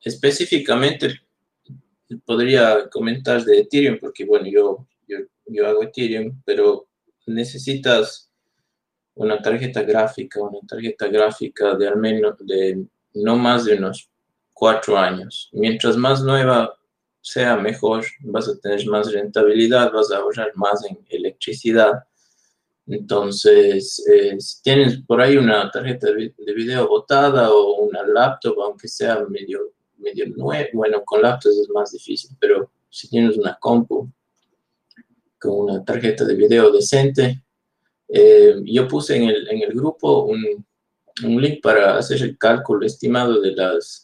específicamente 0.00 1.20
podría 2.26 2.88
comentar 2.90 3.44
de 3.44 3.60
Ethereum, 3.60 3.98
porque 4.00 4.24
bueno, 4.24 4.48
yo, 4.48 4.84
yo, 5.46 5.68
hago 5.68 5.84
Ethereum, 5.84 6.42
pero 6.44 6.88
necesitas 7.28 8.28
una 9.14 9.40
tarjeta 9.40 9.84
gráfica, 9.84 10.42
una 10.42 10.58
tarjeta 10.66 11.06
gráfica 11.06 11.76
de 11.76 11.86
al 11.86 11.98
menos 11.98 12.34
de 12.40 12.84
no 13.14 13.36
más 13.36 13.64
de 13.64 13.76
unos 13.76 14.10
cuatro 14.52 14.98
años. 14.98 15.50
Mientras 15.52 15.96
más 15.96 16.20
nueva 16.20 16.76
sea, 17.24 17.56
mejor, 17.56 18.04
vas 18.20 18.48
a 18.48 18.58
tener 18.58 18.86
más 18.86 19.12
rentabilidad, 19.12 19.92
vas 19.92 20.10
a 20.12 20.18
ahorrar 20.18 20.52
más 20.56 20.84
en 20.84 20.98
electricidad. 21.08 22.04
Entonces, 22.86 24.04
eh, 24.12 24.36
si 24.38 24.62
tienes 24.62 25.00
por 25.06 25.20
ahí 25.20 25.36
una 25.36 25.70
tarjeta 25.70 26.08
de 26.12 26.52
video 26.54 26.86
botada 26.86 27.50
o 27.52 27.82
una 27.82 28.02
laptop, 28.06 28.60
aunque 28.60 28.88
sea 28.88 29.24
medio 29.28 29.74
medio 30.04 30.26
nuevo. 30.28 30.68
Bueno, 30.74 31.02
con 31.04 31.22
laptops 31.22 31.56
es 31.56 31.68
más 31.70 31.90
difícil, 31.92 32.30
pero 32.38 32.70
si 32.88 33.08
tienes 33.08 33.36
una 33.36 33.56
compu 33.58 34.10
con 35.38 35.70
una 35.70 35.84
tarjeta 35.84 36.24
de 36.24 36.34
video 36.34 36.70
decente, 36.70 37.42
eh, 38.08 38.56
yo 38.64 38.86
puse 38.86 39.16
en 39.16 39.24
el, 39.24 39.48
en 39.48 39.62
el 39.62 39.72
grupo 39.72 40.24
un, 40.24 40.64
un, 41.24 41.42
link 41.42 41.60
para 41.62 41.96
hacer 41.96 42.22
el 42.22 42.38
cálculo 42.38 42.86
estimado 42.86 43.40
de, 43.40 43.52
las, 43.52 44.03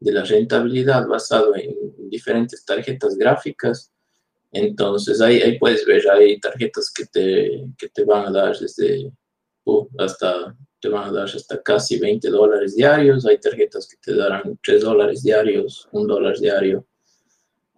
de 0.00 0.12
la 0.12 0.24
rentabilidad 0.24 1.06
basado 1.06 1.54
en 1.56 1.74
diferentes 2.08 2.64
tarjetas 2.64 3.16
gráficas. 3.16 3.92
Entonces 4.52 5.20
ahí, 5.20 5.40
ahí 5.40 5.58
puedes 5.58 5.84
ver, 5.84 6.08
hay 6.10 6.38
tarjetas 6.40 6.92
que 6.94 7.06
te, 7.06 7.66
que 7.76 7.88
te 7.88 8.04
van 8.04 8.26
a 8.26 8.30
dar 8.30 8.58
desde 8.58 9.12
uh, 9.64 9.88
hasta 9.98 10.56
te 10.80 10.88
van 10.88 11.08
a 11.08 11.12
dar 11.12 11.24
hasta 11.24 11.60
casi 11.62 11.98
20 11.98 12.30
dólares 12.30 12.76
diarios. 12.76 13.26
Hay 13.26 13.38
tarjetas 13.38 13.88
que 13.88 13.96
te 14.00 14.16
darán 14.16 14.58
3 14.64 14.82
dólares 14.82 15.22
diarios, 15.22 15.88
1 15.92 16.06
dólar 16.06 16.38
diario. 16.38 16.86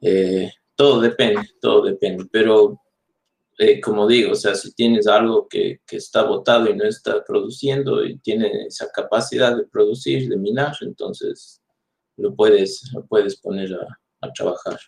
Eh, 0.02 0.50
todo 0.74 1.00
depende, 1.00 1.42
todo 1.60 1.82
depende. 1.82 2.26
Pero, 2.30 2.80
eh, 3.58 3.80
como 3.80 4.06
digo, 4.06 4.32
o 4.32 4.34
sea, 4.34 4.54
si 4.54 4.72
tienes 4.74 5.06
algo 5.06 5.48
que, 5.48 5.80
que, 5.86 5.96
está 5.96 6.24
botado 6.24 6.68
y 6.68 6.76
no 6.76 6.84
está 6.84 7.24
produciendo 7.24 8.04
y 8.04 8.18
tiene 8.18 8.66
esa 8.66 8.90
capacidad 8.90 9.56
de 9.56 9.66
producir, 9.66 10.28
de 10.28 10.36
minar, 10.36 10.74
entonces 10.82 11.59
lo 12.20 12.34
puedes, 12.34 12.90
lo 12.92 13.04
puedes 13.06 13.40
poner 13.40 13.72
a, 13.74 14.26
a 14.26 14.32
trabajar. 14.32 14.78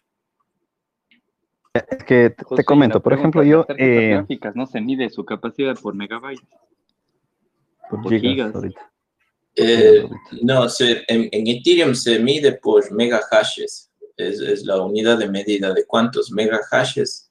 Es 1.75 2.05
que 2.05 2.31
te, 2.31 2.65
comento, 2.65 3.01
por 3.01 3.15
ejemplo, 3.15 3.43
yo... 3.43 3.65
Eh, 3.79 4.11
gráficas 4.11 4.55
no 4.55 4.67
se 4.67 4.81
mide 4.81 5.09
su 5.09 5.25
capacidad 5.25 5.75
por 5.79 5.95
megabytes. 5.95 6.47
Eh, 9.57 10.09
no, 10.43 10.67
en, 10.81 11.47
Ethereum 11.47 11.95
se 11.95 12.19
mide 12.19 12.53
por 12.53 12.93
megahashes. 12.93 13.91
Es, 14.17 14.41
es 14.41 14.65
la 14.65 14.81
unidad 14.83 15.19
de 15.19 15.31
medida 15.31 15.73
de 15.73 15.87
cuántos 15.87 16.31
megahashes 16.31 17.31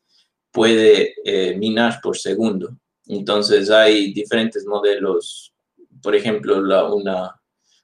puede 0.52 1.14
eh, 1.24 1.56
minar 1.58 2.00
por 2.02 2.18
segundo. 2.18 2.76
Entonces 3.06 3.70
hay 3.70 4.12
diferentes 4.14 4.66
modelos. 4.66 5.54
Por 6.02 6.16
ejemplo, 6.16 6.62
la, 6.62 6.92
una, 6.92 7.41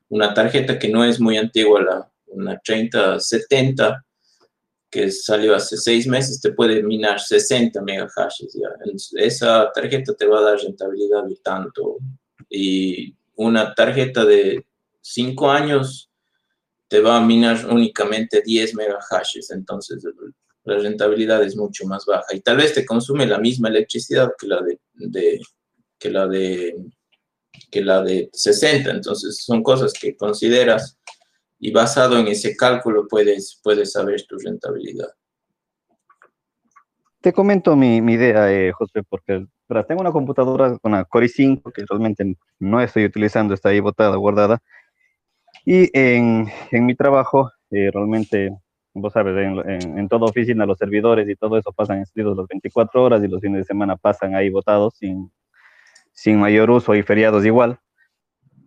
una 0.10 0.34
tarjeta 0.34 0.80
que 0.80 0.89
no 0.89 1.03
es 1.03 1.20
muy 1.20 1.38
antigua, 1.38 1.82
la, 1.82 2.12
una 2.28 2.60
3070, 2.60 4.03
que 4.89 5.12
salió 5.12 5.55
hace 5.55 5.78
seis 5.78 6.08
meses, 6.08 6.39
te 6.39 6.53
puede 6.53 6.82
minar 6.82 7.20
60 7.20 7.82
megahashes. 7.82 8.53
¿ya? 8.53 8.70
Esa 9.18 9.72
tarjeta 9.74 10.14
te 10.14 10.26
va 10.26 10.39
a 10.39 10.43
dar 10.43 10.60
rentabilidad 10.60 11.26
de 11.26 11.36
tanto, 11.43 11.97
y 12.49 13.16
una 13.36 13.74
tarjeta 13.74 14.26
de 14.26 14.66
5 15.01 15.51
años 15.51 16.10
te 16.88 17.01
va 17.01 17.18
a 17.18 17.26
minar 17.26 17.66
únicamente 17.70 18.41
10 18.41 18.76
megahashes, 18.76 19.51
entonces 19.51 20.03
la 20.64 20.78
rentabilidad 20.78 21.43
es 21.43 21.55
mucho 21.55 21.86
más 21.86 22.05
baja 22.05 22.34
y 22.34 22.41
tal 22.41 22.58
vez 22.58 22.74
te 22.74 22.86
consume 22.86 23.26
la 23.26 23.39
misma 23.39 23.70
electricidad 23.70 24.32
que 24.38 24.47
la 24.47 24.62
de, 24.62 25.39
que 25.97 26.10
la 26.10 26.28
de 26.28 26.76
que 27.72 27.82
la 27.82 28.01
de 28.01 28.30
60, 28.34 28.89
entonces 28.91 29.43
son 29.43 29.64
cosas 29.64 29.93
que 29.93 30.16
consideras 30.16 30.97
y 31.60 31.72
basado 31.72 32.18
en 32.18 32.28
ese 32.28 32.55
cálculo 32.55 33.08
puedes, 33.08 33.60
puedes 33.64 33.93
saber 33.93 34.26
tu 34.28 34.38
rentabilidad. 34.38 35.10
Te 37.22 37.34
comento 37.34 37.76
mi, 37.76 38.01
mi 38.01 38.14
idea, 38.14 38.51
eh, 38.51 38.72
José, 38.72 39.01
porque 39.10 39.45
tengo 39.88 40.01
una 40.01 40.12
computadora 40.12 40.78
con 40.78 40.93
una 40.93 41.03
Core 41.03 41.28
i5 41.28 41.74
que 41.74 41.84
realmente 41.89 42.36
no 42.60 42.80
estoy 42.80 43.05
utilizando, 43.05 43.53
está 43.53 43.70
ahí 43.70 43.80
botada, 43.80 44.16
guardada. 44.16 44.60
Y 45.66 45.89
en, 45.97 46.47
en 46.72 46.86
mi 46.86 46.95
trabajo, 46.95 47.51
eh, 47.72 47.89
realmente 47.91 48.51
vos 48.93 49.14
sabes, 49.14 49.36
en, 49.38 49.97
en, 49.97 50.08
toda 50.08 50.26
oficina 50.26 50.66
los 50.66 50.78
servidores 50.78 51.28
y 51.30 51.36
todo 51.36 51.58
eso 51.58 51.72
pasan 51.72 51.99
encendidos 51.99 52.38
las 52.38 52.47
24 52.47 53.03
horas 53.03 53.24
y 53.24 53.28
los 53.28 53.41
fines 53.41 53.60
de 53.60 53.66
semana 53.66 53.95
pasan 53.95 54.34
ahí 54.36 54.49
votados 54.49 54.95
sin, 54.97 55.32
sin 56.18 56.39
mayor 56.39 56.72
uso 56.72 56.95
y 56.95 57.03
feriados 57.03 57.45
igual. 57.45 57.80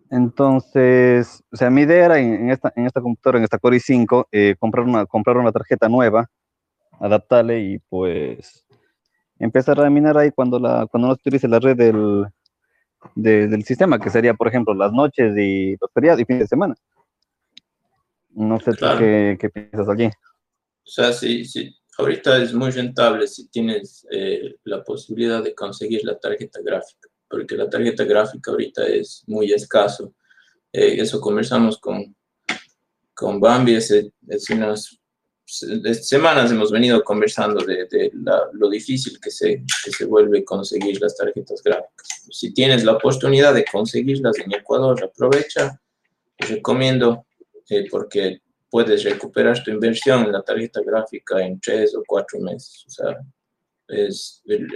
Entonces, 0.09 1.43
o 1.51 1.57
sea, 1.57 1.69
mi 1.69 1.81
idea 1.81 2.05
era 2.05 2.19
en, 2.19 2.49
esta, 2.49 2.71
en 2.75 2.85
esta 2.85 3.01
computadora, 3.01 3.39
en 3.39 3.43
esta 3.43 3.59
Core 3.59 3.77
i5, 3.77 4.27
eh, 4.31 4.55
comprar, 4.57 4.85
una, 4.85 5.05
comprar 5.05 5.37
una 5.37 5.51
tarjeta 5.51 5.89
nueva, 5.89 6.29
adaptarle 6.99 7.59
y 7.59 7.79
pues 7.89 8.65
empezar 9.37 9.81
a 9.81 9.89
minar 9.89 10.17
ahí 10.17 10.31
cuando, 10.31 10.59
la, 10.59 10.87
cuando 10.89 11.09
no 11.09 11.15
se 11.15 11.21
utilice 11.21 11.47
la 11.49 11.59
red 11.59 11.75
del, 11.75 12.25
del 13.15 13.63
sistema, 13.65 13.99
que 13.99 14.09
sería, 14.09 14.33
por 14.33 14.47
ejemplo, 14.47 14.73
las 14.73 14.93
noches 14.93 15.33
y 15.37 15.75
los 15.79 15.91
feriados 15.93 16.21
y 16.21 16.25
fines 16.25 16.43
de 16.43 16.47
semana. 16.47 16.75
No 18.29 18.61
sé 18.61 18.71
qué, 18.79 19.37
qué, 19.37 19.49
piensas 19.49 19.89
aquí. 19.89 20.05
O 20.05 20.89
sea, 20.89 21.11
sí, 21.11 21.43
sí, 21.43 21.75
ahorita 21.97 22.41
es 22.41 22.53
muy 22.53 22.71
rentable 22.71 23.27
si 23.27 23.49
tienes 23.49 24.07
eh, 24.09 24.55
la 24.63 24.83
posibilidad 24.83 25.43
de 25.43 25.53
conseguir 25.53 26.01
la 26.05 26.17
tarjeta 26.17 26.59
gráfica 26.63 27.10
porque 27.31 27.55
la 27.55 27.69
tarjeta 27.69 28.03
gráfica 28.03 28.51
ahorita 28.51 28.85
es 28.85 29.23
muy 29.25 29.53
escaso. 29.53 30.13
Eh, 30.73 30.97
eso 30.99 31.21
conversamos 31.21 31.79
con, 31.79 32.13
con 33.13 33.39
Bambi, 33.39 33.75
hace, 33.75 34.11
unas 34.51 34.99
semanas 35.45 36.51
hemos 36.51 36.71
venido 36.71 37.03
conversando 37.03 37.65
de, 37.65 38.11
lo 38.53 38.69
difícil 38.69 39.19
que 39.19 39.31
se, 39.31 39.63
que 39.83 39.91
se 39.91 40.05
vuelve 40.05 40.45
conseguir 40.45 41.01
las 41.01 41.15
tarjetas 41.15 41.61
gráficas. 41.63 42.25
Si 42.29 42.53
tienes 42.53 42.83
la 42.83 42.93
oportunidad 42.93 43.53
de 43.53 43.65
conseguirlas 43.65 44.37
en 44.39 44.53
Ecuador, 44.53 45.01
aprovecha. 45.03 45.79
Te 46.37 46.47
recomiendo 46.47 47.25
eh, 47.69 47.87
porque 47.89 48.41
puedes 48.69 49.03
recuperar 49.03 49.61
tu 49.63 49.71
inversión 49.71 50.23
en 50.23 50.31
la 50.31 50.41
tarjeta 50.41 50.81
gráfica 50.85 51.45
en 51.45 51.59
tres 51.59 51.95
o 51.95 52.03
cuatro 52.05 52.39
meses. 52.39 52.85
O 52.87 52.89
sea, 52.89 53.17
es 53.87 54.41
el, 54.45 54.67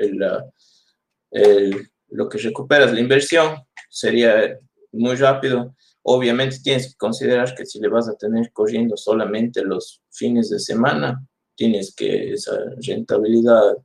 el 1.31 1.89
lo 2.15 2.29
que 2.29 2.37
recuperas 2.37 2.93
la 2.93 2.99
inversión 2.99 3.55
sería 3.89 4.57
muy 4.91 5.15
rápido. 5.15 5.75
Obviamente 6.03 6.59
tienes 6.63 6.87
que 6.87 6.97
considerar 6.97 7.53
que 7.55 7.65
si 7.65 7.79
le 7.79 7.89
vas 7.89 8.07
a 8.07 8.15
tener 8.15 8.51
corriendo 8.51 8.95
solamente 8.95 9.63
los 9.63 10.01
fines 10.11 10.49
de 10.49 10.59
semana, 10.59 11.25
tienes 11.55 11.93
que 11.95 12.33
esa 12.33 12.57
rentabilidad 12.85 13.77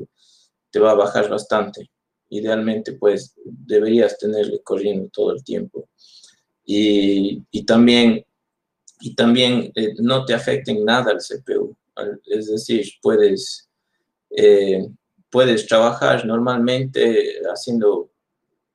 te 0.70 0.78
va 0.78 0.93
a 0.93 0.95
bajar 0.95 1.28
bastante. 1.28 1.91
Idealmente, 2.28 2.93
pues 2.93 3.35
deberías 3.45 4.18
tenerle 4.18 4.61
corriendo 4.62 5.09
todo 5.12 5.33
el 5.33 5.43
tiempo. 5.43 5.89
Y, 6.64 7.43
y 7.51 7.64
también, 7.64 8.24
y 9.01 9.14
también 9.14 9.72
eh, 9.74 9.95
no 9.99 10.24
te 10.24 10.35
afecten 10.35 10.85
nada 10.85 11.11
al 11.11 11.18
CPU. 11.18 11.76
Es 12.26 12.51
decir, 12.51 12.87
puedes, 13.03 13.68
eh, 14.31 14.87
puedes 15.31 15.66
trabajar 15.66 16.24
normalmente 16.24 17.41
haciendo 17.53 18.09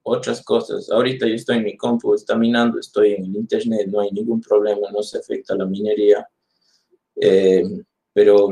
otras 0.08 0.44
cosas. 0.44 0.90
Ahorita 0.92 1.28
yo 1.28 1.34
estoy 1.34 1.58
en 1.58 1.64
mi 1.64 1.76
compu, 1.76 2.14
está 2.14 2.36
minando, 2.36 2.80
estoy 2.80 3.14
en 3.14 3.26
el 3.26 3.36
internet, 3.36 3.88
no 3.88 4.02
hay 4.02 4.12
ningún 4.12 4.40
problema, 4.40 4.92
no 4.92 5.02
se 5.02 5.18
afecta 5.18 5.56
la 5.56 5.66
minería. 5.66 6.28
Eh, 7.20 7.64
pero 8.14 8.50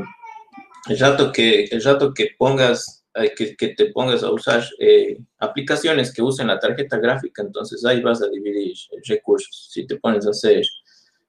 el 0.89 0.99
rato 0.99 1.31
que, 1.31 1.65
el 1.65 1.83
rato 1.83 2.11
que 2.11 2.29
pongas, 2.39 3.05
eh, 3.13 3.33
que, 3.37 3.55
que 3.55 3.69
te 3.69 3.91
pongas 3.91 4.23
a 4.23 4.31
usar 4.31 4.63
eh, 4.79 5.19
aplicaciones 5.37 6.11
que 6.11 6.23
usen 6.23 6.47
la 6.47 6.59
tarjeta 6.59 6.97
gráfica, 6.97 7.43
entonces 7.43 7.85
ahí 7.85 8.01
vas 8.01 8.23
a 8.23 8.29
dividir 8.29 8.75
recursos. 9.07 9.69
Si 9.71 9.85
te 9.85 9.97
pones 9.97 10.25
a 10.25 10.31
hacer 10.31 10.65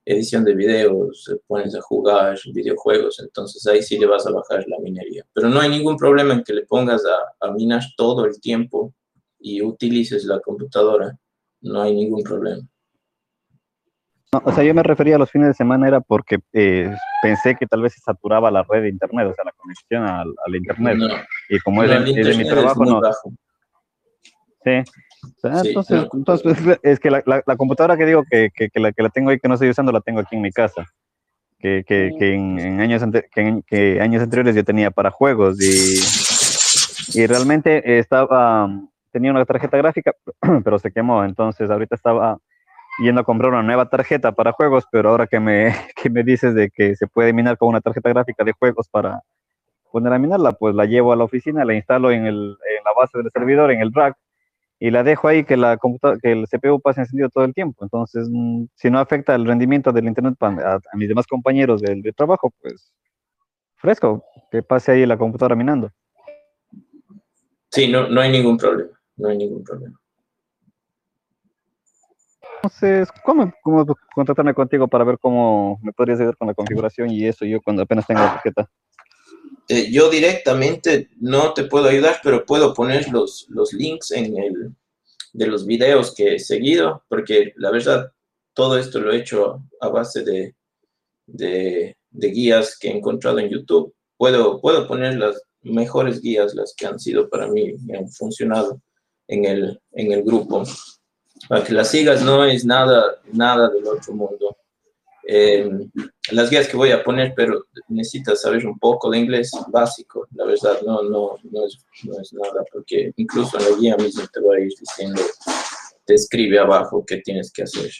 edición 0.05 0.43
de 0.43 0.55
videos, 0.55 1.23
te 1.27 1.35
pones 1.47 1.75
a 1.75 1.81
jugar 1.81 2.39
videojuegos, 2.51 3.19
entonces 3.19 3.65
ahí 3.67 3.83
sí 3.83 3.99
le 3.99 4.07
vas 4.07 4.25
a 4.25 4.31
bajar 4.31 4.65
la 4.67 4.79
minería. 4.79 5.23
Pero 5.33 5.49
no 5.49 5.59
hay 5.59 5.69
ningún 5.69 5.97
problema 5.97 6.33
en 6.33 6.43
que 6.43 6.53
le 6.53 6.65
pongas 6.65 7.03
a, 7.05 7.47
a 7.47 7.51
minar 7.51 7.83
todo 7.95 8.25
el 8.25 8.41
tiempo 8.41 8.91
y 9.45 9.61
utilices 9.61 10.23
la 10.25 10.39
computadora, 10.39 11.15
no 11.61 11.79
hay 11.79 11.93
ningún 11.93 12.23
problema. 12.23 12.63
o 14.31 14.51
sea, 14.51 14.63
yo 14.63 14.73
me 14.73 14.81
refería 14.81 15.17
a 15.17 15.19
los 15.19 15.29
fines 15.29 15.49
de 15.49 15.53
semana 15.53 15.87
era 15.87 16.01
porque 16.01 16.39
eh, 16.51 16.91
pensé 17.21 17.55
que 17.55 17.67
tal 17.67 17.83
vez 17.83 17.93
se 17.93 17.99
saturaba 17.99 18.49
la 18.49 18.63
red 18.63 18.81
de 18.81 18.89
internet, 18.89 19.27
o 19.29 19.35
sea, 19.35 19.45
la 19.45 19.51
conexión 19.51 20.03
al, 20.03 20.55
internet. 20.55 20.97
y 21.47 21.59
como 21.59 21.83
es, 21.83 21.91
de, 21.91 22.37
mi 22.37 22.49
trabajo, 22.49 22.85
no. 22.85 23.01
Sí. 24.63 24.83
entonces, 25.43 26.07
entonces 26.11 26.79
es 26.81 26.99
que 26.99 27.11
la, 27.11 27.23
la, 27.23 27.55
computadora 27.55 27.97
que 27.97 28.07
digo 28.07 28.23
que, 28.27 28.49
que, 28.51 28.79
la, 28.79 28.91
que 28.93 29.03
la 29.03 29.09
tengo 29.09 29.29
ahí, 29.29 29.39
que 29.39 29.47
no 29.47 29.53
estoy 29.53 29.69
usando, 29.69 29.91
la 29.91 30.01
tengo 30.01 30.21
aquí 30.21 30.35
en 30.37 30.41
mi 30.41 30.51
casa. 30.51 30.87
Que, 31.59 31.83
que, 31.87 32.11
que 32.17 32.33
en, 32.33 32.81
años 32.81 33.03
que, 33.67 34.01
años 34.01 34.23
anteriores 34.23 34.55
yo 34.55 34.63
tenía 34.63 34.89
para 34.89 35.11
juegos 35.11 35.61
y, 35.61 37.19
y 37.19 37.27
realmente 37.27 37.99
estaba 37.99 38.69
tenía 39.15 39.31
una 39.31 39.45
tarjeta 39.45 39.77
gráfica, 39.77 40.13
pero 40.65 40.77
se 40.77 40.91
quemó. 40.91 41.23
Entonces 41.23 41.69
ahorita 41.69 41.95
estaba 41.95 42.37
yendo 42.99 43.21
a 43.21 43.23
comprar 43.23 43.49
una 43.49 43.63
nueva 43.63 43.87
tarjeta 43.87 44.33
para 44.33 44.51
juegos, 44.51 44.83
pero 44.91 45.09
ahora 45.09 45.25
que 45.25 45.39
me, 45.39 45.73
que 45.95 46.09
me 46.09 46.21
dices 46.21 46.53
de 46.53 46.69
que 46.69 46.97
se 46.97 47.07
puede 47.07 47.31
minar 47.31 47.57
con 47.57 47.69
una 47.69 47.79
tarjeta 47.79 48.09
gráfica 48.09 48.43
de 48.43 48.51
juegos 48.51 48.89
para 48.89 49.21
poner 49.89 50.11
a 50.11 50.19
minarla, 50.19 50.51
pues 50.51 50.75
la 50.75 50.83
llevo 50.83 51.13
a 51.13 51.15
la 51.15 51.23
oficina, 51.23 51.63
la 51.63 51.73
instalo 51.73 52.11
en, 52.11 52.25
el, 52.25 52.57
en 52.77 52.83
la 52.83 52.91
base 52.93 53.17
del 53.17 53.31
servidor, 53.31 53.71
en 53.71 53.79
el 53.79 53.93
rack, 53.93 54.17
y 54.79 54.91
la 54.91 55.03
dejo 55.03 55.29
ahí 55.29 55.45
que, 55.45 55.55
la 55.55 55.77
que 56.21 56.31
el 56.33 56.45
CPU 56.47 56.81
pase 56.81 56.99
encendido 56.99 57.29
todo 57.29 57.45
el 57.45 57.53
tiempo. 57.53 57.85
Entonces, 57.85 58.27
mm, 58.29 58.65
si 58.75 58.89
no 58.91 58.99
afecta 58.99 59.33
el 59.33 59.45
rendimiento 59.45 59.93
del 59.93 60.07
Internet 60.07 60.35
a, 60.41 60.75
a 60.75 60.97
mis 60.97 61.07
demás 61.07 61.25
compañeros 61.25 61.81
del, 61.81 62.01
del, 62.01 62.13
trabajo, 62.13 62.51
pues 62.61 62.91
fresco, 63.77 64.25
que 64.51 64.61
pase 64.61 64.91
ahí 64.91 65.05
la 65.05 65.17
computadora 65.17 65.55
minando. 65.55 65.89
Sí, 67.71 67.89
no, 67.89 68.09
no 68.09 68.19
hay 68.19 68.29
ningún 68.29 68.57
problema 68.57 68.95
no 69.17 69.29
hay 69.29 69.37
ningún 69.37 69.63
problema. 69.63 69.99
Entonces, 72.57 73.09
¿cómo, 73.23 73.53
cómo 73.61 73.85
contactarme 74.15 74.53
contigo 74.55 74.87
para 74.87 75.03
ver 75.03 75.19
cómo 75.19 75.79
me 75.83 75.93
podrías 75.93 76.19
ayudar 76.19 76.37
con 76.37 76.47
la 76.47 76.55
configuración 76.55 77.11
y 77.11 77.25
eso 77.25 77.45
yo 77.45 77.61
cuando 77.61 77.83
apenas 77.83 78.07
tenga 78.07 78.23
la 78.23 78.33
tarjeta? 78.33 78.71
Eh, 79.67 79.91
yo 79.91 80.09
directamente 80.09 81.09
no 81.19 81.53
te 81.53 81.65
puedo 81.65 81.87
ayudar, 81.87 82.19
pero 82.23 82.45
puedo 82.45 82.73
poner 82.73 83.11
los, 83.11 83.45
los 83.49 83.71
links 83.73 84.11
en 84.11 84.37
el, 84.37 84.75
de 85.33 85.47
los 85.47 85.65
videos 85.65 86.15
que 86.15 86.35
he 86.35 86.39
seguido, 86.39 87.03
porque 87.07 87.53
la 87.57 87.71
verdad, 87.71 88.11
todo 88.53 88.77
esto 88.77 88.99
lo 88.99 89.11
he 89.11 89.17
hecho 89.17 89.61
a 89.81 89.89
base 89.89 90.23
de, 90.23 90.55
de, 91.27 91.97
de 92.09 92.27
guías 92.29 92.77
que 92.79 92.87
he 92.87 92.97
encontrado 92.97 93.39
en 93.39 93.49
YouTube. 93.49 93.93
Puedo, 94.17 94.61
puedo 94.61 94.87
poner 94.87 95.17
las 95.17 95.41
mejores 95.61 96.21
guías, 96.21 96.55
las 96.55 96.73
que 96.75 96.87
han 96.87 96.99
sido 96.99 97.29
para 97.29 97.47
mí, 97.47 97.75
y 97.87 97.95
han 97.95 98.09
funcionado 98.09 98.81
en 99.27 99.45
el, 99.45 99.81
en 99.91 100.11
el 100.11 100.23
grupo. 100.23 100.63
Para 101.49 101.63
que 101.63 101.73
las 101.73 101.89
sigas 101.89 102.23
no 102.23 102.43
es 102.45 102.65
nada, 102.65 103.19
nada 103.31 103.69
del 103.69 103.85
otro 103.87 104.13
mundo. 104.13 104.57
Eh, 105.27 105.69
las 106.31 106.49
guías 106.49 106.67
que 106.67 106.77
voy 106.77 106.91
a 106.91 107.03
poner, 107.03 107.33
pero 107.35 107.65
necesitas 107.87 108.41
saber 108.41 108.65
un 108.65 108.77
poco 108.77 109.09
de 109.09 109.17
inglés 109.17 109.51
básico, 109.69 110.27
la 110.35 110.45
verdad, 110.45 110.79
no, 110.85 111.01
no, 111.01 111.37
no, 111.43 111.65
es, 111.65 111.83
no 112.03 112.19
es 112.21 112.31
nada, 112.33 112.63
porque 112.71 113.11
incluso 113.15 113.57
en 113.57 113.71
la 113.71 113.77
guía 113.77 113.97
mismo 113.97 114.23
te 114.31 114.39
va 114.39 114.55
a 114.55 114.59
ir 114.59 114.71
diciendo, 114.79 115.21
te 116.05 116.13
escribe 116.13 116.59
abajo 116.59 117.03
qué 117.05 117.17
tienes 117.17 117.51
que 117.51 117.63
hacer. 117.63 117.91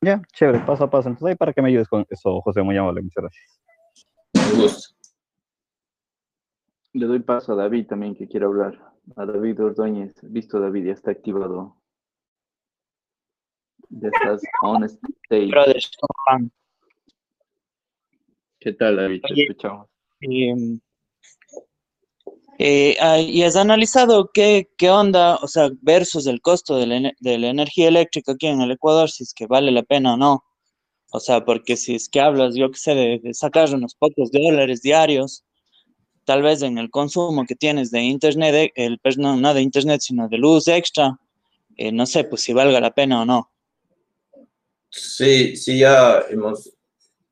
Ya, 0.00 0.20
chévere, 0.34 0.60
paso 0.60 0.84
a 0.84 0.90
paso. 0.90 1.08
Entonces, 1.08 1.32
ahí 1.32 1.36
para 1.36 1.52
que 1.52 1.62
me 1.62 1.68
ayudes 1.68 1.88
con 1.88 2.04
eso, 2.08 2.40
José, 2.42 2.62
muy 2.62 2.76
amable, 2.76 3.02
muchas 3.02 3.22
gracias. 3.22 4.52
Un 4.52 4.60
gusto. 4.60 4.94
Le 6.92 7.06
doy 7.06 7.20
paso 7.20 7.52
a 7.52 7.56
David 7.56 7.86
también 7.86 8.14
que 8.14 8.28
quiere 8.28 8.46
hablar. 8.46 8.93
A 9.16 9.26
David 9.26 9.62
Ordóñez. 9.62 10.14
Visto 10.22 10.58
David, 10.58 10.86
ya 10.86 10.92
está 10.92 11.10
activado. 11.10 11.76
Ya 13.90 14.08
estás 14.08 14.42
on 14.62 14.84
stage. 14.84 15.50
¿Qué 18.58 18.72
tal, 18.72 18.96
David? 18.96 19.22
Te 19.28 19.42
escuchamos. 19.42 19.88
Em, 20.20 20.80
eh, 22.58 22.96
ah, 23.00 23.20
¿Y 23.20 23.42
has 23.42 23.56
analizado 23.56 24.30
qué, 24.32 24.70
qué, 24.78 24.88
onda, 24.88 25.36
o 25.36 25.48
sea, 25.48 25.70
versus 25.82 26.26
el 26.26 26.40
costo 26.40 26.76
de 26.78 26.86
la, 26.86 27.12
de 27.20 27.38
la, 27.38 27.48
energía 27.48 27.88
eléctrica 27.88 28.32
aquí 28.32 28.46
en 28.46 28.62
el 28.62 28.70
Ecuador, 28.70 29.10
si 29.10 29.24
es 29.24 29.34
que 29.34 29.46
vale 29.46 29.70
la 29.70 29.82
pena 29.82 30.14
o 30.14 30.16
no? 30.16 30.44
O 31.12 31.20
sea, 31.20 31.44
porque 31.44 31.76
si 31.76 31.94
es 31.94 32.08
que 32.08 32.20
hablas, 32.20 32.54
yo 32.54 32.70
qué 32.70 32.78
sé, 32.78 32.94
de, 32.94 33.20
de 33.22 33.34
sacar 33.34 33.72
unos 33.74 33.94
pocos 33.94 34.30
dólares 34.30 34.80
diarios, 34.82 35.44
tal 36.24 36.42
vez 36.42 36.62
en 36.62 36.78
el 36.78 36.90
consumo 36.90 37.44
que 37.46 37.54
tienes 37.54 37.90
de 37.90 38.02
internet, 38.02 38.54
eh, 38.54 38.72
el, 38.76 38.98
pues 38.98 39.18
no, 39.18 39.36
no 39.36 39.54
de 39.54 39.62
internet, 39.62 40.00
sino 40.00 40.28
de 40.28 40.38
luz 40.38 40.68
extra, 40.68 41.18
eh, 41.76 41.92
no 41.92 42.06
sé, 42.06 42.24
pues 42.24 42.42
si 42.42 42.52
valga 42.52 42.80
la 42.80 42.94
pena 42.94 43.22
o 43.22 43.24
no. 43.24 43.50
Sí, 44.90 45.56
sí, 45.56 45.78
ya 45.78 46.22
hemos, 46.30 46.72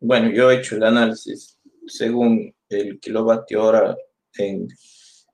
bueno, 0.01 0.31
yo 0.31 0.51
he 0.51 0.57
hecho 0.57 0.77
el 0.77 0.85
análisis 0.85 1.59
según 1.87 2.55
el 2.69 2.99
kilovatio 3.01 3.63
hora, 3.63 3.97
en, 4.39 4.69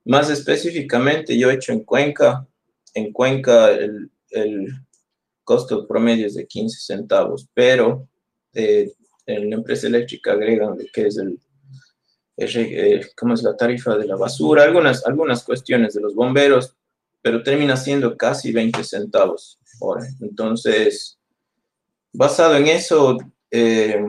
más 0.05 0.31
específicamente 0.31 1.39
yo 1.39 1.51
he 1.51 1.55
hecho 1.55 1.73
en 1.73 1.85
Cuenca, 1.85 2.47
en 2.95 3.13
Cuenca 3.13 3.71
el, 3.71 4.11
el 4.31 4.69
costo 5.45 5.87
promedio 5.87 6.27
es 6.27 6.35
de 6.35 6.47
15 6.47 6.81
centavos, 6.81 7.49
pero 7.55 8.09
eh, 8.53 8.93
en 9.27 9.51
la 9.51 9.57
empresa 9.57 9.87
eléctrica 9.87 10.33
agregan 10.33 10.77
que 10.93 11.07
es 11.07 11.19
el, 11.19 11.39
¿cómo 13.17 13.35
es 13.35 13.43
la 13.43 13.57
tarifa 13.57 13.97
de 13.97 14.07
la 14.07 14.17
basura? 14.17 14.65
Algunas, 14.65 15.05
algunas 15.07 15.43
cuestiones 15.43 15.95
de 15.95 16.01
los 16.01 16.15
bomberos, 16.15 16.75
pero 17.21 17.43
termina 17.43 17.77
siendo 17.77 18.17
casi 18.17 18.53
20 18.53 18.85
centavos 18.85 19.59
hora. 19.81 20.07
Entonces, 20.21 21.19
basado 22.13 22.57
en 22.57 22.69
eso, 22.69 23.17
eh, 23.51 24.05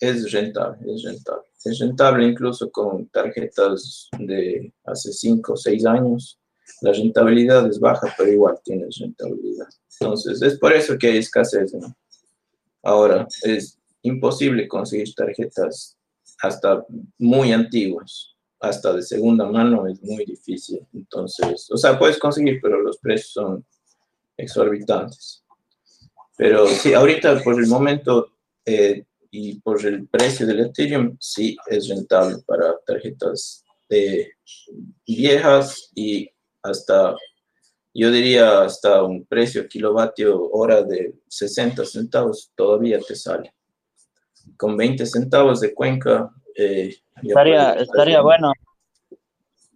es 0.00 0.32
rentable, 0.32 0.78
es 0.94 1.02
rentable. 1.02 1.44
Es 1.64 1.78
rentable 1.78 2.26
incluso 2.26 2.70
con 2.70 3.06
tarjetas 3.08 4.08
de 4.18 4.72
hace 4.84 5.12
5 5.12 5.52
o 5.52 5.56
6 5.56 5.86
años. 5.86 6.38
La 6.80 6.92
rentabilidad 6.92 7.66
es 7.68 7.78
baja, 7.78 8.12
pero 8.18 8.32
igual 8.32 8.58
tienes 8.64 8.98
rentabilidad. 8.98 9.68
Entonces, 10.00 10.42
es 10.42 10.58
por 10.58 10.72
eso 10.72 10.98
que 10.98 11.06
hay 11.06 11.18
escasez. 11.18 11.72
Ahora, 12.82 13.28
es 13.44 13.78
imposible 14.02 14.66
conseguir 14.66 15.14
tarjetas 15.14 15.96
hasta 16.42 16.84
muy 17.18 17.52
antiguas, 17.52 18.34
hasta 18.60 18.92
de 18.92 19.02
segunda 19.02 19.46
mano 19.46 19.86
es 19.86 20.02
muy 20.02 20.24
difícil. 20.24 20.86
Entonces, 20.92 21.70
o 21.70 21.76
sea, 21.76 21.98
puedes 21.98 22.18
conseguir, 22.18 22.60
pero 22.60 22.80
los 22.80 22.98
precios 22.98 23.32
son 23.32 23.64
exorbitantes. 24.36 25.44
Pero 26.36 26.66
sí, 26.66 26.92
ahorita 26.94 27.42
por 27.42 27.60
el 27.60 27.68
momento 27.68 28.32
eh, 28.64 29.04
y 29.30 29.60
por 29.60 29.84
el 29.86 30.08
precio 30.08 30.46
del 30.46 30.60
Ethereum, 30.60 31.16
sí 31.20 31.56
es 31.68 31.88
rentable 31.88 32.36
para 32.46 32.74
tarjetas 32.86 33.64
viejas 35.06 35.90
y 35.94 36.28
hasta, 36.62 37.14
yo 37.94 38.10
diría, 38.10 38.62
hasta 38.62 39.02
un 39.02 39.26
precio 39.26 39.68
kilovatio 39.68 40.48
hora 40.50 40.82
de 40.82 41.14
60 41.28 41.84
centavos 41.84 42.52
todavía 42.56 42.98
te 43.00 43.14
sale. 43.14 43.54
Con 44.56 44.76
20 44.76 45.06
centavos 45.06 45.60
de 45.60 45.74
cuenca. 45.74 46.30
Eh, 46.56 46.96
estaría 47.22 47.72
estaría 47.74 48.20
bueno 48.20 48.52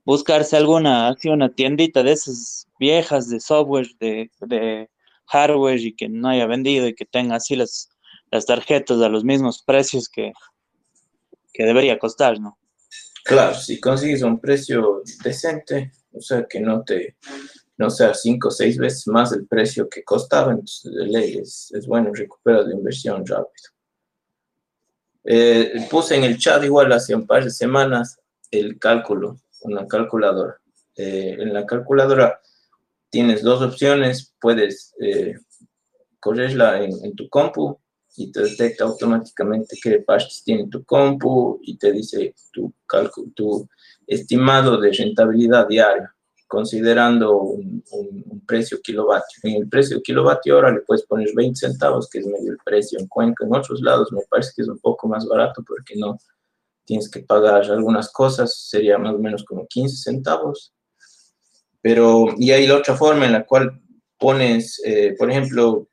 buscarse 0.04 0.56
alguna, 0.56 1.08
así 1.08 1.28
una 1.28 1.52
tiendita 1.52 2.02
de 2.02 2.12
esas 2.12 2.68
viejas 2.78 3.28
de 3.28 3.40
software, 3.40 3.88
de, 3.98 4.30
de 4.40 4.88
hardware 5.26 5.80
y 5.80 5.94
que 5.94 6.08
no 6.08 6.28
haya 6.28 6.46
vendido 6.46 6.86
y 6.86 6.94
que 6.94 7.04
tenga 7.04 7.36
así 7.36 7.56
las, 7.56 7.90
las 8.30 8.46
tarjetas 8.46 9.00
a 9.00 9.08
los 9.08 9.24
mismos 9.24 9.62
precios 9.62 10.08
que, 10.08 10.32
que 11.52 11.64
debería 11.64 11.98
costar, 11.98 12.40
¿no? 12.40 12.56
Claro, 13.24 13.54
si 13.54 13.80
consigues 13.80 14.22
un 14.22 14.38
precio 14.38 15.02
decente, 15.24 15.90
o 16.12 16.20
sea, 16.20 16.46
que 16.48 16.60
no 16.60 16.84
te, 16.84 17.16
no 17.76 17.90
sea 17.90 18.14
cinco 18.14 18.48
o 18.48 18.52
seis 18.52 18.78
veces 18.78 19.08
más 19.08 19.32
el 19.32 19.48
precio 19.48 19.88
que 19.88 20.04
costaba, 20.04 20.52
entonces 20.52 20.92
de 20.92 21.06
ley 21.06 21.38
es, 21.38 21.72
es 21.74 21.86
bueno 21.88 22.12
recuperar 22.14 22.66
la 22.66 22.74
inversión 22.74 23.26
rápido. 23.26 23.75
Eh, 25.28 25.86
puse 25.90 26.14
en 26.14 26.22
el 26.22 26.38
chat 26.38 26.62
igual 26.62 26.92
hace 26.92 27.12
un 27.12 27.26
par 27.26 27.42
de 27.42 27.50
semanas 27.50 28.20
el 28.50 28.78
cálculo, 28.78 29.40
una 29.62 29.86
calculadora. 29.88 30.56
Eh, 30.94 31.36
en 31.40 31.52
la 31.52 31.66
calculadora 31.66 32.40
tienes 33.10 33.42
dos 33.42 33.60
opciones, 33.60 34.34
puedes 34.40 34.94
eh, 35.00 35.34
correrla 36.20 36.82
en, 36.82 36.92
en, 37.04 37.16
tu 37.16 37.28
compu 37.28 37.76
y 38.16 38.30
te 38.30 38.42
detecta 38.42 38.84
automáticamente 38.84 39.76
qué 39.82 39.98
parches 39.98 40.42
tiene 40.44 40.68
tu 40.68 40.84
compu 40.84 41.58
y 41.62 41.76
te 41.76 41.90
dice 41.90 42.34
tu, 42.52 42.72
tu 43.34 43.68
estimado 44.06 44.80
de 44.80 44.92
rentabilidad 44.92 45.66
diaria, 45.66 46.14
considerando 46.47 47.36
un, 47.36 47.82
un, 47.90 48.42
precio 48.47 48.80
kilovatio. 48.80 49.40
En 49.42 49.62
el 49.62 49.68
precio 49.68 50.01
kilovatio 50.01 50.59
hora 50.59 50.70
le 50.70 50.80
puedes 50.80 51.05
poner 51.05 51.28
20 51.34 51.59
centavos, 51.59 52.09
que 52.09 52.20
es 52.20 52.26
medio 52.26 52.53
el 52.53 52.59
precio 52.64 52.99
en 53.01 53.09
Cuenca. 53.09 53.44
En 53.44 53.55
otros 53.55 53.80
lados 53.80 54.12
me 54.12 54.20
parece 54.30 54.53
que 54.55 54.62
es 54.62 54.68
un 54.68 54.78
poco 54.78 55.09
más 55.09 55.26
barato 55.26 55.64
porque 55.66 55.97
no 55.97 56.16
tienes 56.84 57.11
que 57.11 57.20
pagar 57.20 57.64
algunas 57.64 58.12
cosas, 58.12 58.68
sería 58.68 58.99
más 58.99 59.14
o 59.14 59.18
menos 59.18 59.44
como 59.44 59.66
15 59.66 59.97
centavos. 59.97 60.72
Pero, 61.82 62.26
y 62.38 62.53
hay 62.53 62.66
la 62.66 62.76
otra 62.76 62.94
forma 62.94 63.26
en 63.26 63.32
la 63.32 63.44
cual 63.44 63.80
pones, 64.18 64.80
eh, 64.84 65.14
por 65.18 65.30
ejemplo, 65.30 65.88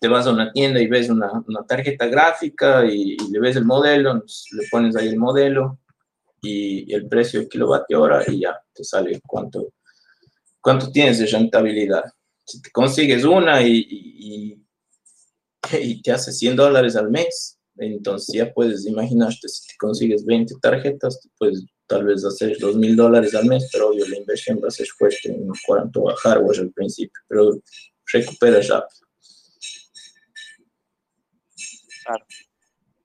te 0.00 0.08
vas 0.08 0.26
a 0.26 0.32
una 0.32 0.52
tienda 0.52 0.80
y 0.80 0.86
ves 0.86 1.10
una, 1.10 1.30
una 1.46 1.66
tarjeta 1.66 2.06
gráfica 2.06 2.86
y, 2.86 3.16
y, 3.18 3.30
le 3.32 3.40
ves 3.40 3.56
el 3.56 3.64
modelo, 3.64 4.14
le 4.14 4.68
pones 4.70 4.94
ahí 4.96 5.08
el 5.08 5.18
modelo 5.18 5.80
y, 6.44 6.92
el 6.92 7.08
precio 7.08 7.40
de 7.40 7.48
kilovatio 7.48 8.02
hora 8.02 8.22
y 8.26 8.40
ya 8.40 8.58
te 8.72 8.84
sale 8.84 9.20
cuánto, 9.26 9.72
cuánto 10.60 10.90
tienes 10.90 11.18
de 11.18 11.26
rentabilidad. 11.26 12.04
Si 12.44 12.60
te 12.60 12.70
consigues 12.70 13.24
una 13.24 13.62
y, 13.62 13.86
y, 13.88 14.66
y 15.80 16.02
te 16.02 16.12
hace 16.12 16.32
100 16.32 16.56
dólares 16.56 16.96
al 16.96 17.10
mes, 17.10 17.58
entonces 17.76 18.34
ya 18.34 18.52
puedes 18.52 18.86
imaginarte, 18.86 19.48
si 19.48 19.66
te 19.68 19.74
consigues 19.78 20.24
20 20.24 20.54
tarjetas, 20.60 21.28
puedes 21.38 21.64
tal 21.86 22.04
vez 22.04 22.24
hacer 22.24 22.56
2 22.58 22.76
mil 22.76 22.96
dólares 22.96 23.34
al 23.34 23.46
mes, 23.46 23.68
pero 23.72 23.88
obvio 23.88 24.06
la 24.08 24.16
inversión 24.16 24.60
va 24.62 24.68
a 24.68 24.70
ser 24.70 24.86
fuerte 24.86 25.30
en 25.30 25.46
cuanto 25.66 26.08
a 26.08 26.16
hardware 26.16 26.60
al 26.60 26.72
principio, 26.72 27.20
pero 27.28 27.60
recuperas 28.12 28.68
rápido. 28.68 29.06
Claro. 32.04 32.24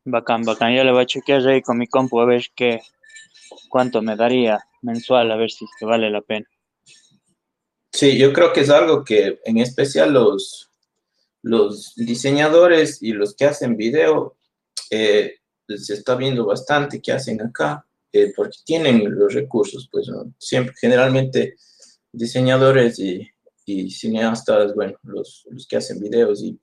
Bacán, 0.06 0.44
bacán. 0.44 0.76
Yo 0.76 0.84
le 0.84 0.92
voy 0.92 1.04
a 1.04 1.06
chequear 1.06 1.46
ahí 1.48 1.62
con 1.62 1.78
mi 1.78 1.88
compu 1.88 2.20
a 2.20 2.26
ver 2.26 2.44
qué, 2.56 2.82
cuánto 3.70 4.02
me 4.02 4.16
daría 4.16 4.60
mensual, 4.82 5.32
a 5.32 5.36
ver 5.36 5.52
si 5.52 5.66
te 5.80 5.86
vale 5.86 6.10
la 6.10 6.22
pena. 6.22 6.48
Sí, 7.92 8.18
yo 8.18 8.32
creo 8.32 8.54
que 8.54 8.62
es 8.62 8.70
algo 8.70 9.04
que 9.04 9.40
en 9.46 9.58
especial 9.58 10.14
los, 10.14 10.70
los 11.42 11.94
diseñadores 11.96 13.02
y 13.02 13.14
los 13.14 13.36
que 13.36 13.46
hacen 13.46 13.76
video 13.76 14.38
eh, 14.92 15.36
se 15.68 15.94
está 15.94 16.16
viendo 16.16 16.46
bastante 16.46 17.02
que 17.02 17.12
hacen 17.12 17.42
acá, 17.42 17.86
eh, 18.12 18.34
porque 18.36 18.58
tienen 18.66 19.16
los 19.18 19.34
recursos, 19.34 19.88
pues 19.92 20.10
siempre, 20.38 20.74
generalmente 20.80 21.56
diseñadores 22.12 23.00
y, 23.00 23.30
cineastas, 23.92 24.74
bueno, 24.74 24.98
los, 25.04 25.46
los, 25.52 25.68
que 25.68 25.78
hacen 25.78 26.00
videos 26.00 26.42
y, 26.42 26.60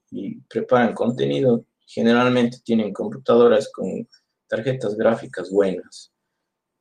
preparan 0.49 0.93
contenido, 0.93 1.65
generalmente 1.85 2.57
tienen 2.65 2.91
computadoras 2.91 3.71
con 3.71 4.05
tarjetas 4.49 4.97
gráficas 4.97 5.49
buenas. 5.49 6.11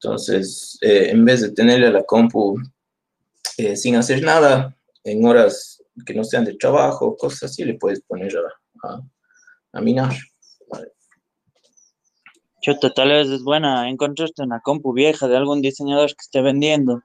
Entonces, 0.01 0.78
eh, 0.82 1.11
en 1.11 1.24
vez 1.24 1.40
de 1.40 1.53
tenerle 1.53 1.90
la 1.90 2.05
compu 2.05 2.59
eh, 3.57 3.76
sin 3.76 3.97
hacer 3.97 4.22
nada, 4.22 4.76
en 5.05 5.24
horas 5.24 5.82
que 6.05 6.14
no 6.14 6.24
sean 6.24 6.44
de 6.44 6.55
trabajo, 6.55 7.16
cosas 7.16 7.44
así, 7.51 7.64
le 7.64 7.74
puedes 7.74 8.01
poner 8.03 8.32
a, 8.36 8.88
a, 8.88 9.01
a 9.72 9.80
minar. 9.80 10.14
Vale. 10.68 10.92
Chuta, 12.61 12.92
tal 12.92 13.09
vez 13.09 13.28
es 13.28 13.42
buena 13.42 13.88
encontrarte 13.88 14.42
una 14.42 14.61
compu 14.61 14.92
vieja 14.92 15.28
de 15.28 15.36
algún 15.36 15.62
diseñador 15.62 16.11
que 16.11 16.22
esté 16.22 16.42
vendiendo 16.42 17.03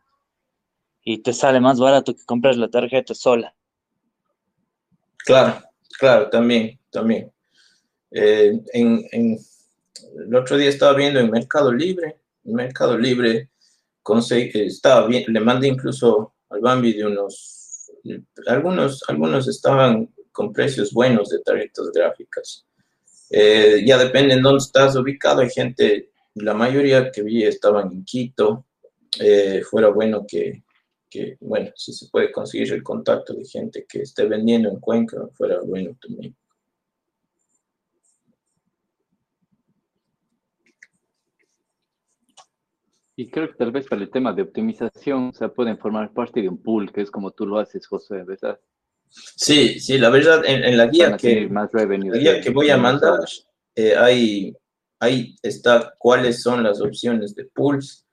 y 1.03 1.19
te 1.19 1.33
sale 1.33 1.59
más 1.59 1.79
barato 1.79 2.15
que 2.15 2.25
comprar 2.25 2.55
la 2.57 2.69
tarjeta 2.69 3.13
sola. 3.13 3.55
Claro, 5.17 5.61
claro, 5.97 6.29
también, 6.29 6.79
también. 6.89 7.31
Eh, 8.11 8.59
en, 8.73 9.07
en, 9.11 9.39
el 10.27 10.35
otro 10.35 10.57
día 10.57 10.69
estaba 10.69 10.93
viendo 10.93 11.19
en 11.19 11.29
Mercado 11.29 11.71
Libre, 11.71 12.20
Mercado 12.43 12.97
Libre 12.97 13.49
estaba 14.53 15.07
bien, 15.07 15.25
le 15.27 15.39
mandé 15.39 15.67
incluso 15.67 16.33
al 16.49 16.59
Bambi 16.59 16.93
de 16.93 17.05
unos, 17.05 17.91
algunos, 18.47 19.03
algunos 19.07 19.47
estaban 19.47 20.13
con 20.31 20.51
precios 20.51 20.91
buenos 20.91 21.29
de 21.29 21.39
tarjetas 21.39 21.91
gráficas. 21.91 22.65
Eh, 23.29 23.83
ya 23.85 23.97
depende 23.97 24.33
en 24.33 24.41
dónde 24.41 24.63
estás 24.63 24.95
ubicado. 24.95 25.41
Hay 25.41 25.49
gente, 25.49 26.11
la 26.35 26.53
mayoría 26.53 27.11
que 27.11 27.21
vi 27.23 27.43
estaban 27.43 27.91
en 27.91 28.03
Quito. 28.03 28.65
Eh, 29.19 29.61
fuera 29.69 29.89
bueno 29.89 30.25
que, 30.27 30.63
que, 31.09 31.37
bueno, 31.41 31.71
si 31.75 31.93
se 31.93 32.07
puede 32.09 32.31
conseguir 32.31 32.71
el 32.73 32.83
contacto 32.83 33.33
de 33.33 33.45
gente 33.45 33.85
que 33.87 34.01
esté 34.01 34.25
vendiendo 34.25 34.69
en 34.69 34.79
Cuenca, 34.79 35.17
fuera 35.33 35.59
bueno 35.61 35.97
también. 36.01 36.35
Y 43.22 43.30
creo 43.30 43.47
que 43.49 43.53
tal 43.53 43.72
vez 43.72 43.86
para 43.88 44.01
el 44.01 44.09
tema 44.09 44.34
de 44.34 44.41
optimización, 44.41 45.28
o 45.28 45.34
sea, 45.34 45.47
pueden 45.49 45.78
formar 45.78 46.11
parte 46.11 46.41
de 46.41 46.49
un 46.49 46.57
pool, 46.57 46.91
que 46.91 47.01
es 47.01 47.11
como 47.11 47.30
tú 47.30 47.45
lo 47.45 47.59
haces, 47.59 47.86
José, 47.86 48.24
¿verdad? 48.24 48.59
Sí, 49.07 49.80
sí, 49.80 49.99
la 49.99 50.09
verdad, 50.09 50.43
en, 50.43 50.63
en 50.63 50.76
la 50.76 50.88
guía, 50.88 51.15
que, 51.17 51.47
más 51.47 51.69
la 51.72 51.86
guía 51.86 52.41
que 52.41 52.49
voy 52.49 52.72
a 52.72 52.78
mandar, 52.78 53.19
eh, 53.76 53.95
ahí, 53.95 54.57
ahí 54.99 55.36
está 55.43 55.93
cuáles 55.99 56.41
son 56.41 56.63
las 56.63 56.82
opciones 56.82 57.36
de 57.36 57.45
pools 57.45 58.07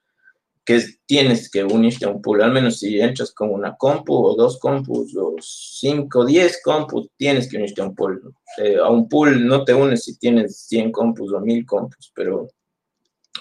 que 0.63 0.85
tienes 1.07 1.51
que 1.51 1.65
unirte 1.65 2.05
a 2.05 2.11
un 2.11 2.21
pool, 2.21 2.43
al 2.43 2.53
menos 2.53 2.79
si 2.79 3.01
entras 3.01 3.33
con 3.33 3.49
una 3.49 3.77
compu 3.77 4.13
o 4.13 4.37
dos 4.37 4.59
compus 4.59 5.17
o 5.17 5.37
cinco, 5.41 6.27
diez 6.27 6.61
compus, 6.63 7.09
tienes 7.17 7.49
que 7.49 7.57
unirte 7.57 7.81
a 7.81 7.87
un 7.87 7.95
pool. 7.95 8.35
Eh, 8.59 8.77
a 8.77 8.91
un 8.91 9.09
pool 9.09 9.47
no 9.47 9.65
te 9.65 9.73
unes 9.73 10.05
si 10.05 10.19
tienes 10.19 10.67
100 10.67 10.93
compus 10.93 11.33
o 11.33 11.41
1000 11.41 11.65
compus, 11.65 12.13
pero 12.15 12.47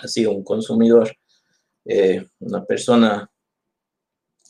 así 0.02 0.26
un 0.26 0.46
consumidor, 0.46 1.12
eh, 1.88 2.26
una 2.40 2.66
persona 2.66 3.30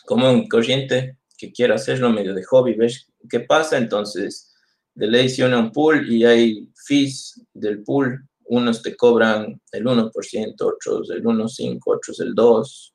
común, 0.05 0.47
corriente, 0.47 1.17
que 1.38 1.51
quiera 1.51 1.75
hacerlo 1.75 2.09
medio 2.09 2.33
de 2.33 2.43
hobby, 2.43 2.73
ves 2.73 3.07
qué 3.29 3.41
pasa, 3.41 3.77
entonces 3.77 4.53
de 4.95 5.07
ley 5.07 5.29
se 5.29 5.45
une 5.45 5.55
un 5.57 5.71
pool 5.71 6.11
y 6.11 6.25
hay 6.25 6.69
fees 6.75 7.41
del 7.53 7.83
pool 7.83 8.27
unos 8.47 8.81
te 8.81 8.95
cobran 8.95 9.61
el 9.71 9.85
1%, 9.85 10.55
otros 10.61 11.09
el 11.09 11.23
1,5%, 11.23 11.79
otros 11.85 12.19
el 12.19 12.33
2%. 12.33 12.91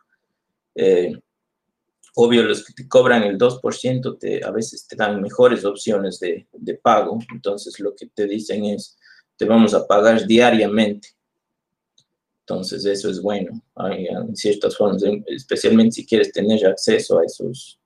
Eh, 0.74 1.12
obvio, 2.14 2.42
los 2.42 2.64
que 2.64 2.72
te 2.72 2.88
cobran 2.88 3.22
el 3.24 3.38
2% 3.38 4.18
te, 4.18 4.44
a 4.44 4.50
veces 4.50 4.86
te 4.86 4.96
dan 4.96 5.20
mejores 5.20 5.64
opciones 5.64 6.18
de, 6.20 6.46
de 6.52 6.74
pago. 6.74 7.18
Entonces, 7.32 7.78
lo 7.80 7.94
que 7.94 8.06
te 8.06 8.26
dicen 8.26 8.64
es, 8.64 8.96
te 9.36 9.44
vamos 9.44 9.74
a 9.74 9.86
pagar 9.86 10.26
diariamente. 10.26 11.08
Entonces, 12.46 12.84
eso 12.84 13.08
es 13.08 13.22
bueno. 13.22 13.62
Hay 13.76 14.08
ciertas 14.34 14.76
formas, 14.76 15.02
especialmente 15.26 15.96
si 15.96 16.06
quieres 16.06 16.32
tener 16.32 16.66
acceso 16.66 17.18
a 17.18 17.24
esos, 17.24 17.78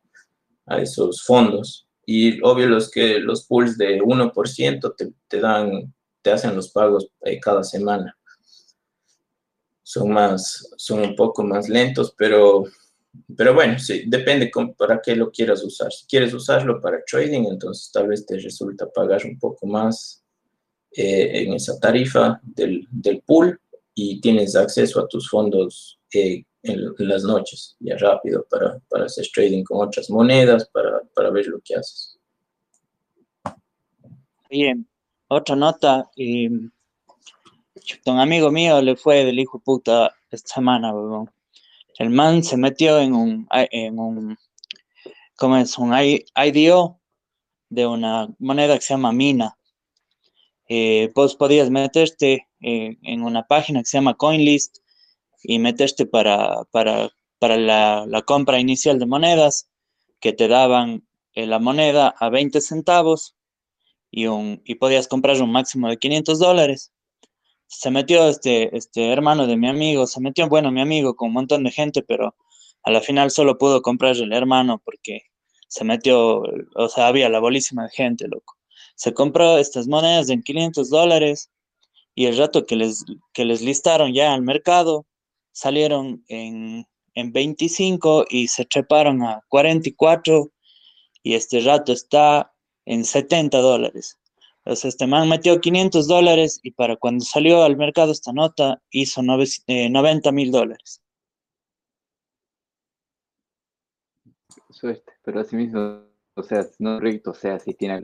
a 0.66 0.80
esos 0.80 1.22
fondos. 1.22 1.86
Y 2.06 2.40
obvio, 2.42 2.68
los, 2.68 2.90
que, 2.90 3.18
los 3.18 3.46
pools 3.46 3.76
de 3.76 4.00
1% 4.00 4.94
te, 4.96 5.12
te 5.28 5.40
dan, 5.40 5.92
te 6.22 6.30
hacen 6.30 6.54
los 6.54 6.70
pagos 6.70 7.08
eh, 7.22 7.38
cada 7.38 7.62
semana. 7.62 8.16
Son, 9.82 10.10
más, 10.10 10.70
son 10.76 11.00
un 11.00 11.14
poco 11.14 11.44
más 11.44 11.68
lentos, 11.68 12.14
pero, 12.16 12.64
pero 13.36 13.54
bueno, 13.54 13.78
sí, 13.78 14.04
depende 14.06 14.50
para 14.76 15.00
qué 15.02 15.14
lo 15.14 15.30
quieras 15.30 15.62
usar. 15.62 15.92
Si 15.92 16.06
quieres 16.06 16.32
usarlo 16.32 16.80
para 16.80 17.04
trading, 17.04 17.44
entonces 17.50 17.90
tal 17.92 18.08
vez 18.08 18.24
te 18.24 18.38
resulta 18.38 18.88
pagar 18.90 19.24
un 19.26 19.38
poco 19.38 19.66
más 19.66 20.24
eh, 20.92 21.42
en 21.42 21.52
esa 21.52 21.78
tarifa 21.78 22.40
del, 22.42 22.86
del 22.90 23.20
pool 23.20 23.60
y 23.98 24.20
tienes 24.20 24.54
acceso 24.54 25.00
a 25.00 25.08
tus 25.08 25.28
fondos 25.28 25.98
eh, 26.12 26.44
en, 26.62 26.94
las 26.98 27.24
noches, 27.24 27.76
ya 27.80 27.96
rápido, 27.96 28.46
para, 28.50 28.78
para, 28.90 29.06
hacer 29.06 29.26
trading 29.34 29.64
con 29.64 29.88
otras 29.88 30.10
monedas, 30.10 30.68
para, 30.68 31.00
para 31.14 31.30
ver 31.30 31.46
lo 31.46 31.58
que 31.64 31.76
haces. 31.76 32.18
Bien, 34.50 34.86
otra 35.28 35.56
nota. 35.56 36.10
Un 36.16 36.72
amigo 38.06 38.50
mío 38.50 38.82
le 38.82 38.96
fue 38.96 39.24
del 39.24 39.38
hijo 39.38 39.58
puta 39.60 40.14
esta 40.30 40.56
semana, 40.56 40.92
El 41.98 42.10
man 42.10 42.42
se 42.42 42.58
metió 42.58 42.98
en 42.98 43.14
un, 43.14 43.48
en 43.50 43.98
un, 43.98 44.36
¿cómo 45.36 45.56
es? 45.56 45.78
Un 45.78 45.94
IDO 45.96 47.00
de 47.70 47.86
una 47.86 48.28
moneda 48.38 48.74
que 48.74 48.82
se 48.82 48.92
llama 48.92 49.12
Mina. 49.12 49.55
Eh, 50.68 51.12
vos 51.14 51.36
podías 51.36 51.70
meterte 51.70 52.48
eh, 52.60 52.96
en 53.02 53.22
una 53.22 53.46
página 53.46 53.80
que 53.80 53.86
se 53.86 53.98
llama 53.98 54.14
CoinList 54.14 54.78
y 55.42 55.58
meterte 55.58 56.06
para, 56.06 56.64
para, 56.72 57.10
para 57.38 57.56
la, 57.56 58.04
la, 58.08 58.22
compra 58.22 58.58
inicial 58.58 58.98
de 58.98 59.06
monedas 59.06 59.70
que 60.20 60.32
te 60.32 60.48
daban 60.48 61.06
eh, 61.34 61.46
la 61.46 61.60
moneda 61.60 62.14
a 62.18 62.30
20 62.30 62.60
centavos 62.60 63.36
y, 64.10 64.26
un, 64.26 64.60
y 64.64 64.76
podías 64.76 65.08
comprar 65.08 65.40
un 65.40 65.52
máximo 65.52 65.88
de 65.88 65.98
500 65.98 66.38
dólares. 66.38 66.92
Se 67.68 67.90
metió 67.90 68.28
este, 68.28 68.76
este 68.76 69.12
hermano 69.12 69.46
de 69.46 69.56
mi 69.56 69.68
amigo, 69.68 70.06
se 70.06 70.20
metió, 70.20 70.48
bueno, 70.48 70.72
mi 70.72 70.80
amigo 70.80 71.14
con 71.14 71.28
un 71.28 71.34
montón 71.34 71.64
de 71.64 71.70
gente, 71.70 72.02
pero 72.02 72.34
a 72.82 72.90
la 72.90 73.00
final 73.00 73.30
solo 73.30 73.58
pudo 73.58 73.82
comprar 73.82 74.16
el 74.16 74.32
hermano 74.32 74.80
porque 74.84 75.22
se 75.68 75.84
metió, 75.84 76.42
o 76.74 76.88
sea, 76.88 77.08
había 77.08 77.28
la 77.28 77.40
bolísima 77.40 77.88
gente, 77.88 78.28
loco. 78.28 78.55
Se 78.96 79.14
compró 79.14 79.58
estas 79.58 79.86
monedas 79.86 80.28
en 80.30 80.42
500 80.42 80.90
dólares 80.90 81.50
y 82.14 82.26
el 82.26 82.36
rato 82.36 82.66
que 82.66 82.76
les, 82.76 83.04
que 83.32 83.44
les 83.44 83.62
listaron 83.62 84.12
ya 84.12 84.34
al 84.34 84.42
mercado, 84.42 85.06
salieron 85.52 86.24
en, 86.28 86.86
en 87.14 87.32
25 87.32 88.24
y 88.28 88.48
se 88.48 88.64
treparon 88.64 89.22
a 89.22 89.42
44 89.48 90.50
y 91.22 91.34
este 91.34 91.60
rato 91.60 91.92
está 91.92 92.52
en 92.86 93.04
70 93.04 93.58
dólares. 93.58 94.18
Entonces, 94.58 94.94
este 94.94 95.06
man 95.06 95.28
metió 95.28 95.60
500 95.60 96.08
dólares 96.08 96.58
y 96.62 96.72
para 96.72 96.96
cuando 96.96 97.24
salió 97.24 97.62
al 97.62 97.76
mercado 97.76 98.10
esta 98.10 98.32
nota 98.32 98.82
hizo 98.90 99.22
90 99.22 99.62
eh, 99.68 100.32
mil 100.32 100.50
dólares. 100.50 101.02
Suerte, 104.70 105.12
pero 105.22 105.40
así 105.40 105.54
mismo, 105.54 106.02
o 106.34 106.42
sea, 106.42 106.66
no 106.78 106.98
proyecto, 106.98 107.30
o 107.30 107.34
sea, 107.34 107.58
si 107.60 107.74
tiene 107.74 107.94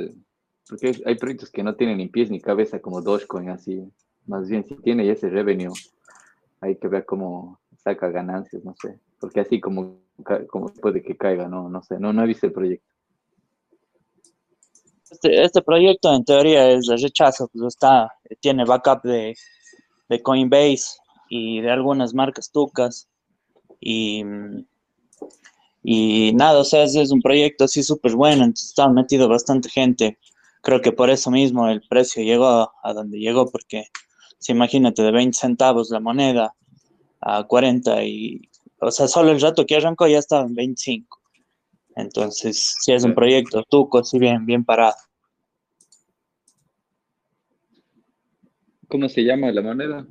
porque 0.73 1.03
hay 1.05 1.17
proyectos 1.17 1.51
que 1.51 1.63
no 1.63 1.75
tienen 1.75 1.99
ni 1.99 2.09
pies 2.09 2.31
ni 2.31 2.41
cabeza 2.41 2.81
como 2.81 3.03
Dogecoin, 3.03 3.51
así. 3.51 3.87
Más 4.27 4.49
bien, 4.49 4.65
si 4.65 4.75
tiene 4.77 5.11
ese 5.11 5.29
revenue, 5.29 5.75
hay 6.63 6.77
que 6.77 6.89
ver 6.89 7.05
cómo 7.05 7.61
saca 7.77 8.09
ganancias, 8.09 8.65
no 8.65 8.75
sé. 8.81 8.99
Porque 9.21 9.41
así 9.41 9.61
como, 9.61 9.99
como 10.49 10.69
puede 10.69 11.03
que 11.03 11.15
caiga, 11.15 11.47
no, 11.47 11.69
no 11.69 11.83
sé. 11.83 12.01
No, 12.01 12.15
no 12.15 12.25
he 12.25 12.27
visto 12.27 12.47
el 12.47 12.53
proyecto. 12.53 12.87
Este, 15.11 15.43
este 15.43 15.61
proyecto 15.61 16.15
en 16.15 16.25
teoría 16.25 16.71
es 16.71 16.87
de 16.87 16.97
rechazo, 16.97 17.49
pues 17.49 17.75
está, 17.75 18.11
tiene 18.41 18.65
backup 18.65 19.03
de, 19.03 19.35
de 20.09 20.23
Coinbase 20.23 20.97
y 21.29 21.61
de 21.61 21.71
algunas 21.71 22.15
marcas 22.15 22.51
tucas. 22.51 23.11
Y, 23.79 24.25
y 25.83 26.33
nada, 26.33 26.61
o 26.61 26.65
sea, 26.65 26.85
es, 26.85 27.11
un 27.11 27.21
proyecto 27.21 27.65
así 27.65 27.83
súper 27.83 28.15
bueno, 28.15 28.45
entonces 28.45 28.69
está 28.69 28.89
metido 28.89 29.29
bastante 29.29 29.69
gente 29.69 30.17
creo 30.63 30.81
que 30.81 30.93
por 30.93 31.11
eso 31.11 31.31
mismo 31.31 31.69
el 31.69 31.83
precio 31.83 32.23
llegó 32.23 32.73
a, 32.83 32.93
donde 32.95 33.19
llegó, 33.19 33.51
porque 33.51 33.85
si 34.39 34.53
imagínate 34.53 35.03
de 35.03 35.13
20 35.13 35.37
centavos 35.37 35.91
la 35.91 36.01
moneda 36.01 36.55
a 37.21 37.45
40 37.45 38.05
y, 38.05 38.49
o 38.81 38.91
sea, 38.91 39.09
solo 39.09 39.33
el 39.33 39.41
rato 39.41 39.67
que 39.67 39.77
arrancó 39.77 40.07
ya 40.07 40.19
estaba 40.19 40.45
en 40.45 40.55
25. 40.55 41.21
Entonces, 41.97 42.75
si 42.81 42.93
es 42.93 43.05
un 43.05 43.15
proyecto 43.15 43.63
tuco, 43.65 44.03
sí 44.03 44.19
bien, 44.19 44.47
bien 44.47 44.65
parado. 44.65 44.97
¿Cómo 48.89 49.09
se 49.09 49.23
llama 49.23 49.51
la 49.53 49.63
moneda? 49.63 50.07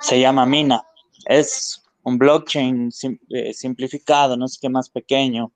Se 0.00 0.20
llama 0.20 0.46
Mina. 0.46 0.82
Es 1.26 1.82
un 2.02 2.18
blockchain 2.18 2.90
eh, 3.30 3.54
simplificado, 3.54 4.36
no 4.36 4.48
sé 4.48 4.58
qué 4.60 4.68
más 4.68 4.90
pequeño, 4.90 5.52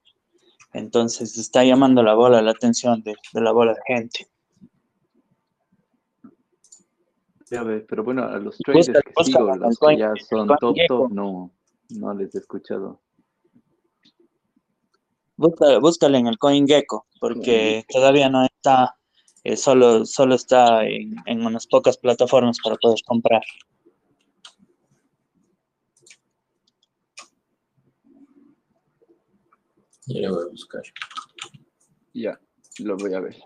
entonces 0.77 1.39
está 1.39 1.65
llamando 1.65 2.03
la 2.03 2.15
bola 2.15 2.43
la 2.43 2.51
atención 2.51 3.03
de, 3.03 3.15
la 3.33 3.53
bola 3.53 3.73
de 3.73 3.81
gente. 3.87 4.29
Ya 7.51 7.65
pero 7.89 8.05
bueno, 8.05 8.25
a 8.25 8.39
los 8.39 8.59
traders 8.59 8.89
que 8.89 9.25
sigo, 9.25 9.57
los 9.57 9.79
que 9.79 9.97
ya 9.97 10.13
son 10.29 10.49
top 10.61 10.77
top, 10.89 11.11
no, 11.13 11.51
no 11.91 12.15
les 12.15 12.35
he 12.35 12.39
escuchado. 12.39 13.01
Búscale, 15.37 16.19
en 16.19 16.27
el 16.27 16.39
CoinGecko, 16.39 17.07
porque 17.21 17.85
todavía 17.89 18.29
no 18.29 18.45
está, 18.45 18.97
eh, 19.45 19.57
solo, 19.57 20.05
solo 20.05 20.35
está 20.35 20.85
en, 20.87 21.15
en 21.27 21.47
unas 21.47 21.67
pocas 21.67 21.97
plataformas 21.99 22.59
para 22.63 22.77
poder 22.77 22.99
comprar. 23.07 23.43
Ya 30.07 30.29
lo 30.29 30.35
voy 30.37 30.45
a 30.45 30.51
buscar. 30.51 30.83
Ya, 32.15 32.41
lo 32.79 32.97
voy 32.97 33.15
a 33.15 33.21
ver. 33.21 33.37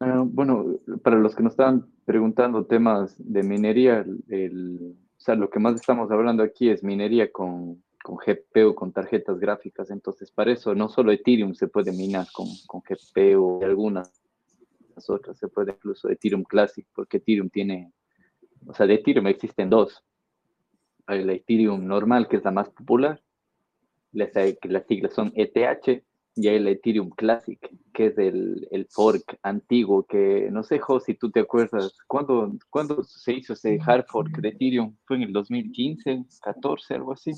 Ah, 0.00 0.24
bueno, 0.26 0.78
para 1.02 1.16
los 1.16 1.34
que 1.34 1.42
nos 1.42 1.52
están 1.52 1.86
preguntando 2.04 2.66
temas 2.66 3.14
de 3.18 3.42
minería, 3.42 4.04
el, 4.28 4.96
o 5.16 5.20
sea, 5.20 5.34
lo 5.34 5.48
que 5.48 5.58
más 5.58 5.76
estamos 5.76 6.10
hablando 6.10 6.42
aquí 6.42 6.68
es 6.68 6.82
minería 6.82 7.32
con, 7.32 7.82
con 8.02 8.16
GPU, 8.16 8.74
con 8.74 8.92
tarjetas 8.92 9.38
gráficas. 9.38 9.90
Entonces, 9.90 10.30
para 10.30 10.52
eso 10.52 10.74
no 10.74 10.88
solo 10.88 11.12
Ethereum 11.12 11.54
se 11.54 11.68
puede 11.68 11.92
minar 11.92 12.26
con, 12.32 12.48
con 12.66 12.82
GPU 12.82 13.64
algunas 13.64 14.12
otras, 15.08 15.38
se 15.38 15.48
puede 15.48 15.72
incluso 15.72 16.08
Ethereum 16.08 16.42
Classic, 16.44 16.86
porque 16.94 17.18
Ethereum 17.18 17.50
tiene, 17.50 17.92
o 18.66 18.74
sea, 18.74 18.86
de 18.86 18.94
Ethereum 18.94 19.26
existen 19.26 19.68
dos 19.68 20.05
la 21.06 21.32
Ethereum 21.32 21.86
normal, 21.86 22.28
que 22.28 22.36
es 22.36 22.44
la 22.44 22.50
más 22.50 22.68
popular, 22.70 23.22
las, 24.12 24.30
las 24.62 24.86
siglas 24.86 25.14
son 25.14 25.32
ETH, 25.34 26.02
y 26.38 26.48
hay 26.48 26.58
la 26.58 26.70
Ethereum 26.70 27.08
Classic, 27.10 27.58
que 27.94 28.06
es 28.06 28.18
el, 28.18 28.68
el 28.70 28.86
fork 28.90 29.38
antiguo, 29.42 30.04
que 30.04 30.50
no 30.52 30.62
sé, 30.62 30.78
Jo, 30.78 31.00
si 31.00 31.14
tú 31.14 31.30
te 31.30 31.40
acuerdas, 31.40 31.96
¿cuándo, 32.06 32.52
¿cuándo 32.68 33.02
se 33.02 33.32
hizo 33.32 33.54
ese 33.54 33.78
hard 33.84 34.04
fork 34.06 34.38
de 34.40 34.50
Ethereum? 34.50 34.94
¿Fue 35.06 35.16
en 35.16 35.22
el 35.22 35.32
2015, 35.32 36.26
14, 36.42 36.94
algo 36.94 37.14
así? 37.14 37.32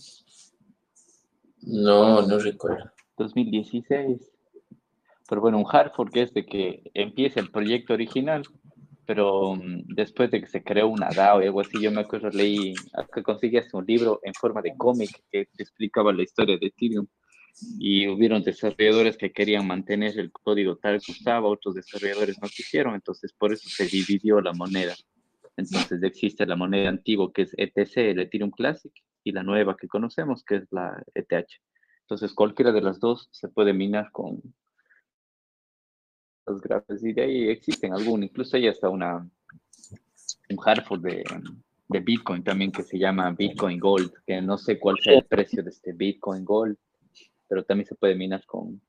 No, 1.62 2.23
no 2.23 2.39
recuerdo. 2.39 2.91
2016. 3.16 4.33
Pero 5.29 5.41
bueno, 5.41 5.59
un 5.59 5.66
hard 5.71 5.93
fork 5.93 6.16
es 6.16 6.35
de 6.35 6.45
que 6.45 6.91
empieza 6.95 7.39
el 7.39 7.53
proyecto 7.53 7.95
original 7.95 8.43
pero 9.09 9.54
mm, 9.54 9.84
después 9.86 10.30
de 10.30 10.42
que 10.42 10.48
se 10.48 10.62
creó 10.62 10.88
una 10.88 11.09
DAO 11.09 11.40
y 11.40 11.46
algo 11.46 11.62
así, 11.62 11.80
yo 11.80 11.90
me 11.90 12.02
acuerdo, 12.02 12.28
leí, 12.28 12.74
que 13.14 13.22
conseguías 13.22 13.72
un 13.72 13.86
libro 13.86 14.20
en 14.22 14.34
forma 14.34 14.61
de 14.61 14.76
cómic 14.76 15.09
que 15.32 15.46
te 15.46 15.62
explicaba 15.62 16.12
la 16.12 16.24
historia 16.24 16.59
de 16.59 16.66
Ethereum 16.66 17.06
y 17.78 18.06
hubieron 18.06 18.42
desarrolladores 18.42 19.16
que 19.16 19.32
querían 19.32 19.66
mantener 19.66 20.18
el 20.18 20.30
código 20.30 20.76
tal 20.76 21.00
que 21.00 21.12
estaba, 21.12 21.48
otros 21.48 21.74
desarrolladores 21.74 22.36
no 22.42 22.48
quisieron, 22.48 22.94
entonces 22.94 23.32
por 23.32 23.50
eso 23.50 23.70
se 23.70 23.86
dividió 23.86 24.42
la 24.42 24.52
moneda. 24.52 24.94
Entonces 25.56 26.02
existe 26.02 26.44
la 26.44 26.56
moneda 26.56 26.90
antigua 26.90 27.32
que 27.32 27.42
es 27.42 27.54
ETC, 27.56 27.96
el 27.96 28.20
Ethereum 28.20 28.50
Classic, 28.50 28.92
y 29.24 29.32
la 29.32 29.42
nueva 29.42 29.74
que 29.74 29.88
conocemos 29.88 30.44
que 30.44 30.56
es 30.56 30.68
la 30.70 31.02
ETH. 31.14 31.48
Entonces 32.02 32.34
cualquiera 32.34 32.72
de 32.72 32.82
las 32.82 33.00
dos 33.00 33.30
se 33.32 33.48
puede 33.48 33.72
minar 33.72 34.11
con, 34.12 34.42
tarjetas 36.49 36.61
gráficas 36.61 37.05
y 37.05 37.12
de 37.12 37.22
ahí 37.22 37.49
existen 37.49 37.92
algunos, 37.92 38.28
incluso 38.28 38.57
hay 38.57 38.68
hasta 38.68 38.88
una, 38.88 39.28
un 40.51 40.57
hardware 40.57 41.01
de, 41.01 41.24
de 41.88 42.01
Bitcoin 42.01 42.42
también 42.42 42.72
que 42.72 42.82
se 42.82 42.99
llama 42.99 43.30
Bitcoin 43.32 43.78
Gold, 43.78 44.12
que 44.26 44.40
no 44.40 44.59
sé 44.59 44.78
cuál 44.78 44.96
sea 45.03 45.18
el 45.18 45.24
precio 45.24 45.62
de 45.62 45.70
este 45.70 45.92
Bitcoin 45.92 46.44
Gold, 46.44 46.76
pero 47.49 47.64
también 47.64 47.86
se 47.86 47.94
puede 47.94 48.14
minar 48.14 48.44
con, 48.46 48.80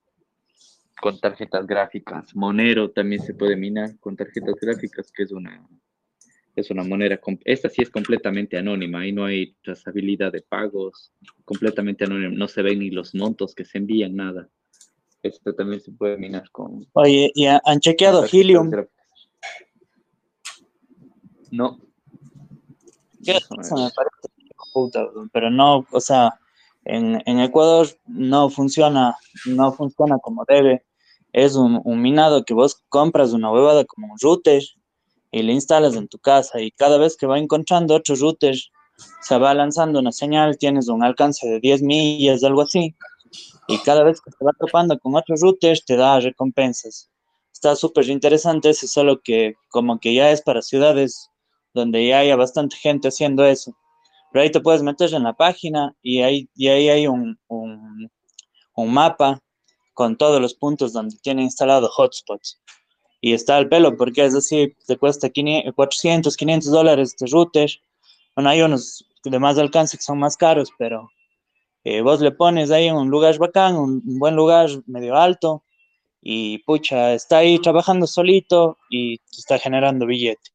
con 1.01 1.19
tarjetas 1.19 1.65
gráficas. 1.65 2.35
Monero 2.35 2.91
también 2.91 3.21
se 3.21 3.33
puede 3.33 3.55
minar 3.55 3.97
con 3.99 4.15
tarjetas 4.15 4.55
gráficas, 4.61 5.11
que 5.11 5.23
es 5.23 5.31
una, 5.31 5.67
es 6.55 6.69
una 6.69 6.83
moneda, 6.83 7.19
esta 7.45 7.69
sí 7.69 7.81
es 7.81 7.89
completamente 7.89 8.57
anónima, 8.57 9.05
y 9.07 9.13
no 9.13 9.25
hay 9.25 9.55
trazabilidad 9.63 10.31
de 10.31 10.41
pagos, 10.41 11.13
completamente 11.45 12.03
anónima, 12.03 12.35
no 12.35 12.47
se 12.47 12.61
ven 12.61 12.79
ni 12.79 12.89
los 12.89 13.15
montos 13.15 13.55
que 13.55 13.65
se 13.65 13.77
envían, 13.77 14.15
nada. 14.15 14.49
Esto 15.21 15.53
también 15.53 15.81
se 15.81 15.91
puede 15.91 16.17
minar 16.17 16.49
con... 16.51 16.87
Oye, 16.93 17.31
¿y 17.35 17.45
han 17.45 17.79
chequeado 17.79 18.25
Helium? 18.25 18.71
No. 21.51 21.77
Eso 23.25 23.75
me 23.75 23.89
parece 23.91 24.29
puta, 24.73 25.05
pero 25.33 25.49
no, 25.49 25.85
o 25.91 25.99
sea, 25.99 26.39
en, 26.85 27.21
en, 27.25 27.39
Ecuador 27.39 27.87
no 28.07 28.49
funciona, 28.49 29.15
no 29.45 29.73
funciona 29.73 30.17
como 30.19 30.45
debe. 30.47 30.85
Es 31.33 31.55
un, 31.55 31.81
un, 31.83 32.01
minado 32.01 32.43
que 32.45 32.53
vos 32.53 32.81
compras 32.87 33.33
una 33.33 33.51
huevada 33.51 33.83
como 33.85 34.13
un 34.13 34.19
router 34.19 34.63
y 35.31 35.43
le 35.43 35.53
instalas 35.53 35.95
en 35.95 36.07
tu 36.07 36.17
casa 36.17 36.61
y 36.61 36.71
cada 36.71 36.97
vez 36.97 37.17
que 37.17 37.27
va 37.27 37.37
encontrando 37.37 37.95
otros 37.95 38.19
routers, 38.19 38.71
se 39.21 39.37
va 39.37 39.53
lanzando 39.53 39.99
una 39.99 40.11
señal, 40.11 40.57
tienes 40.57 40.87
un 40.87 41.03
alcance 41.03 41.47
de 41.47 41.59
10 41.59 41.83
millas, 41.83 42.43
algo 42.43 42.61
así, 42.61 42.95
y 43.69 43.77
cada 43.79 44.03
vez 44.03 44.19
que 44.19 44.31
se 44.31 44.43
va 44.43 44.51
topando 44.59 44.97
con 44.99 45.15
otros 45.15 45.41
routers 45.41 45.85
te 45.85 45.95
da 45.95 46.19
recompensas. 46.19 47.09
Está 47.53 47.75
súper 47.75 48.09
interesante 48.09 48.71
eso, 48.71 48.87
solo 48.87 49.21
que 49.21 49.53
como 49.69 49.99
que 49.99 50.13
ya 50.13 50.31
es 50.31 50.41
para 50.41 50.61
ciudades 50.61 51.29
donde 51.73 52.07
ya 52.07 52.19
haya 52.19 52.35
bastante 52.35 52.75
gente 52.75 53.09
haciendo 53.09 53.45
eso. 53.45 53.77
Pero 54.31 54.43
ahí 54.43 54.51
te 54.51 54.59
puedes 54.59 54.81
meter 54.81 55.13
en 55.13 55.23
la 55.23 55.33
página 55.33 55.95
y 56.01 56.21
ahí, 56.21 56.49
y 56.55 56.67
ahí 56.67 56.89
hay 56.89 57.07
un, 57.07 57.39
un, 57.47 58.09
un 58.75 58.93
mapa 58.93 59.39
con 59.93 60.17
todos 60.17 60.41
los 60.41 60.55
puntos 60.55 60.91
donde 60.91 61.17
tiene 61.21 61.43
instalado 61.43 61.89
hotspots 61.95 62.59
y 63.21 63.33
está 63.33 63.57
al 63.57 63.67
pelo, 63.69 63.97
porque 63.97 64.25
es 64.25 64.33
decir, 64.33 64.75
te 64.87 64.97
cuesta 64.97 65.29
500, 65.29 65.73
400, 65.75 66.37
500 66.37 66.71
dólares 66.71 67.15
de 67.19 67.27
router. 67.27 67.69
Bueno, 68.35 68.49
hay 68.49 68.61
unos 68.61 69.05
de 69.23 69.39
más 69.39 69.57
alcance 69.57 69.97
que 69.97 70.03
son 70.03 70.19
más 70.19 70.37
caros, 70.37 70.69
pero 70.77 71.09
eh, 71.83 72.01
vos 72.01 72.21
le 72.21 72.31
pones 72.31 72.71
ahí 72.71 72.87
en 72.87 72.95
un 72.95 73.09
lugar 73.09 73.37
bacán, 73.37 73.75
un, 73.75 74.01
un, 74.05 74.19
buen 74.19 74.35
lugar 74.35 74.69
medio 74.87 75.15
alto, 75.15 75.63
y 76.21 76.59
pucha, 76.63 77.13
está 77.13 77.37
ahí 77.37 77.59
trabajando 77.59 78.07
solito 78.07 78.77
y 78.89 79.19
está 79.31 79.57
generando 79.57 80.05
billete. 80.05 80.51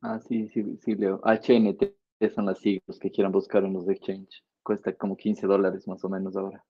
Ah, 0.00 0.20
sí, 0.20 0.48
sí, 0.48 0.78
sí, 0.84 0.94
Leo. 0.94 1.20
HNT 1.24 1.96
son 2.34 2.46
las 2.46 2.58
siglas 2.58 2.98
que 2.98 3.10
quieran 3.10 3.32
buscar 3.32 3.64
en 3.64 3.72
los 3.72 3.88
exchange. 3.88 4.42
Cuesta 4.62 4.92
como 4.94 5.16
15 5.16 5.46
dólares 5.46 5.86
más 5.88 6.02
o 6.04 6.08
menos 6.08 6.36
ahora. 6.36 6.64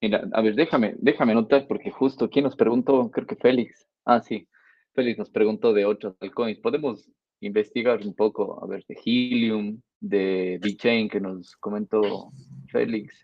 Mira, 0.00 0.26
a 0.32 0.40
ver, 0.40 0.54
déjame, 0.54 0.94
déjame 0.98 1.34
notar 1.34 1.66
porque 1.68 1.90
justo 1.90 2.30
¿quién 2.30 2.44
nos 2.44 2.56
preguntó, 2.56 3.10
creo 3.10 3.26
que 3.26 3.36
Félix. 3.36 3.86
Ah, 4.04 4.20
sí, 4.20 4.48
Félix 4.94 5.18
nos 5.18 5.30
preguntó 5.30 5.74
de 5.74 5.84
otros 5.84 6.16
altcoins. 6.20 6.58
Podemos 6.60 7.10
investigar 7.40 8.00
un 8.04 8.14
poco, 8.14 8.62
a 8.62 8.66
ver, 8.66 8.84
de 8.86 8.98
Helium, 9.04 9.80
de 10.00 10.58
VeChain 10.62 11.08
que 11.08 11.20
nos 11.20 11.56
comentó 11.56 12.32
Félix. 12.68 13.14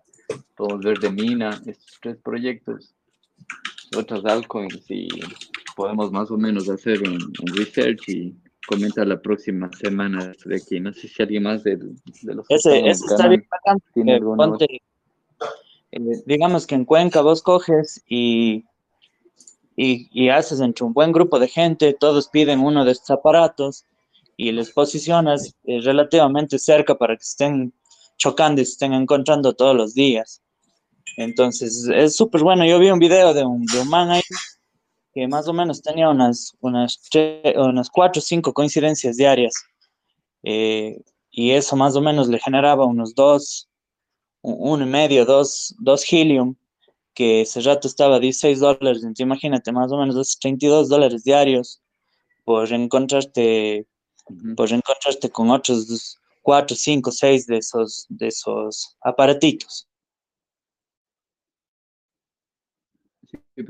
Podemos 0.56 0.84
ver 0.84 0.98
de 0.98 1.10
Mina, 1.10 1.50
estos 1.66 1.98
tres 2.00 2.16
proyectos, 2.22 2.94
otros 3.96 4.24
altcoins 4.24 4.84
y 4.90 5.08
podemos 5.76 6.10
más 6.10 6.30
o 6.30 6.36
menos 6.36 6.68
hacer 6.68 7.02
un, 7.02 7.14
un 7.14 7.56
research 7.56 8.08
y 8.08 8.34
comentar 8.66 9.06
la 9.06 9.20
próxima 9.20 9.70
semana 9.72 10.32
de 10.44 10.56
aquí. 10.56 10.80
No 10.80 10.92
sé 10.92 11.08
si 11.08 11.22
alguien 11.22 11.44
más 11.44 11.62
de, 11.62 11.76
de 11.76 12.34
los 12.34 12.46
Ese, 12.48 12.80
ese 12.88 13.06
está 13.06 13.28
bien 13.28 13.46
bacán. 13.50 13.78
¿Tiene 13.94 14.14
alguna 14.14 14.48
Ponte, 14.48 14.82
eh, 15.92 16.22
digamos 16.26 16.66
que 16.66 16.74
en 16.74 16.84
Cuenca 16.84 17.20
vos 17.20 17.42
coges 17.42 18.02
y, 18.08 18.64
y, 19.76 20.08
y, 20.10 20.28
haces 20.30 20.60
entre 20.60 20.84
un 20.84 20.92
buen 20.92 21.12
grupo 21.12 21.38
de 21.38 21.48
gente, 21.48 21.94
todos 21.94 22.28
piden 22.28 22.60
uno 22.60 22.84
de 22.84 22.92
estos 22.92 23.10
aparatos 23.10 23.84
y 24.36 24.52
les 24.52 24.70
posicionas 24.70 25.54
eh, 25.64 25.80
relativamente 25.80 26.58
cerca 26.58 26.96
para 26.96 27.16
que 27.16 27.22
estén 27.22 27.72
chocando 28.18 28.60
y 28.60 28.64
se 28.64 28.72
estén 28.72 28.92
encontrando 28.92 29.54
todos 29.54 29.74
los 29.74 29.94
días. 29.94 30.42
Entonces 31.16 31.88
es 31.94 32.16
súper 32.16 32.42
bueno. 32.42 32.64
Yo 32.66 32.78
vi 32.78 32.90
un 32.90 32.98
video 32.98 33.32
de 33.32 33.44
un, 33.44 33.64
de 33.64 33.80
un 33.80 33.88
man 33.88 34.10
ahí 34.10 34.22
que 35.16 35.26
más 35.26 35.48
o 35.48 35.52
menos 35.54 35.80
tenía 35.80 36.10
unas, 36.10 36.54
unas, 36.60 37.00
unas 37.56 37.88
cuatro 37.88 38.20
o 38.20 38.22
cinco 38.22 38.52
coincidencias 38.52 39.16
diarias. 39.16 39.54
Eh, 40.42 41.00
y 41.30 41.52
eso 41.52 41.74
más 41.74 41.96
o 41.96 42.02
menos 42.02 42.28
le 42.28 42.38
generaba 42.38 42.84
unos 42.84 43.14
dos, 43.14 43.66
uno 44.42 44.84
y 44.84 44.88
medio, 44.88 45.24
dos, 45.24 45.74
dos 45.78 46.04
helium, 46.12 46.54
que 47.14 47.40
ese 47.40 47.62
rato 47.62 47.88
estaba 47.88 48.16
a 48.16 48.20
16 48.20 48.60
dólares. 48.60 48.98
Entonces, 48.98 49.20
imagínate, 49.24 49.72
más 49.72 49.90
o 49.90 49.96
menos 49.96 50.16
esos 50.16 50.38
32 50.38 50.90
dólares 50.90 51.24
diarios 51.24 51.80
por 52.44 52.70
encontrarte, 52.70 53.86
uh 54.26 54.34
-huh. 54.34 54.54
por 54.56 54.72
encontrarte 54.72 55.30
con 55.30 55.50
otros 55.50 56.18
cuatro, 56.42 56.76
cinco, 56.76 57.10
seis 57.10 57.44
de 57.46 57.56
esos, 57.58 58.06
de 58.08 58.28
esos 58.28 58.96
aparatitos. 59.00 59.88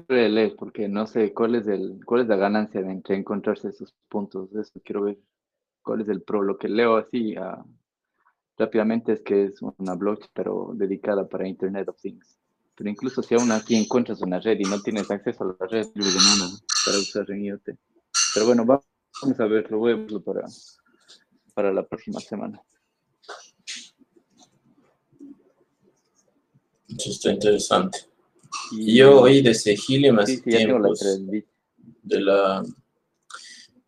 Puede 0.07 0.29
leer, 0.29 0.57
porque 0.59 0.89
no 0.89 1.07
sé 1.07 1.33
cuál 1.33 1.55
es 1.55 1.67
el, 1.69 2.05
cuál 2.05 2.23
es 2.23 2.27
la 2.29 2.37
ganancia 2.37 2.83
de 2.83 2.91
entre 2.91 3.17
encontrarse 3.17 3.69
esos 3.69 3.95
puntos. 4.09 4.53
Eso 4.55 4.81
quiero 4.85 5.03
ver 5.03 5.19
cuál 5.83 6.03
es 6.03 6.09
el 6.09 6.23
pro. 6.23 6.43
Lo 6.43 6.59
que 6.59 6.69
leo 6.69 6.97
así 6.97 7.39
uh, 7.39 7.65
rápidamente 8.59 9.13
es 9.13 9.23
que 9.23 9.45
es 9.45 9.63
una 9.63 9.95
blockchain, 9.95 10.31
pero 10.35 10.73
dedicada 10.75 11.27
para 11.29 11.49
Internet 11.49 11.89
of 11.89 12.01
Things. 12.01 12.37
Pero 12.75 12.91
incluso 12.91 13.23
si 13.23 13.37
aún 13.37 13.53
aquí 13.53 13.77
encuentras 13.77 14.21
una 14.21 14.39
red 14.39 14.59
y 14.59 14.65
no 14.65 14.83
tienes 14.83 15.11
acceso 15.11 15.45
a 15.45 15.57
la 15.59 15.67
red, 15.67 15.87
no 15.95 16.05
para 16.85 16.99
usar 16.99 17.31
en 17.31 17.45
IoT. 17.45 17.71
Pero 18.35 18.47
bueno, 18.47 18.67
vamos 18.67 18.85
a 19.39 19.45
verlo, 19.47 19.79
voy 19.79 19.93
a 19.93 19.97
verlo 19.97 20.23
para, 20.23 20.45
para 21.55 21.73
la 21.73 21.87
próxima 21.87 22.21
semana. 22.21 22.63
Eso 26.89 27.11
está 27.11 27.31
interesante. 27.31 27.99
Y 28.73 28.97
yo 28.99 29.21
oí 29.23 29.43
de 29.43 29.51
Helium 29.89 30.19
hace 30.21 30.37
sí, 30.37 30.43
sí, 30.45 30.51
la 30.51 30.57
tiempos, 30.59 30.99
3 31.01 31.45
de 32.03 32.21
la 32.21 32.63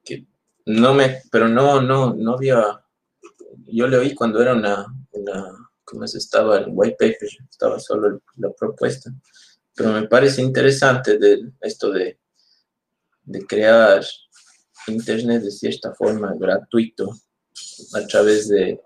que 0.05 0.26
no 0.66 0.95
me, 0.95 1.22
pero 1.31 1.49
no, 1.49 1.81
no, 1.81 2.12
no 2.14 2.35
había, 2.35 2.85
yo 3.66 3.87
le 3.87 3.97
oí 3.97 4.14
cuando 4.14 4.43
era 4.43 4.55
una, 4.55 4.87
una 5.12 5.70
¿cómo 5.85 6.07
se 6.07 6.18
estaba 6.18 6.59
el 6.59 6.66
white 6.68 6.97
paper? 6.99 7.29
Estaba 7.49 7.79
solo 7.79 8.09
el- 8.09 8.22
la 8.37 8.51
propuesta, 8.53 9.11
pero 9.74 9.93
me 9.93 10.09
parece 10.09 10.43
interesante 10.43 11.18
de 11.18 11.53
esto 11.61 11.91
de, 11.91 12.18
de 13.22 13.47
crear 13.47 14.05
internet 14.93 15.43
de 15.43 15.51
cierta 15.51 15.95
forma 15.95 16.34
gratuito 16.39 17.11
a 17.95 18.07
través 18.07 18.49
de 18.49 18.80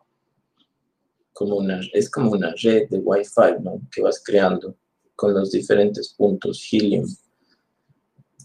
como 1.33 1.57
una, 1.57 1.81
es 1.93 2.11
como 2.11 2.33
una 2.33 2.55
red 2.63 2.89
de 2.89 2.99
Wi-Fi, 2.99 3.63
¿no? 3.63 3.81
Que 3.91 4.03
vas 4.03 4.23
creando 4.25 4.77
con 5.17 5.35
los 5.35 5.51
diferentes 5.51 6.15
puntos 6.15 6.67
Helium. 6.71 7.07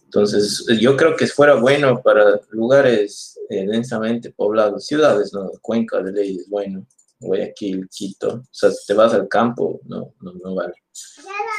Entonces, 0.05 0.66
yo 0.80 0.95
creo 0.95 1.16
que 1.16 1.28
fuera 1.28 1.55
bueno 1.55 2.01
para 2.01 2.39
lugares 2.51 3.38
eh, 3.49 3.66
densamente 3.68 4.32
poblados, 4.32 4.86
ciudades, 4.86 5.34
¿no? 5.34 5.51
Cuenca 5.62 6.01
de 6.01 6.14
ley 6.14 6.38
es 6.38 6.49
bueno, 6.49 6.86
Guayaquil, 7.20 7.89
Quito. 7.89 8.36
O 8.36 8.47
sea, 8.51 8.70
te 8.88 8.93
vas 8.93 9.14
al 9.14 9.28
campo, 9.28 9.82
no, 9.84 10.14
no, 10.22 10.34
no 10.34 10.55
vale. 10.55 10.74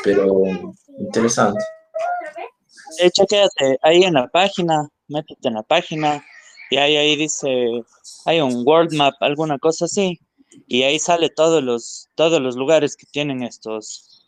Pero 0.03 0.43
interesante. 0.99 1.63
Eh, 3.01 3.11
chequéate 3.11 3.79
ahí 3.83 4.05
en 4.05 4.15
la 4.15 4.29
página, 4.29 4.89
métete 5.09 5.49
en 5.49 5.55
la 5.55 5.63
página 5.63 6.25
y 6.71 6.77
ahí, 6.77 6.97
ahí 6.97 7.17
dice, 7.17 7.49
hay 8.27 8.41
un 8.41 8.63
world 8.67 8.93
map, 8.93 9.15
alguna 9.21 9.59
cosa 9.59 9.87
así, 9.87 10.21
y 10.67 10.83
ahí 10.83 10.99
sale 10.99 11.31
todos 11.31 11.63
los, 11.63 12.09
todos 12.15 12.41
los 12.41 12.57
lugares 12.57 12.97
que 12.97 13.07
tienen 13.07 13.43
estos, 13.43 14.27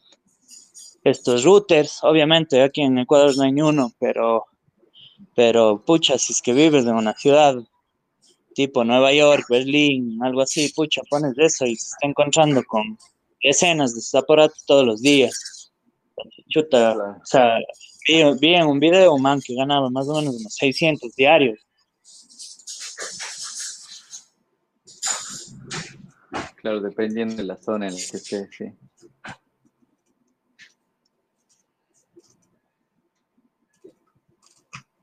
estos 1.04 1.44
routers. 1.44 2.02
Obviamente 2.02 2.62
aquí 2.62 2.82
en 2.82 2.98
Ecuador 2.98 3.36
no 3.36 3.42
hay 3.42 3.52
ni 3.52 3.62
uno, 3.62 3.92
pero, 3.98 4.46
pero 5.34 5.84
pucha, 5.84 6.18
si 6.18 6.32
es 6.32 6.40
que 6.40 6.52
vives 6.52 6.86
en 6.86 6.94
una 6.94 7.14
ciudad 7.14 7.56
tipo 8.54 8.84
Nueva 8.84 9.12
York, 9.12 9.44
Berlín, 9.48 10.18
algo 10.22 10.42
así, 10.42 10.72
pucha, 10.74 11.02
pones 11.08 11.38
eso 11.38 11.64
y 11.66 11.76
se 11.76 11.88
está 11.88 12.06
encontrando 12.06 12.62
con 12.64 12.98
decenas 13.42 13.94
de 13.94 14.00
estos 14.00 14.22
aparatos 14.22 14.64
todos 14.66 14.84
los 14.84 15.00
días. 15.00 15.72
Chuta, 16.48 16.94
o 16.94 17.26
sea, 17.26 17.58
Bien, 18.40 18.66
un 18.66 18.80
video, 18.80 19.16
man, 19.18 19.40
que 19.40 19.54
ganaba 19.54 19.88
más 19.88 20.08
o 20.08 20.16
menos 20.16 20.34
unos 20.34 20.54
600 20.54 21.14
diarios. 21.14 21.64
Claro, 26.56 26.80
dependiendo 26.80 27.36
de 27.36 27.44
la 27.44 27.56
zona 27.56 27.86
en 27.86 27.94
la 27.94 27.98
que 27.98 28.16
esté, 28.16 28.48
sí. 28.50 28.64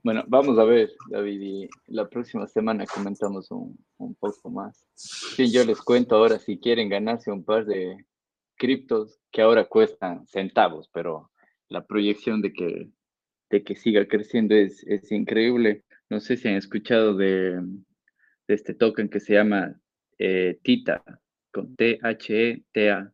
Bueno, 0.04 0.26
vamos 0.28 0.60
a 0.60 0.66
ver, 0.66 0.92
David, 1.10 1.42
y 1.42 1.70
la 1.88 2.10
próxima 2.10 2.46
semana 2.46 2.86
comentamos 2.86 3.50
un, 3.52 3.78
un 4.00 4.16
poco 4.16 4.50
más. 4.50 4.86
Sí, 4.96 5.50
yo 5.50 5.64
les 5.64 5.82
cuento 5.82 6.18
ahora 6.18 6.40
si 6.40 6.60
quieren 6.60 6.90
ganarse 6.90 7.32
un 7.32 7.46
par 7.46 7.66
de 7.66 8.06
criptos 8.58 9.22
que 9.32 9.42
ahora 9.42 9.64
cuestan 9.64 10.28
centavos, 10.28 10.90
pero 10.92 11.32
la 11.70 11.86
proyección 11.86 12.42
de 12.42 12.54
que 12.54 12.90
de 13.50 13.64
que 13.64 13.76
siga 13.76 14.08
creciendo 14.08 14.56
es, 14.56 14.84
es 14.84 15.12
increíble. 15.12 15.84
No 16.10 16.20
sé 16.20 16.38
si 16.38 16.48
han 16.48 16.56
escuchado 16.56 17.16
de, 17.16 17.62
de 18.48 18.54
este 18.54 18.74
token 18.74 19.10
que 19.10 19.20
se 19.20 19.34
llama 19.34 19.80
eh, 20.18 20.60
TITA, 20.64 21.04
con 21.52 21.76
T-H-E-T-A, 21.76 23.14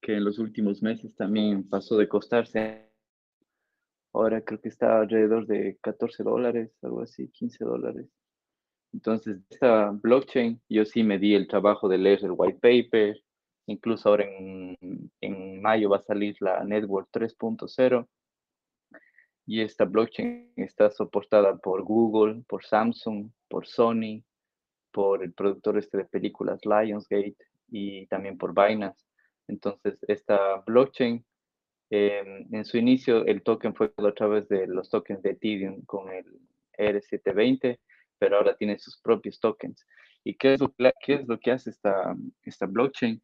que 0.00 0.14
en 0.14 0.24
los 0.24 0.38
últimos 0.38 0.82
meses 0.82 1.14
también 1.16 1.68
pasó 1.68 1.96
de 1.96 2.08
costarse 2.08 2.88
Ahora 4.12 4.40
creo 4.40 4.60
que 4.60 4.68
está 4.68 5.00
alrededor 5.00 5.46
de 5.46 5.78
14 5.80 6.22
dólares, 6.22 6.72
algo 6.82 7.02
así, 7.02 7.28
15 7.28 7.64
dólares. 7.64 8.06
Entonces, 8.92 9.38
esta 9.50 9.90
blockchain, 9.90 10.60
yo 10.68 10.84
sí 10.84 11.02
me 11.02 11.18
di 11.18 11.34
el 11.34 11.46
trabajo 11.46 11.88
de 11.88 11.98
leer 11.98 12.24
el 12.24 12.32
white 12.34 12.58
paper. 12.58 13.22
Incluso 13.66 14.08
ahora 14.08 14.24
en, 14.24 14.76
en 15.20 15.60
mayo 15.60 15.90
va 15.90 15.98
a 15.98 16.02
salir 16.02 16.36
la 16.40 16.64
Network 16.64 17.08
3.0. 17.12 18.08
Y 19.48 19.62
esta 19.62 19.84
blockchain 19.84 20.52
está 20.56 20.90
soportada 20.90 21.56
por 21.56 21.82
Google, 21.82 22.44
por 22.46 22.64
Samsung, 22.64 23.30
por 23.48 23.66
Sony, 23.66 24.22
por 24.92 25.24
el 25.24 25.32
productor 25.32 25.78
este 25.78 25.98
de 25.98 26.04
películas 26.04 26.60
Lionsgate 26.64 27.36
y 27.68 28.06
también 28.06 28.36
por 28.36 28.52
Binance. 28.54 29.06
Entonces, 29.48 29.98
esta 30.06 30.62
blockchain 30.66 31.24
Em, 31.90 32.46
en 32.52 32.64
su 32.64 32.76
inicio, 32.76 33.24
el 33.24 33.42
token 33.42 33.74
fue 33.74 33.92
a 33.96 34.12
través 34.12 34.48
de 34.48 34.66
los 34.66 34.90
tokens 34.90 35.22
de 35.22 35.30
Ethereum 35.30 35.84
con 35.86 36.12
el 36.12 36.24
ERC720, 36.78 37.78
pero 38.18 38.36
ahora 38.36 38.56
tiene 38.56 38.78
sus 38.78 38.98
propios 39.00 39.40
tokens. 39.40 39.86
¿Y 40.22 40.34
qué 40.34 40.54
es 40.54 40.60
lo, 40.60 40.74
qué 40.76 41.14
es 41.14 41.26
que 41.40 41.50
hace 41.50 41.70
esta, 41.70 42.14
esta 42.42 42.66
blockchain? 42.66 43.22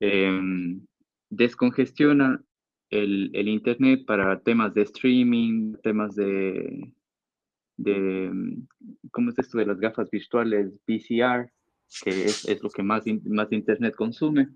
Em, 0.00 0.86
descongestiona 1.30 2.42
el, 2.90 3.48
Internet 3.48 4.04
para 4.06 4.40
temas 4.40 4.74
de 4.74 4.82
streaming, 4.82 5.74
temas 5.82 6.14
de, 6.14 6.92
de, 7.76 8.30
¿cómo 9.10 9.30
es 9.30 9.38
esto 9.38 9.58
de 9.58 9.66
las 9.66 9.78
gafas 9.78 10.10
virtuales? 10.10 10.72
VCR, 10.86 11.50
que 12.04 12.24
es, 12.24 12.48
es 12.48 12.62
lo 12.62 12.70
que 12.70 12.82
más, 12.82 13.04
más 13.24 13.52
Internet 13.52 13.94
consume. 13.94 14.48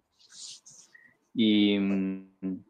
Y 1.34 1.78
mm, 1.78 2.64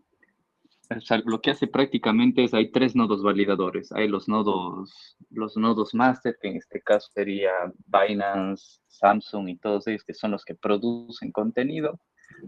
lo 1.25 1.41
que 1.41 1.51
hace 1.51 1.67
prácticamente 1.67 2.45
es, 2.45 2.55
hay 2.55 2.71
tres 2.71 2.95
nodos 2.95 3.23
validadores. 3.23 3.93
Hay 3.93 4.09
los 4.09 4.29
nodos, 4.29 5.17
los 5.31 5.57
nodos 5.57 5.95
master, 5.95 6.37
que 6.41 6.49
en 6.49 6.57
este 6.57 6.81
caso 6.81 7.09
sería 7.13 7.51
Binance, 7.87 8.81
Samsung 8.89 9.49
y 9.49 9.57
todos 9.57 9.87
ellos 9.87 10.05
que 10.05 10.15
son 10.15 10.33
los 10.33 10.45
que 10.45 10.55
producen 10.55 11.33
contenido. 11.33 11.99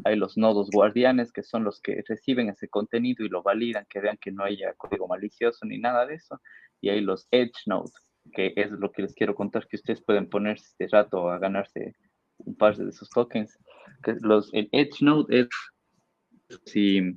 Hay 0.04 0.16
los 0.16 0.36
nodos 0.36 0.70
guardianes, 0.70 1.32
que 1.32 1.42
son 1.42 1.64
los 1.64 1.80
que 1.80 2.02
reciben 2.06 2.48
ese 2.48 2.68
contenido 2.68 3.24
y 3.24 3.28
lo 3.28 3.42
validan, 3.42 3.86
que 3.88 4.00
vean 4.00 4.18
que 4.18 4.32
no 4.32 4.44
haya 4.44 4.72
código 4.74 5.08
malicioso 5.08 5.64
ni 5.66 5.78
nada 5.78 6.06
de 6.06 6.14
eso. 6.14 6.40
Y 6.80 6.90
hay 6.90 7.00
los 7.00 7.26
edge 7.30 7.52
nodes, 7.66 7.92
que 8.32 8.52
es 8.56 8.70
lo 8.70 8.92
que 8.92 9.02
les 9.02 9.14
quiero 9.14 9.34
contar, 9.34 9.66
que 9.66 9.76
ustedes 9.76 10.02
pueden 10.02 10.28
ponerse 10.28 10.66
este 10.66 10.88
rato 10.88 11.30
a 11.30 11.38
ganarse 11.38 11.94
un 12.38 12.56
par 12.56 12.76
de 12.76 12.88
esos 12.88 13.08
tokens. 13.10 13.58
Que 14.02 14.16
los, 14.20 14.52
el 14.52 14.68
edge 14.72 15.02
node 15.02 15.40
es 15.40 15.48
si 16.66 17.16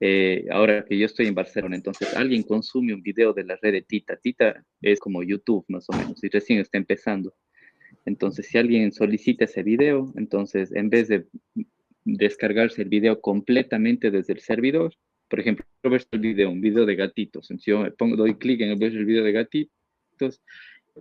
eh, 0.00 0.44
ahora 0.50 0.84
que 0.84 0.98
yo 0.98 1.06
estoy 1.06 1.26
en 1.26 1.34
Barcelona, 1.34 1.76
entonces 1.76 2.14
alguien 2.14 2.42
consume 2.42 2.92
un 2.92 3.02
video 3.02 3.32
de 3.32 3.44
la 3.44 3.56
red 3.60 3.72
de 3.72 3.82
Tita. 3.82 4.16
Tita 4.16 4.64
es 4.82 5.00
como 5.00 5.22
YouTube 5.22 5.64
más 5.68 5.86
o 5.88 5.96
menos 5.96 6.22
y 6.22 6.28
recién 6.28 6.60
está 6.60 6.78
empezando. 6.78 7.34
Entonces, 8.04 8.46
si 8.46 8.58
alguien 8.58 8.92
solicita 8.92 9.44
ese 9.44 9.62
video, 9.62 10.12
entonces 10.16 10.72
en 10.72 10.90
vez 10.90 11.08
de 11.08 11.26
descargarse 12.06 12.82
el 12.82 12.88
video 12.88 13.20
completamente 13.20 14.10
desde 14.10 14.32
el 14.32 14.40
servidor, 14.40 14.94
por 15.28 15.40
ejemplo, 15.40 15.66
ver 15.82 16.06
el 16.12 16.20
video, 16.20 16.50
un 16.50 16.60
video 16.60 16.86
de 16.86 16.94
gatitos, 16.94 17.48
si 17.48 17.70
yo 17.70 17.84
pongo, 17.96 18.16
doy 18.16 18.36
clic 18.36 18.60
en 18.60 18.70
el 18.70 19.04
video 19.04 19.24
de 19.24 19.32
gatitos, 19.32 20.40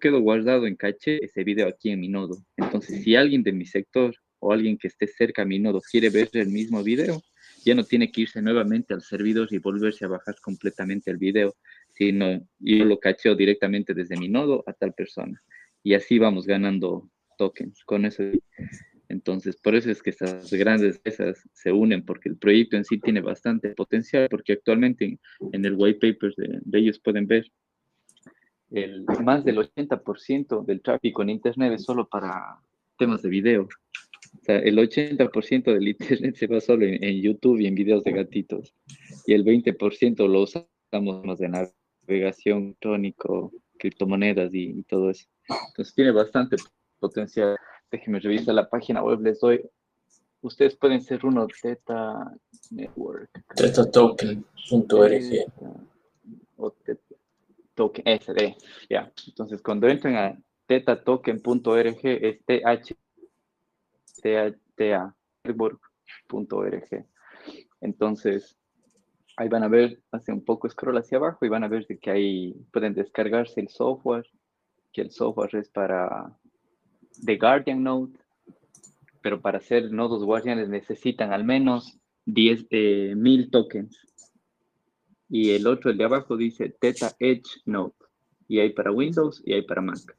quedo 0.02 0.20
guardado 0.20 0.66
en 0.66 0.76
caché 0.76 1.24
ese 1.24 1.44
video 1.44 1.68
aquí 1.68 1.92
en 1.92 2.02
mi 2.02 2.10
nodo. 2.10 2.38
Entonces, 2.58 3.04
si 3.04 3.16
alguien 3.16 3.44
de 3.44 3.54
mi 3.54 3.66
sector 3.66 4.16
o 4.40 4.52
alguien 4.52 4.78
que 4.78 4.88
esté 4.88 5.08
cerca 5.08 5.44
a 5.44 5.46
mi 5.46 5.60
nodo 5.60 5.80
quiere 5.80 6.10
ver 6.10 6.30
el 6.34 6.50
mismo 6.50 6.84
video, 6.84 7.22
ya 7.64 7.76
no 7.76 7.84
tiene 7.84 8.12
que 8.12 8.22
irse 8.22 8.42
nuevamente 8.42 8.94
al 8.94 9.02
servidor 9.02 9.48
y 9.52 9.60
volverse 9.60 10.06
a 10.06 10.10
bajar 10.10 10.36
completamente 10.42 11.12
el 11.12 11.18
video, 11.18 11.56
sino 11.94 12.46
yo 12.60 12.86
lo 12.86 13.00
cacheo 13.00 13.36
directamente 13.36 13.94
desde 13.94 14.18
mi 14.18 14.28
nodo 14.28 14.64
a 14.66 14.74
tal 14.74 14.94
persona. 14.94 15.42
Y 15.84 15.94
así 15.94 16.18
vamos 16.18 16.48
ganando 16.48 17.10
tokens 17.38 17.84
con 17.86 18.06
eso. 18.06 18.24
Entonces, 19.10 19.58
por 19.58 19.76
eso 19.76 19.92
es 19.92 20.02
que 20.02 20.10
estas 20.10 20.52
grandes 20.52 20.96
empresas 20.98 21.48
se 21.54 21.72
unen, 21.72 22.04
porque 22.04 22.30
el 22.30 22.38
proyecto 22.38 22.78
en 22.78 22.86
sí 22.86 23.00
tiene 23.00 23.22
bastante 23.22 23.70
potencial, 23.70 24.28
porque 24.30 24.54
actualmente 24.54 25.20
en, 25.52 25.66
el 25.66 25.76
white 25.76 26.00
paper 26.00 26.34
de, 26.38 26.60
de, 26.64 26.80
ellos 26.80 27.00
pueden 27.00 27.28
ver 27.28 27.46
el, 28.72 29.06
más 29.24 29.46
del 29.46 29.58
80% 29.58 30.66
del 30.66 30.82
tráfico 30.82 31.22
en 31.22 31.30
Internet 31.30 31.74
es 31.74 31.84
solo 31.84 32.08
para 32.08 32.60
temas 32.98 33.22
de 33.22 33.30
video. 33.30 33.64
O 33.64 34.44
sea, 34.44 34.58
el 34.60 34.78
80% 34.78 35.64
del 35.64 35.88
internet 35.88 36.36
se 36.36 36.48
va 36.48 36.60
solo 36.60 36.86
en, 36.86 37.22
YouTube 37.22 37.60
y 37.60 37.68
en 37.68 37.76
videos 37.76 38.04
de 38.04 38.12
gatitos. 38.12 38.74
Y 39.26 39.34
el 39.34 39.46
20% 39.46 40.28
lo 40.28 40.42
usamos 40.42 41.26
más 41.26 41.40
de 41.40 41.50
navegación 41.50 42.64
electrónico, 42.64 43.54
criptomonedas 43.78 44.54
y, 44.54 44.84
todo 44.84 45.10
eso. 45.10 45.26
Entonces 45.70 45.96
tiene 45.96 46.12
bastante 46.12 46.58
potencial. 47.00 47.56
Déjenme 47.92 48.20
revisar 48.20 48.56
la 48.56 48.70
página 48.70 49.04
web, 49.04 49.22
les 49.22 49.40
doy. 49.40 49.62
Ustedes 50.42 50.76
pueden 50.76 51.02
ser 51.02 51.26
uno 51.26 51.48
Teta 51.48 52.32
Network. 52.72 53.30
TetaToken.org. 53.56 55.24
O 56.58 56.74
Token 57.74 58.06
SD. 58.20 58.56
Ya. 58.90 59.12
Entonces, 59.28 59.62
cuando 59.62 59.88
entren 59.88 60.16
a 60.16 60.38
tetatoken.org 60.68 62.00
es 62.04 62.40
TH 62.46 62.96
ta.org. 64.76 65.80
Entonces, 67.82 68.58
ahí 69.38 69.50
van 69.50 69.64
a 69.64 69.68
ver, 69.68 70.02
hace 70.12 70.32
un 70.32 70.44
poco 70.44 70.70
scroll 70.70 70.98
hacia 70.98 71.18
abajo 71.18 71.46
y 71.46 71.50
van 71.50 71.64
a 71.64 71.68
ver 71.68 71.86
que 71.86 72.12
ahí 72.12 72.54
pueden 72.72 72.94
descargarse 72.94 73.62
el 73.62 73.70
software, 73.70 74.26
que 74.92 75.02
el 75.02 75.12
software 75.12 75.56
es 75.56 75.70
para 75.70 76.36
The 77.24 77.38
Guardian 77.38 77.84
Node, 77.84 78.14
pero 79.22 79.42
para 79.42 79.58
hacer 79.58 79.92
nodos 79.92 80.24
guardianes 80.24 80.70
necesitan 80.70 81.34
al 81.34 81.44
menos 81.44 81.98
10 82.26 82.68
eh, 82.70 83.14
mil 83.16 83.50
tokens. 83.50 84.00
Y 85.30 85.52
el 85.52 85.68
otro, 85.68 85.92
el 85.92 85.98
de 85.98 86.04
abajo, 86.04 86.38
dice 86.38 86.70
Theta 86.80 87.16
Edge 87.20 87.62
Node. 87.66 87.94
Y 88.48 88.60
hay 88.60 88.72
para 88.72 88.92
Windows 88.92 89.42
y 89.46 89.54
hay 89.54 89.64
para 89.64 89.82
Mac. 89.82 90.16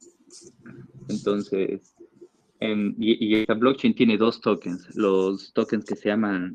Entonces, 1.07 1.95
y, 2.59 3.35
esta 3.35 3.53
blockchain 3.53 3.95
tiene 3.95 4.17
dos 4.17 4.41
tokens, 4.41 4.95
los 4.95 5.53
tokens 5.53 5.85
que 5.85 5.95
se 5.95 6.09
llaman 6.09 6.51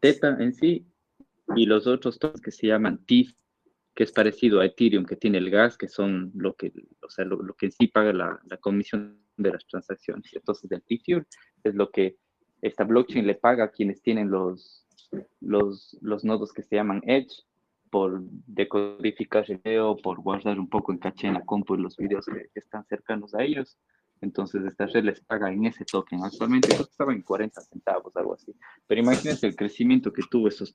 Theta 0.00 0.36
en 0.40 0.52
sí 0.54 0.86
y 1.56 1.66
los 1.66 1.86
otros 1.86 2.18
tokens 2.18 2.40
que 2.42 2.50
se 2.50 2.66
llaman 2.66 2.98
TIF, 3.06 3.32
que 3.94 4.04
es 4.04 4.12
parecido 4.12 4.60
a 4.60 4.66
Ethereum, 4.66 5.04
que 5.04 5.16
tiene 5.16 5.38
el 5.38 5.50
gas, 5.50 5.76
que 5.76 5.88
son 5.88 6.30
lo 6.34 6.54
que, 6.54 6.72
o 7.02 7.10
sea, 7.10 7.24
lo, 7.24 7.54
que 7.54 7.66
en 7.66 7.72
sí 7.72 7.86
paga 7.88 8.12
la, 8.12 8.40
la, 8.44 8.56
comisión 8.58 9.18
de 9.38 9.52
las 9.52 9.66
transacciones. 9.66 10.30
Entonces, 10.34 10.70
el 10.70 10.82
TIF 10.82 11.24
es 11.64 11.74
lo 11.74 11.90
que 11.90 12.16
esta 12.60 12.84
blockchain 12.84 13.26
le 13.26 13.34
paga 13.34 13.64
a 13.64 13.70
quienes 13.70 14.02
tienen 14.02 14.30
los, 14.30 14.86
los, 15.40 15.96
los 16.00 16.24
nodos 16.24 16.52
que 16.52 16.62
se 16.62 16.76
llaman 16.76 17.02
Edge 17.06 17.44
por 17.90 18.20
decodificar 18.46 19.46
video, 19.46 19.96
por 19.96 20.20
guardar 20.20 20.58
un 20.58 20.68
poco 20.68 20.92
en 20.92 20.98
caché 20.98 21.28
en 21.28 21.34
la 21.34 21.44
compu 21.44 21.76
los 21.76 21.96
videos 21.96 22.26
que 22.26 22.50
están 22.54 22.84
cercanos 22.84 23.34
a 23.34 23.42
ellos. 23.42 23.78
Entonces 24.20 24.64
esta 24.64 24.86
red 24.86 25.04
les 25.04 25.20
paga 25.20 25.50
en 25.52 25.64
ese 25.64 25.84
token. 25.84 26.24
Actualmente 26.24 26.68
creo 26.68 26.82
estaba 26.82 27.12
en 27.12 27.22
40 27.22 27.60
centavos, 27.60 28.14
algo 28.16 28.34
así. 28.34 28.52
Pero 28.86 29.00
imagínense 29.00 29.46
el 29.46 29.56
crecimiento 29.56 30.12
que 30.12 30.22
tuvo 30.28 30.48
esos 30.48 30.74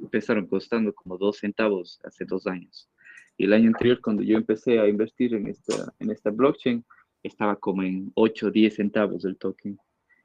empezaron 0.00 0.46
costando 0.46 0.94
como 0.94 1.18
2 1.18 1.36
centavos 1.36 2.00
hace 2.04 2.24
dos 2.24 2.46
años. 2.46 2.88
Y 3.36 3.44
el 3.44 3.52
año 3.52 3.68
anterior, 3.68 4.00
cuando 4.00 4.22
yo 4.22 4.36
empecé 4.36 4.78
a 4.78 4.88
invertir 4.88 5.34
en 5.34 5.48
esta, 5.48 5.92
en 5.98 6.10
esta 6.10 6.30
blockchain, 6.30 6.84
estaba 7.26 7.56
como 7.56 7.82
en 7.82 8.12
8 8.14 8.46
o 8.46 8.50
10 8.50 8.74
centavos 8.74 9.24
el 9.24 9.36
token. 9.36 9.78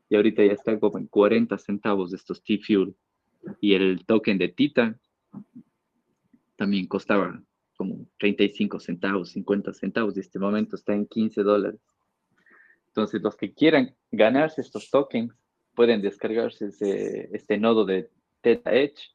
Y 0.09 0.15
ahorita 0.15 0.43
ya 0.43 0.53
está 0.53 0.79
como 0.79 0.97
en 0.97 1.07
40 1.07 1.57
centavos 1.57 2.11
de 2.11 2.17
estos 2.17 2.43
T-Fuel. 2.43 2.95
Y 3.59 3.73
el 3.73 4.05
token 4.05 4.37
de 4.37 4.49
Tita 4.49 4.99
también 6.55 6.87
costaba 6.87 7.41
como 7.75 8.05
35 8.19 8.79
centavos, 8.79 9.31
50 9.31 9.73
centavos. 9.73 10.17
Y 10.17 10.19
este 10.19 10.39
momento 10.39 10.75
está 10.75 10.93
en 10.93 11.05
15 11.07 11.43
dólares. 11.43 11.79
Entonces, 12.87 13.21
los 13.21 13.37
que 13.37 13.53
quieran 13.53 13.95
ganarse 14.11 14.61
estos 14.61 14.89
tokens 14.89 15.33
pueden 15.75 16.01
descargarse 16.01 16.69
este 17.31 17.57
nodo 17.57 17.85
de 17.85 18.09
Theta 18.41 18.73
Edge. 18.75 19.11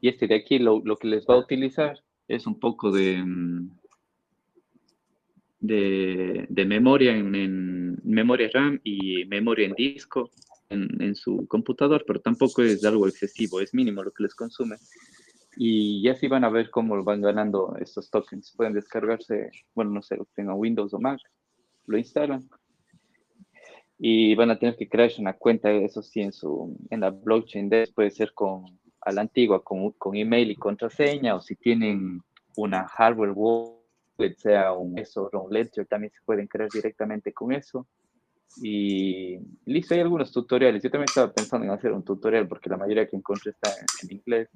Y 0.00 0.08
este 0.08 0.28
de 0.28 0.36
aquí 0.36 0.58
lo, 0.58 0.82
que 0.96 1.08
les 1.08 1.26
va 1.26 1.34
a 1.34 1.38
utilizar 1.38 1.98
es 2.28 2.46
un 2.46 2.58
poco 2.58 2.90
de, 2.92 3.22
mm, 3.22 3.70
de, 5.60 6.46
de 6.48 6.64
memoria 6.64 7.16
en, 7.16 7.34
en, 7.34 7.98
memoria 8.04 8.50
RAM 8.52 8.80
y 8.84 9.24
memoria 9.26 9.66
en 9.66 9.74
disco 9.74 10.30
en, 10.68 11.00
en, 11.00 11.14
su 11.14 11.46
computador, 11.48 12.04
pero 12.06 12.20
tampoco 12.20 12.62
es 12.62 12.84
algo 12.84 13.06
excesivo, 13.06 13.60
es 13.60 13.74
mínimo 13.74 14.02
lo 14.02 14.12
que 14.12 14.22
les 14.24 14.34
consume. 14.34 14.76
Y 15.56 16.02
ya 16.02 16.14
sí 16.14 16.28
van 16.28 16.44
a 16.44 16.50
ver 16.50 16.70
cómo 16.70 17.02
van 17.02 17.22
ganando 17.22 17.76
estos 17.80 18.10
tokens. 18.10 18.52
Pueden 18.56 18.74
descargarse, 18.74 19.50
bueno, 19.74 19.90
no 19.92 20.02
sé, 20.02 20.18
tengan 20.34 20.56
Windows 20.58 20.92
o 20.92 20.98
Mac, 20.98 21.20
lo 21.86 21.96
instalan 21.96 22.46
y 23.98 24.34
van 24.34 24.50
a 24.50 24.58
tener 24.58 24.76
que 24.76 24.88
crear 24.88 25.10
una 25.18 25.32
cuenta, 25.34 25.70
eso 25.72 26.02
sí, 26.02 26.20
en, 26.20 26.32
su, 26.32 26.76
en 26.90 27.00
la 27.00 27.10
blockchain. 27.10 27.68
De, 27.68 27.88
puede 27.94 28.10
ser 28.10 28.32
con, 28.34 28.78
a 29.00 29.12
la 29.12 29.22
antigua, 29.22 29.62
con, 29.62 29.92
con 29.92 30.16
email 30.16 30.50
y 30.50 30.56
contraseña, 30.56 31.34
o 31.34 31.40
si 31.40 31.56
tienen 31.56 32.20
una 32.56 32.86
hardware 32.88 33.32
wallet, 33.34 33.76
sea 34.36 34.72
un 34.72 34.98
eso 34.98 35.28
o 35.32 35.42
un 35.42 35.52
ledger, 35.52 35.86
también 35.86 36.12
se 36.12 36.20
pueden 36.24 36.46
crear 36.46 36.70
directamente 36.70 37.32
con 37.32 37.52
eso. 37.52 37.86
Y 38.62 39.38
listo, 39.64 39.94
hay 39.94 40.00
algunos 40.00 40.32
tutoriales. 40.32 40.82
Yo 40.82 40.90
también 40.90 41.08
estaba 41.08 41.32
pensando 41.32 41.66
en 41.66 41.72
hacer 41.72 41.92
un 41.92 42.04
tutorial 42.04 42.48
porque 42.48 42.70
la 42.70 42.76
mayoría 42.76 43.08
que 43.08 43.16
encontré 43.16 43.50
está 43.50 43.70
en, 44.02 44.16
inglés 44.16 44.48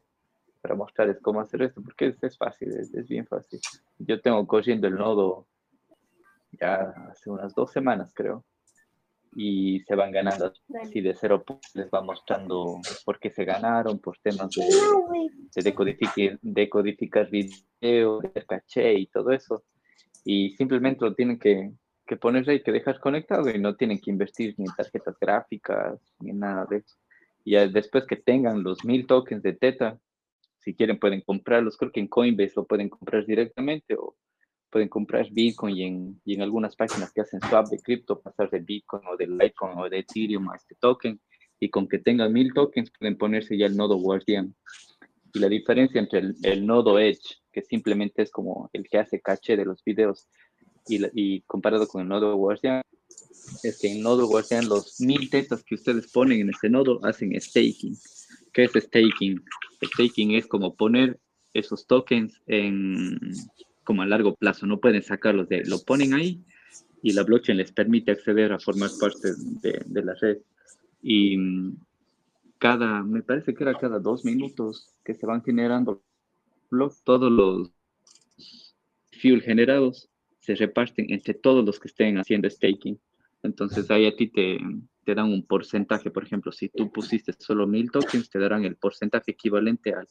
para 0.62 0.74
mostrarles 0.74 1.20
cómo 1.20 1.40
hacer 1.40 1.62
esto, 1.62 1.82
porque 1.82 2.08
es, 2.08 2.22
es 2.22 2.36
fácil, 2.36 2.70
es, 2.72 2.92
es, 2.94 3.08
bien 3.08 3.26
fácil. 3.26 3.60
Yo 3.98 4.20
tengo 4.20 4.46
corriendo 4.46 4.86
el 4.86 4.94
nodo 4.94 5.46
ya 6.52 6.92
hace 7.10 7.30
unas 7.30 7.54
dos 7.54 7.72
semanas, 7.72 8.12
creo 8.14 8.44
y 9.32 9.80
se 9.80 9.94
van 9.94 10.10
ganando 10.10 10.52
así 10.82 11.00
de 11.00 11.14
cero 11.14 11.44
les 11.74 11.88
va 11.88 12.02
mostrando 12.02 12.80
por 13.04 13.18
qué 13.18 13.30
se 13.30 13.44
ganaron, 13.44 13.98
por 13.98 14.18
temas 14.18 14.50
de, 14.50 14.64
de 15.54 15.62
decodificar, 15.62 16.38
decodificar 16.42 17.30
video, 17.30 18.20
de 18.20 18.44
caché 18.46 18.94
y 18.94 19.06
todo 19.06 19.30
eso. 19.30 19.62
Y 20.24 20.50
simplemente 20.56 21.04
lo 21.04 21.14
tienen 21.14 21.38
que, 21.38 21.72
que 22.06 22.16
poner 22.16 22.48
ahí, 22.50 22.62
que 22.62 22.72
dejar 22.72 22.98
conectado 23.00 23.48
y 23.50 23.58
no 23.58 23.76
tienen 23.76 24.00
que 24.00 24.10
invertir 24.10 24.54
ni 24.58 24.64
en 24.64 24.74
tarjetas 24.74 25.16
gráficas 25.20 26.00
ni 26.18 26.30
en 26.30 26.40
nada 26.40 26.66
de 26.68 26.78
eso. 26.78 26.96
Y 27.44 27.54
después 27.68 28.04
que 28.06 28.16
tengan 28.16 28.62
los 28.62 28.84
mil 28.84 29.06
tokens 29.06 29.42
de 29.42 29.54
Teta, 29.54 29.98
si 30.58 30.74
quieren 30.74 30.98
pueden 30.98 31.22
comprarlos, 31.22 31.76
creo 31.76 31.90
que 31.90 32.00
en 32.00 32.08
Coinbase 32.08 32.52
lo 32.56 32.66
pueden 32.66 32.88
comprar 32.88 33.24
directamente 33.24 33.94
o 33.94 34.14
pueden 34.70 34.88
comprar 34.88 35.28
Bitcoin 35.30 35.76
y 35.76 35.82
en, 35.84 36.20
y 36.24 36.34
en 36.34 36.42
algunas 36.42 36.76
páginas 36.76 37.12
que 37.12 37.20
hacen 37.20 37.40
swap 37.40 37.68
de 37.68 37.78
cripto, 37.78 38.20
pasar 38.20 38.50
de 38.50 38.60
Bitcoin 38.60 39.02
o 39.06 39.16
de 39.16 39.26
Litecoin 39.26 39.78
o 39.78 39.88
de 39.88 39.98
Ethereum 39.98 40.48
a 40.50 40.56
este 40.56 40.74
token. 40.76 41.20
Y 41.58 41.68
con 41.68 41.88
que 41.88 41.98
tengan 41.98 42.32
mil 42.32 42.54
tokens 42.54 42.90
pueden 42.98 43.18
ponerse 43.18 43.58
ya 43.58 43.66
el 43.66 43.76
nodo 43.76 43.96
Guardian. 43.96 44.54
Y 45.32 45.38
la 45.38 45.48
diferencia 45.48 46.00
entre 46.00 46.20
el, 46.20 46.36
el, 46.42 46.66
nodo 46.66 46.98
Edge, 46.98 47.38
que 47.52 47.62
simplemente 47.62 48.22
es 48.22 48.30
como 48.30 48.70
el 48.72 48.88
que 48.88 48.98
hace 48.98 49.20
caché 49.20 49.56
de 49.56 49.64
los 49.64 49.84
videos, 49.84 50.28
y, 50.88 51.00
y 51.14 51.42
comparado 51.42 51.86
con 51.86 52.02
el 52.02 52.08
nodo 52.08 52.34
Guardian, 52.36 52.82
es 53.62 53.78
que 53.78 53.92
en 53.92 54.02
nodo 54.02 54.26
Guardian 54.26 54.68
los 54.68 55.00
mil 55.00 55.28
tetas 55.28 55.62
que 55.62 55.74
ustedes 55.74 56.10
ponen 56.10 56.40
en 56.40 56.50
ese 56.50 56.70
nodo 56.70 57.04
hacen 57.04 57.38
staking. 57.38 57.96
¿Qué 58.52 58.64
es 58.64 58.72
staking? 58.72 59.44
Staking 59.82 60.32
es 60.32 60.46
como 60.46 60.74
poner 60.74 61.20
esos 61.52 61.86
tokens 61.86 62.40
en, 62.46 63.18
como 63.84 64.02
a 64.02 64.06
largo 64.06 64.34
plazo, 64.34 64.66
no 64.66 64.80
pueden 64.80 65.02
sacarlos 65.02 65.48
de, 65.48 65.64
lo 65.64 65.78
ponen 65.80 66.14
ahí 66.14 66.42
y 67.02 67.12
la 67.12 67.22
blockchain 67.22 67.58
les 67.58 67.72
permite 67.72 68.12
acceder 68.12 68.52
a 68.52 68.58
formar 68.58 68.90
parte 69.00 69.30
de, 69.62 69.82
de 69.86 70.04
la 70.04 70.14
red. 70.14 70.38
Y 71.02 71.36
mm, 71.36 71.76
cada, 72.58 73.02
me 73.02 73.22
parece 73.22 73.54
que 73.54 73.64
era 73.64 73.78
cada 73.78 73.98
dos 73.98 74.24
minutos 74.24 74.94
que 75.04 75.14
se 75.14 75.26
van 75.26 75.42
generando 75.42 76.02
todos 77.04 77.32
los 77.32 77.72
fuel 79.20 79.42
generados 79.42 80.08
se 80.38 80.54
reparten 80.54 81.06
entre 81.10 81.34
todos 81.34 81.64
los 81.64 81.78
que 81.78 81.88
estén 81.88 82.18
haciendo 82.18 82.48
staking. 82.48 82.98
Entonces 83.42 83.90
ahí 83.90 84.06
a 84.06 84.16
ti 84.16 84.28
te, 84.28 84.58
te 85.04 85.14
dan 85.14 85.30
un 85.30 85.44
porcentaje, 85.44 86.10
por 86.10 86.24
ejemplo, 86.24 86.52
si 86.52 86.68
tú 86.68 86.90
pusiste 86.90 87.32
solo 87.38 87.66
mil 87.66 87.90
tokens, 87.90 88.30
te 88.30 88.38
darán 88.38 88.64
el 88.64 88.76
porcentaje 88.76 89.32
equivalente 89.32 89.92
al 89.92 90.08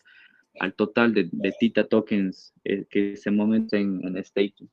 al 0.59 0.73
total 0.73 1.13
de, 1.13 1.29
de 1.31 1.53
Tita 1.59 1.85
tokens 1.85 2.53
eh, 2.63 2.85
que 2.89 3.15
se 3.17 3.31
momenten 3.31 4.01
en, 4.03 4.23
staking. 4.23 4.69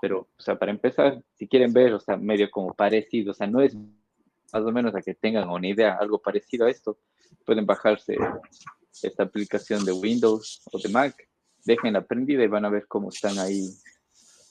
Pero, 0.00 0.28
o 0.36 0.42
sea, 0.42 0.58
para 0.58 0.70
empezar, 0.70 1.22
si 1.34 1.48
quieren 1.48 1.72
ver, 1.72 1.94
o 1.94 2.00
sea, 2.00 2.16
medio 2.16 2.50
como 2.50 2.74
parecido, 2.74 3.32
o 3.32 3.34
sea, 3.34 3.46
no 3.46 3.62
es 3.62 3.74
más 3.74 4.62
o 4.62 4.72
menos 4.72 4.94
a 4.94 5.00
que 5.00 5.14
tengan 5.14 5.48
una 5.48 5.68
idea, 5.68 5.96
algo 6.00 6.20
parecido 6.20 6.66
a 6.66 6.70
esto, 6.70 6.98
pueden 7.44 7.66
bajarse 7.66 8.16
esta 9.02 9.22
aplicación 9.22 9.84
de 9.84 9.92
Windows 9.92 10.62
o 10.72 10.78
de 10.78 10.88
Mac, 10.88 11.16
dejen 11.64 11.94
la 11.94 12.04
prendida 12.04 12.44
y 12.44 12.48
van 12.48 12.64
a 12.64 12.70
ver 12.70 12.86
cómo 12.86 13.08
están 13.08 13.38
ahí 13.38 13.68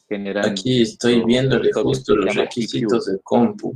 generando. 0.07 0.49
Aquí 0.49 0.81
estoy 0.81 1.23
viendo 1.23 1.61
justo 1.73 2.15
los 2.15 2.33
requisitos 2.35 3.05
de 3.05 3.19
compu. 3.19 3.75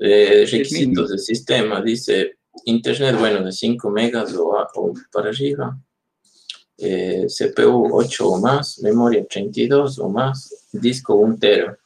Eh, 0.00 0.44
requisitos 0.50 1.10
del 1.10 1.20
sistema, 1.20 1.80
dice 1.80 2.38
Internet, 2.64 3.16
bueno, 3.18 3.44
de 3.44 3.52
5 3.52 3.90
megas 3.90 4.34
o, 4.34 4.56
o 4.74 4.92
para 5.12 5.30
arriba. 5.30 5.78
Eh, 6.76 7.26
CPU 7.26 7.94
8 7.94 8.28
o 8.28 8.40
más, 8.40 8.80
memoria 8.80 9.24
32 9.26 9.98
o 10.00 10.08
más, 10.08 10.68
disco 10.72 11.14
1 11.14 11.38
tera. 11.38 11.78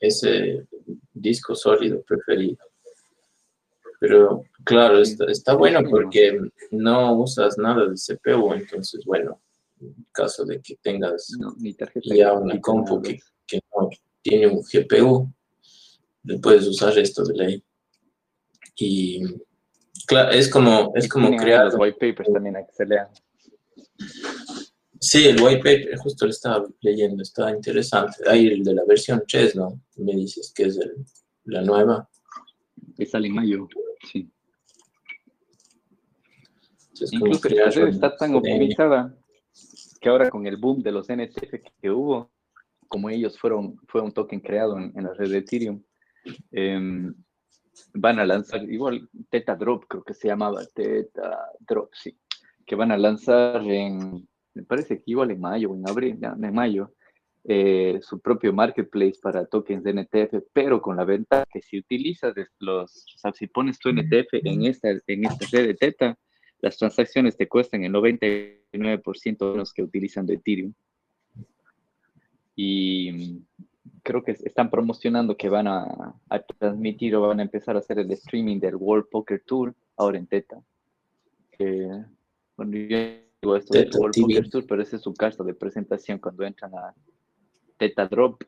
Ese 0.00 0.66
disco 1.12 1.54
sólido 1.54 2.02
preferido. 2.02 2.58
Pero 4.00 4.44
claro, 4.64 5.00
está, 5.00 5.24
está, 5.26 5.54
bueno 5.54 5.80
porque 5.88 6.38
no 6.72 7.14
usas 7.14 7.56
nada 7.56 7.86
de 7.86 7.94
CPU, 7.94 8.52
entonces 8.52 9.04
bueno, 9.04 9.40
en 9.80 9.94
caso 10.12 10.44
de 10.44 10.60
que 10.60 10.76
tengas 10.82 11.30
no, 11.38 11.54
ya 12.02 12.32
una 12.32 12.60
compu 12.60 13.00
que, 13.00 13.20
que, 13.46 13.60
no 13.74 13.88
tiene 14.20 14.48
un 14.48 14.60
GPU, 14.62 15.32
le 16.24 16.38
puedes 16.38 16.66
usar 16.66 16.98
esto 16.98 17.24
de 17.24 17.34
ley. 17.34 17.64
Y 18.76 19.22
Claro, 20.06 20.30
es 20.30 20.50
como, 20.50 20.92
es 20.94 21.08
como 21.08 21.36
crear... 21.36 21.66
Los 21.66 21.76
white 21.78 21.98
papers 21.98 22.32
también 22.32 22.56
hay 22.56 22.66
que 22.66 22.72
se 22.72 22.86
lean. 22.86 23.08
Sí, 25.00 25.26
el 25.26 25.40
white 25.40 25.58
paper, 25.58 25.96
justo 25.98 26.24
lo 26.24 26.30
estaba 26.30 26.66
leyendo, 26.80 27.22
está 27.22 27.50
interesante. 27.50 28.16
Hay 28.26 28.46
el 28.46 28.64
de 28.64 28.74
la 28.74 28.84
versión 28.86 29.22
chess, 29.26 29.54
¿no? 29.54 29.80
Me 29.96 30.14
dices 30.14 30.52
que 30.54 30.64
es 30.64 30.78
el, 30.78 31.04
la 31.44 31.62
nueva. 31.62 32.08
Que 32.96 33.06
sale 33.06 33.28
en 33.28 33.34
mayo, 33.34 33.68
sí. 34.10 34.30
Incluso 37.10 37.48
la 37.48 37.70
red 37.70 37.88
está 37.88 38.16
tan 38.16 38.34
optimizada 38.36 39.14
que 40.00 40.08
ahora 40.08 40.30
con 40.30 40.46
el 40.46 40.56
boom 40.56 40.82
de 40.82 40.92
los 40.92 41.08
NTF 41.08 41.54
que 41.80 41.90
hubo, 41.90 42.30
como 42.88 43.10
ellos 43.10 43.38
fueron, 43.38 43.76
fue 43.88 44.00
un 44.00 44.12
token 44.12 44.40
creado 44.40 44.78
en, 44.78 44.92
en 44.96 45.04
la 45.04 45.14
red 45.14 45.30
de 45.30 45.38
Ethereum, 45.38 45.82
eh, 46.52 47.10
van 47.94 48.18
a 48.18 48.26
lanzar, 48.26 48.62
igual 48.70 49.08
Teta 49.30 49.56
Drop, 49.56 49.84
creo 49.88 50.04
que 50.04 50.14
se 50.14 50.28
llamaba 50.28 50.64
Teta 50.74 51.50
Drop, 51.60 51.90
sí, 51.92 52.16
que 52.66 52.74
van 52.74 52.92
a 52.92 52.96
lanzar 52.96 53.62
en, 53.62 54.28
me 54.54 54.62
parece 54.62 54.98
que 54.98 55.10
igual 55.10 55.30
en 55.30 55.40
mayo 55.40 55.70
o 55.70 55.76
en 55.76 55.88
abril, 55.88 56.18
ya, 56.20 56.36
en 56.40 56.54
mayo, 56.54 56.92
eh, 57.46 57.98
su 58.00 58.20
propio 58.20 58.54
marketplace 58.54 59.18
para 59.22 59.44
tokens 59.44 59.84
de 59.84 59.92
NTF, 59.92 60.46
pero 60.52 60.80
con 60.80 60.96
la 60.96 61.04
venta 61.04 61.44
que 61.52 61.60
si 61.60 61.78
utilizas 61.78 62.34
los, 62.58 63.04
si 63.34 63.46
pones 63.48 63.78
tu 63.78 63.90
NTF 63.90 64.32
en 64.32 64.64
esta, 64.64 64.88
en 65.06 65.26
esta 65.26 65.46
red 65.52 65.66
de 65.66 65.74
Teta, 65.74 66.18
las 66.60 66.78
transacciones 66.78 67.36
te 67.36 67.46
cuestan 67.46 67.84
el 67.84 67.92
99% 67.92 69.52
de 69.52 69.58
los 69.58 69.74
que 69.74 69.82
utilizan 69.82 70.24
de 70.24 70.34
Ethereum. 70.34 70.72
Y 72.56 73.42
creo 74.04 74.22
que 74.22 74.32
están 74.32 74.70
promocionando 74.70 75.36
que 75.36 75.48
van 75.48 75.66
a, 75.66 76.14
a, 76.28 76.38
transmitir 76.40 77.16
o 77.16 77.22
van 77.22 77.40
a 77.40 77.42
empezar 77.42 77.74
a 77.74 77.80
hacer 77.80 77.98
el 77.98 78.10
streaming 78.12 78.60
del 78.60 78.76
World 78.76 79.08
Poker 79.10 79.42
Tour 79.44 79.74
ahora 79.96 80.18
en 80.18 80.26
Teta. 80.26 80.62
Que, 81.50 81.88
bueno, 82.56 82.76
yo 82.76 82.96
digo 83.42 83.56
esto 83.56 83.76
del 83.76 83.90
World 83.96 84.14
TV. 84.14 84.26
Poker 84.34 84.50
Tour, 84.50 84.66
pero 84.68 84.82
ese 84.82 84.96
es 84.96 85.02
su 85.02 85.14
carta 85.14 85.42
de 85.42 85.54
presentación 85.54 86.18
cuando 86.18 86.44
entran 86.44 86.72
a 86.74 86.94
Teta 87.78 88.06
Drop. 88.06 88.44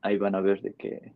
Ahí 0.00 0.18
van 0.18 0.34
a 0.34 0.40
ver 0.40 0.60
de 0.60 0.74
que 0.74 1.14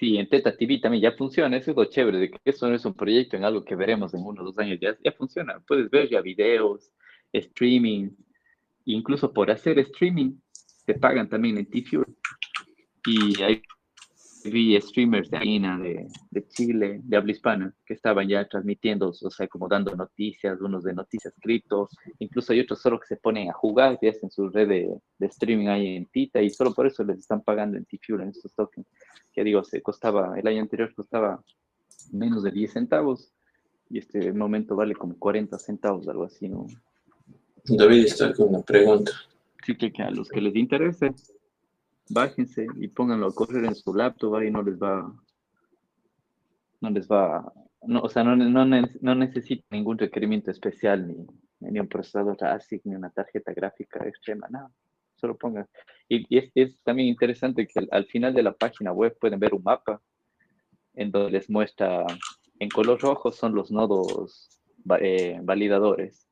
Sí, 0.00 0.16
en 0.16 0.30
Teta 0.30 0.56
TV 0.56 0.80
también 0.80 1.02
ya 1.02 1.12
funciona, 1.12 1.58
eso 1.58 1.72
es 1.72 1.76
lo 1.76 1.84
chévere, 1.84 2.16
de 2.16 2.30
que 2.30 2.38
eso 2.46 2.66
no 2.66 2.74
es 2.74 2.86
un 2.86 2.94
proyecto 2.94 3.36
en 3.36 3.44
algo 3.44 3.62
que 3.62 3.76
veremos 3.76 4.14
en 4.14 4.24
uno 4.24 4.40
o 4.40 4.44
dos 4.46 4.58
años, 4.58 4.78
ya, 4.80 4.96
ya 5.04 5.12
funciona, 5.12 5.60
puedes 5.68 5.90
ver 5.90 6.08
ya 6.08 6.22
videos, 6.22 6.90
streaming, 7.34 8.08
incluso 8.86 9.30
por 9.30 9.50
hacer 9.50 9.78
streaming, 9.78 10.38
te 10.92 10.98
pagan 10.98 11.28
también 11.28 11.56
en 11.56 11.66
T-Fuel. 11.66 12.04
Y 13.06 13.40
hay 13.42 13.62
vi 14.42 14.80
streamers 14.80 15.30
de 15.30 15.36
Argentina, 15.36 15.78
de, 15.78 16.08
de, 16.30 16.48
Chile, 16.48 17.00
de 17.04 17.16
habla 17.16 17.30
hispana, 17.30 17.74
que 17.84 17.92
estaban 17.92 18.26
ya 18.26 18.48
transmitiendo, 18.48 19.10
o 19.10 19.30
sea, 19.30 19.46
como 19.48 19.68
dando 19.68 19.94
noticias, 19.94 20.58
unos 20.62 20.82
de 20.82 20.94
noticias 20.94 21.34
cripto, 21.40 21.90
incluso 22.18 22.54
hay 22.54 22.60
otros 22.60 22.80
solo 22.80 22.98
que 22.98 23.06
se 23.06 23.16
ponen 23.18 23.50
a 23.50 23.52
jugar 23.52 23.98
y 24.00 24.08
hacen 24.08 24.30
su 24.30 24.48
red 24.48 24.68
de, 24.68 24.98
de 25.18 25.26
streaming 25.26 25.66
ahí 25.66 25.96
en 25.96 26.06
Tita 26.06 26.40
y 26.40 26.48
solo 26.48 26.72
por 26.72 26.86
eso 26.86 27.04
les 27.04 27.18
están 27.18 27.42
pagando 27.42 27.76
en 27.76 27.84
T-Fuel, 27.84 28.22
en 28.22 28.30
estos 28.30 28.54
tokens. 28.54 28.88
Que 29.30 29.44
digo, 29.44 29.62
se 29.62 29.82
costaba, 29.82 30.38
el 30.38 30.46
año 30.46 30.62
anterior 30.62 30.92
costaba 30.94 31.44
menos 32.10 32.42
de 32.42 32.50
10 32.50 32.72
centavos 32.72 33.34
y 33.90 33.98
este 33.98 34.32
momento 34.32 34.74
vale 34.74 34.94
como 34.94 35.18
40 35.18 35.58
centavos, 35.58 36.08
algo 36.08 36.24
así, 36.24 36.48
¿no? 36.48 36.66
David 37.66 38.06
está 38.06 38.32
con 38.32 38.48
una 38.48 38.62
pregunta. 38.62 39.12
Así 39.62 39.76
que, 39.76 40.02
a 40.02 40.10
los 40.10 40.28
que 40.28 40.40
les 40.40 40.56
interese, 40.56 41.12
bájense 42.08 42.66
y 42.76 42.88
pónganlo 42.88 43.26
a 43.26 43.34
correr 43.34 43.64
en 43.64 43.74
su 43.74 43.94
laptop, 43.94 44.36
ahí 44.36 44.50
no 44.50 44.62
les 44.62 44.78
va, 44.78 45.12
no 46.80 46.90
les 46.90 47.06
va, 47.06 47.52
no, 47.82 48.00
o 48.00 48.08
sea, 48.08 48.24
no, 48.24 48.36
no, 48.36 48.64
no 48.64 49.14
necesita 49.14 49.64
ningún 49.70 49.98
requerimiento 49.98 50.50
especial, 50.50 51.06
ni, 51.06 51.26
ni 51.60 51.78
un 51.78 51.88
procesador 51.88 52.42
ASIC, 52.42 52.82
ni 52.84 52.94
una 52.94 53.10
tarjeta 53.10 53.52
gráfica 53.52 54.06
extrema, 54.06 54.48
nada, 54.48 54.70
solo 55.16 55.36
pongan. 55.36 55.68
Y, 56.08 56.26
es, 56.54 56.80
también 56.82 57.08
interesante 57.08 57.66
que 57.66 57.86
al, 57.90 58.06
final 58.06 58.34
de 58.34 58.42
la 58.42 58.52
página 58.52 58.92
web 58.92 59.16
pueden 59.20 59.38
ver 59.38 59.54
un 59.54 59.62
mapa 59.62 60.00
en 60.94 61.10
donde 61.10 61.32
les 61.32 61.50
muestra, 61.50 62.04
en 62.58 62.68
color 62.70 63.00
rojo 63.00 63.30
son 63.30 63.54
los 63.54 63.70
nodos 63.70 64.60
eh, 65.00 65.38
validadores, 65.42 66.29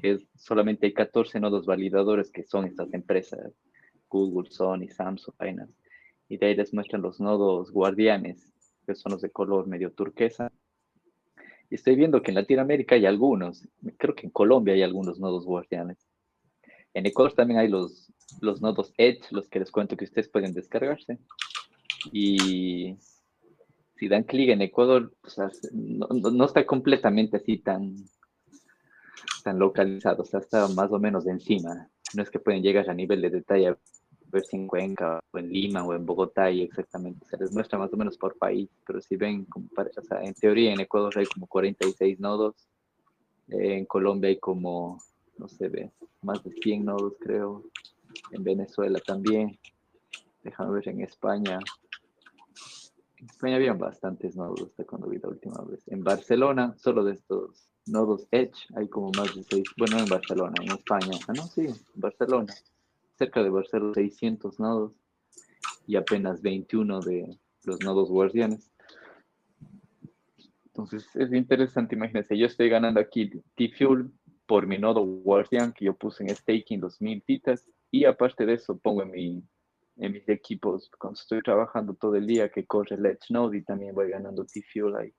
que 0.00 0.20
solamente 0.36 0.86
hay 0.86 0.94
14 0.94 1.40
nodos 1.40 1.66
validadores 1.66 2.30
que 2.30 2.44
son 2.44 2.64
estas 2.64 2.92
empresas, 2.94 3.52
Google, 4.08 4.50
Sony, 4.50 4.88
Samsung, 4.88 5.34
Binance. 5.40 5.74
Y 6.28 6.36
de 6.36 6.46
ahí 6.46 6.54
les 6.54 6.72
muestran 6.72 7.02
los 7.02 7.20
nodos 7.20 7.70
guardianes, 7.70 8.52
que 8.86 8.94
son 8.94 9.12
los 9.12 9.22
de 9.22 9.30
color 9.30 9.66
medio 9.66 9.92
turquesa. 9.92 10.52
Y 11.70 11.74
estoy 11.74 11.96
viendo 11.96 12.22
que 12.22 12.30
en 12.30 12.36
Latinoamérica 12.36 12.94
hay 12.94 13.06
algunos, 13.06 13.66
creo 13.96 14.14
que 14.14 14.26
en 14.26 14.30
Colombia 14.30 14.74
hay 14.74 14.82
algunos 14.82 15.18
nodos 15.18 15.44
guardianes. 15.44 15.98
En 16.94 17.06
Ecuador 17.06 17.34
también 17.34 17.60
hay 17.60 17.68
los, 17.68 18.12
los 18.40 18.60
nodos 18.62 18.92
Edge, 18.96 19.22
los 19.30 19.48
que 19.48 19.60
les 19.60 19.70
cuento 19.70 19.96
que 19.96 20.04
ustedes 20.04 20.28
pueden 20.28 20.54
descargarse. 20.54 21.18
Y 22.12 22.96
si 23.96 24.08
dan 24.08 24.22
clic 24.22 24.50
en 24.50 24.62
Ecuador, 24.62 25.12
no, 25.72 26.08
no, 26.08 26.44
está 26.44 26.64
completamente 26.64 27.36
así 27.36 27.58
tan, 27.58 27.96
tan 29.42 29.58
localizado, 29.58 30.22
o 30.22 30.26
sea, 30.26 30.40
está 30.40 30.68
más 30.68 30.90
o 30.92 30.98
menos 30.98 31.26
encima. 31.26 31.88
No 32.14 32.22
es 32.22 32.30
que 32.30 32.38
pueden 32.38 32.62
llegar 32.62 32.88
a 32.88 32.94
nivel 32.94 33.20
de 33.22 33.30
detalle 33.30 33.76
ver 34.30 34.44
si 34.44 34.56
en 34.56 34.66
Cuenca 34.66 35.20
o 35.32 35.38
en 35.38 35.50
Lima 35.50 35.84
o 35.84 35.94
en 35.94 36.04
Bogotá 36.04 36.50
y 36.50 36.62
exactamente, 36.62 37.24
se 37.26 37.36
les 37.38 37.52
muestra 37.52 37.78
más 37.78 37.92
o 37.92 37.96
menos 37.96 38.16
por 38.18 38.36
país, 38.36 38.68
pero 38.86 39.00
si 39.00 39.16
ven, 39.16 39.44
como, 39.46 39.68
o 39.74 40.02
sea, 40.02 40.22
en 40.22 40.34
teoría 40.34 40.72
en 40.72 40.80
Ecuador 40.80 41.14
hay 41.16 41.26
como 41.26 41.46
46 41.46 42.20
nodos, 42.20 42.54
en 43.48 43.86
Colombia 43.86 44.28
hay 44.28 44.38
como, 44.38 44.98
no 45.38 45.48
sé, 45.48 45.68
ve, 45.68 45.90
más 46.22 46.42
de 46.44 46.52
100 46.52 46.84
nodos 46.84 47.14
creo, 47.20 47.64
en 48.32 48.44
Venezuela 48.44 49.00
también, 49.00 49.58
déjame 50.42 50.72
ver 50.74 50.88
en 50.88 51.00
España, 51.00 51.58
en 53.16 53.26
España 53.26 53.56
había 53.56 53.72
bastantes 53.72 54.36
nodos 54.36 54.62
hasta 54.62 54.84
cuando 54.84 55.08
vi 55.08 55.18
la 55.18 55.28
última 55.28 55.62
vez, 55.62 55.86
en 55.88 56.04
Barcelona, 56.04 56.74
solo 56.76 57.02
de 57.02 57.14
estos 57.14 57.67
nodos 57.88 58.26
Edge, 58.30 58.66
hay 58.76 58.88
como 58.88 59.10
más 59.16 59.34
de 59.34 59.42
6, 59.42 59.64
bueno, 59.76 59.98
en 59.98 60.06
Barcelona, 60.06 60.54
en 60.62 60.72
España, 60.72 61.18
ah, 61.28 61.32
no, 61.34 61.42
sí, 61.46 61.66
Barcelona, 61.94 62.54
cerca 63.16 63.42
de 63.42 63.50
Barcelona 63.50 63.94
600 63.94 64.60
nodos 64.60 64.92
y 65.86 65.96
apenas 65.96 66.42
21 66.42 67.00
de 67.00 67.38
los 67.64 67.80
nodos 67.80 68.08
guardianes. 68.08 68.70
Entonces 70.66 71.08
es 71.16 71.32
interesante, 71.32 71.96
imagínense, 71.96 72.38
yo 72.38 72.46
estoy 72.46 72.68
ganando 72.68 73.00
aquí 73.00 73.30
T-Fuel 73.56 74.10
por 74.46 74.66
mi 74.66 74.78
nodo 74.78 75.04
guardian 75.04 75.72
que 75.72 75.86
yo 75.86 75.94
puse 75.94 76.22
en 76.22 76.34
staking 76.34 76.80
2000 76.80 77.22
titas 77.22 77.68
y 77.90 78.04
aparte 78.04 78.46
de 78.46 78.54
eso 78.54 78.78
pongo 78.78 79.02
en, 79.02 79.10
mi, 79.10 79.42
en 79.96 80.12
mis 80.12 80.28
equipos 80.28 80.90
cuando 80.98 81.18
estoy 81.20 81.42
trabajando 81.42 81.94
todo 81.94 82.14
el 82.14 82.26
día 82.26 82.48
que 82.50 82.64
corre 82.64 82.96
Edge 82.96 83.30
Node 83.30 83.58
y 83.58 83.62
también 83.62 83.94
voy 83.94 84.10
ganando 84.10 84.44
T-Fuel 84.44 84.96
ahí. 84.96 85.12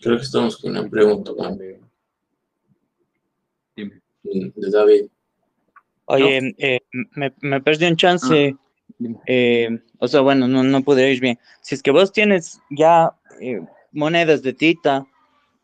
Creo 0.00 0.16
que 0.16 0.22
estamos 0.22 0.56
con 0.58 0.72
una 0.72 0.88
pregunta. 0.88 1.32
Dime. 3.74 4.02
De 4.22 4.70
David. 4.70 5.06
Oye, 6.06 6.54
eh, 6.58 6.80
me, 7.14 7.32
me, 7.40 7.60
perdí 7.60 7.86
un 7.86 7.96
chance. 7.96 8.54
Ah, 8.54 9.22
eh, 9.26 9.80
o 9.98 10.08
sea, 10.08 10.20
bueno, 10.20 10.46
no, 10.46 10.62
no 10.62 10.82
pude 10.82 11.10
ir 11.12 11.20
bien. 11.20 11.38
Si 11.60 11.74
es 11.74 11.82
que 11.82 11.90
vos 11.90 12.12
tienes 12.12 12.60
ya 12.70 13.12
eh, 13.40 13.60
monedas 13.92 14.42
de 14.42 14.52
Tita 14.52 15.06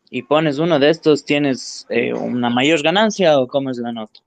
y 0.09 0.23
pones 0.23 0.59
uno 0.59 0.79
de 0.79 0.89
estos, 0.89 1.25
¿tienes 1.25 1.87
una 1.89 2.49
mayor 2.49 2.81
ganancia 2.83 3.39
o 3.39 3.47
cómo 3.47 3.69
es 3.69 3.77
la 3.77 3.91
nota? 3.91 4.19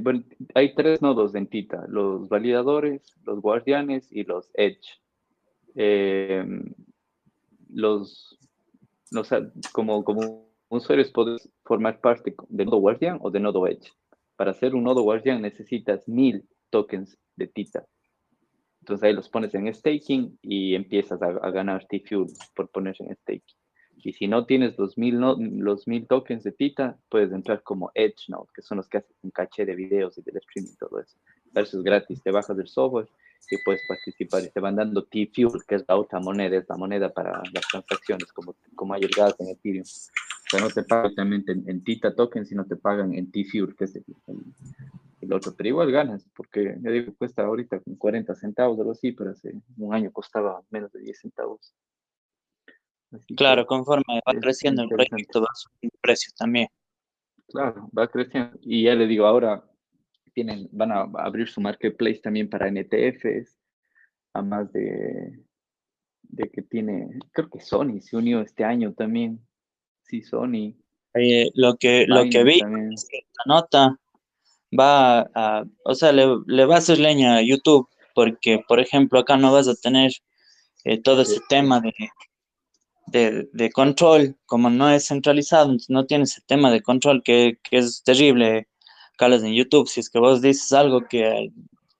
bueno, 0.00 0.24
hay 0.54 0.74
tres 0.74 1.00
nodos 1.00 1.36
en 1.36 1.46
Tita, 1.46 1.86
los 1.88 2.28
validadores, 2.28 3.00
los 3.24 3.40
guardianes 3.40 4.08
y 4.10 4.24
los 4.24 4.50
edge. 4.54 5.00
Los, 7.68 8.38
los, 9.10 9.28
como, 9.72 10.04
como 10.04 10.48
usuarios 10.68 11.10
puedes 11.10 11.48
formar 11.64 12.00
parte 12.00 12.34
de 12.48 12.64
nodo 12.64 12.78
guardian 12.78 13.18
o 13.22 13.30
de 13.30 13.40
nodo 13.40 13.66
edge. 13.66 13.92
Para 14.36 14.52
hacer 14.52 14.74
un 14.74 14.84
nodo 14.84 15.02
guardian 15.02 15.42
necesitas 15.42 16.06
mil 16.08 16.48
tokens 16.70 17.16
de 17.36 17.46
Tita. 17.48 17.86
Entonces 18.80 19.04
ahí 19.04 19.12
los 19.12 19.28
pones 19.28 19.54
en 19.54 19.72
staking 19.72 20.38
y 20.42 20.74
empiezas 20.74 21.20
a, 21.20 21.50
ganar 21.50 21.86
T-Fuel 21.88 22.26
por 22.54 22.70
poner 22.70 22.96
en 23.00 23.14
staking. 23.16 23.56
Y 23.96 24.12
si 24.12 24.28
no 24.28 24.46
tienes 24.46 24.78
los 24.78 24.96
mil, 24.96 25.18
los 25.18 25.88
mil 25.88 26.06
tokens 26.06 26.44
de 26.44 26.52
Tita, 26.52 26.98
puedes 27.08 27.32
entrar 27.32 27.62
como 27.64 27.90
Edge 27.94 28.28
Node, 28.28 28.48
que 28.54 28.62
son 28.62 28.78
los 28.78 28.88
que 28.88 28.98
hacen 28.98 29.16
un 29.22 29.30
caché 29.30 29.66
de 29.66 29.74
videos 29.74 30.16
y 30.16 30.22
del 30.22 30.36
streaming 30.36 30.70
y 30.72 30.76
todo 30.76 31.00
eso. 31.00 31.18
Eso 31.54 31.78
es 31.78 31.82
gratis, 31.82 32.22
te 32.22 32.30
bajas 32.30 32.56
del 32.56 32.68
software 32.68 33.08
y 33.50 33.56
puedes 33.64 33.82
participar. 33.86 34.44
Y 34.44 34.50
te 34.50 34.60
van 34.60 34.76
dando 34.76 35.04
T-Fuel, 35.04 35.64
que 35.66 35.76
es 35.76 35.84
la 35.88 35.96
otra 35.96 36.20
moneda, 36.20 36.56
es 36.56 36.68
la 36.68 36.76
moneda 36.76 37.12
para 37.12 37.42
las 37.52 37.66
transacciones, 37.70 38.32
como, 38.32 38.54
como 38.74 38.94
hay 38.94 39.02
el 39.02 39.10
gas 39.10 39.34
en 39.38 39.48
Ethereum. 39.48 39.84
O 39.84 40.50
sea, 40.50 40.60
no 40.60 40.70
te 40.70 40.82
pagan 40.82 41.04
directamente 41.04 41.52
en, 41.52 41.84
Tita 41.84 42.14
Token, 42.14 42.46
sino 42.46 42.64
te 42.64 42.76
pagan 42.76 43.14
en 43.14 43.30
T-Fuel, 43.30 43.74
que 43.76 43.84
es 43.84 43.96
el, 43.96 45.32
otro. 45.32 45.54
Pero 45.56 45.68
igual 45.68 45.92
ganas, 45.92 46.26
porque 46.34 46.76
ya 46.80 46.90
digo, 46.90 47.12
cuesta 47.16 47.42
ahorita 47.42 47.82
40 47.98 48.34
centavos 48.34 48.78
o 48.78 48.80
algo 48.80 48.92
así, 48.92 49.12
pero 49.12 49.30
hace 49.30 49.52
un 49.76 49.94
año 49.94 50.10
costaba 50.10 50.62
menos 50.70 50.90
de 50.92 51.00
10 51.00 51.18
centavos. 51.18 51.74
claro, 53.36 53.66
conforme 53.66 54.20
va 54.26 54.40
creciendo 54.40 54.82
el 54.82 54.88
proyecto, 54.88 55.42
va 55.42 55.48
subiendo 55.54 55.94
el 55.94 56.00
precio 56.00 56.32
también. 56.36 56.68
Claro, 57.48 57.90
va 57.96 58.08
creciendo. 58.08 58.58
Y 58.62 58.84
ya 58.84 58.94
le 58.94 59.06
digo, 59.06 59.26
ahora 59.26 59.62
tienen, 60.38 60.68
van 60.70 60.92
a 60.92 61.00
abrir 61.14 61.48
su 61.48 61.60
marketplace 61.60 62.20
también 62.20 62.48
para 62.48 62.70
NTFs, 62.70 63.58
además 64.32 64.72
de, 64.72 65.42
de 66.22 66.50
que 66.50 66.62
tiene, 66.62 67.08
creo 67.32 67.50
que 67.50 67.60
Sony 67.60 68.00
se 68.00 68.16
unió 68.16 68.40
este 68.40 68.62
año 68.62 68.92
también 68.94 69.40
Sí, 70.08 70.22
Sony. 70.22 70.74
Eh, 71.14 71.50
lo 71.54 71.76
que, 71.76 72.06
lo 72.06 72.24
que 72.30 72.42
vi 72.42 72.60
es 72.94 73.06
que 73.10 73.26
la 73.44 73.54
nota 73.54 73.98
va 74.78 75.20
a, 75.34 75.64
o 75.84 75.94
sea, 75.94 76.12
le, 76.12 76.64
va 76.64 76.76
a 76.76 76.78
hacer 76.78 76.98
leña 76.98 77.36
a 77.36 77.42
YouTube, 77.42 77.88
porque, 78.14 78.62
por 78.66 78.80
ejemplo, 78.80 79.18
acá 79.18 79.36
no 79.36 79.52
vas 79.52 79.68
a 79.68 79.74
tener 79.74 80.12
eh, 80.84 81.00
todo 81.00 81.22
ese 81.22 81.40
tema 81.48 81.80
de, 81.80 83.48
de, 83.52 83.70
control, 83.70 84.36
como 84.46 84.70
no 84.70 84.88
es 84.90 85.08
centralizado, 85.08 85.76
no 85.88 86.06
tienes 86.06 86.32
ese 86.32 86.42
tema 86.46 86.70
de 86.70 86.82
control 86.82 87.22
que, 87.22 87.58
es 87.70 88.02
terrible, 88.02 88.67
Calas 89.18 89.42
en 89.42 89.52
YouTube, 89.52 89.88
si 89.88 90.00
es 90.00 90.08
que 90.08 90.18
vos 90.18 90.40
dices 90.40 90.72
algo 90.72 91.06
que, 91.08 91.50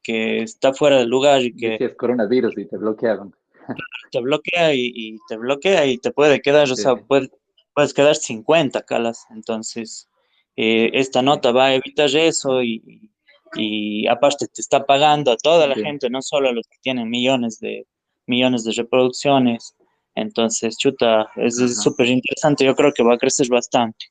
que 0.03 0.43
está 0.43 0.73
fuera 0.73 0.99
del 0.99 1.09
lugar 1.09 1.43
y 1.43 1.55
que... 1.55 1.77
es 1.78 1.95
coronavirus 1.97 2.57
y 2.57 2.65
te 2.66 2.78
bloquearon. 2.78 3.35
Te 4.11 4.20
bloquea 4.20 4.73
y, 4.73 5.19
te 5.28 5.36
bloquea 5.36 5.85
y 5.85 5.99
te 5.99 6.11
puede 6.11 6.40
quedar, 6.40 6.70
o 6.73 6.74
sea, 6.74 6.97
puede, 6.97 7.31
puedes 7.74 7.93
quedar 7.93 8.16
50 8.16 8.81
calas. 8.82 9.27
Entonces, 9.28 10.09
eh, 10.57 10.89
esta 10.95 11.20
nota 11.20 11.53
va 11.53 11.66
a 11.66 11.74
evitar 11.74 12.09
eso 12.16 12.62
y, 12.62 13.11
y, 13.55 14.07
aparte 14.07 14.47
te 14.47 14.62
está 14.62 14.86
pagando 14.86 15.31
a 15.31 15.36
toda 15.36 15.66
la 15.66 15.74
gente, 15.74 16.09
no 16.09 16.23
solo 16.23 16.49
a 16.49 16.53
los 16.53 16.66
que 16.66 16.78
tienen 16.81 17.11
millones 17.11 17.59
de, 17.61 17.86
millones 18.27 18.65
de 18.65 18.73
reproducciones. 18.73 19.74
Entonces, 20.15 20.78
chuta, 20.78 21.31
es 21.36 21.82
súper 21.82 22.07
interesante. 22.07 22.65
Yo 22.65 22.74
creo 22.74 22.93
que 22.95 23.03
va 23.03 23.15
a 23.15 23.19
crecer 23.19 23.49
bastante. 23.49 24.07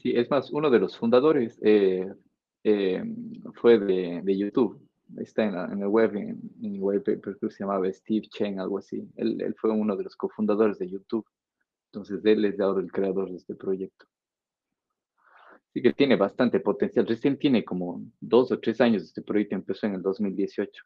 Sí, 0.00 0.12
es 0.16 0.30
más, 0.30 0.50
uno 0.50 0.70
de 0.70 0.78
los 0.78 0.96
fundadores 0.96 1.58
eh, 1.62 2.10
eh, 2.64 3.04
fue 3.60 3.78
de, 3.78 4.36
YouTube. 4.36 4.80
Está 5.18 5.44
en, 5.44 5.82
el 5.82 5.88
web, 5.88 6.16
en, 6.16 6.40
en 6.62 6.74
el 6.74 6.80
web, 6.80 7.04
que 7.04 7.50
se 7.50 7.64
llamaba 7.64 7.92
Steve 7.92 8.26
Chen, 8.30 8.60
algo 8.60 8.78
así. 8.78 9.06
Él, 9.16 9.38
él, 9.42 9.54
fue 9.60 9.70
uno 9.70 9.96
de 9.96 10.04
los 10.04 10.16
cofundadores 10.16 10.78
de 10.78 10.88
YouTube. 10.88 11.26
Entonces, 11.92 12.24
él 12.24 12.46
es 12.46 12.58
ahora 12.60 12.80
el 12.80 12.90
creador 12.90 13.28
de 13.30 13.36
este 13.36 13.54
proyecto. 13.54 14.06
Así 15.68 15.82
que 15.82 15.92
tiene 15.92 16.16
bastante 16.16 16.60
potencial. 16.60 17.06
Recién 17.06 17.38
tiene 17.38 17.62
como 17.62 18.02
dos 18.20 18.50
o 18.52 18.58
tres 18.58 18.80
años 18.80 19.02
este 19.02 19.20
proyecto, 19.20 19.54
empezó 19.54 19.86
en 19.86 19.96
el 19.96 20.02
2018. 20.02 20.82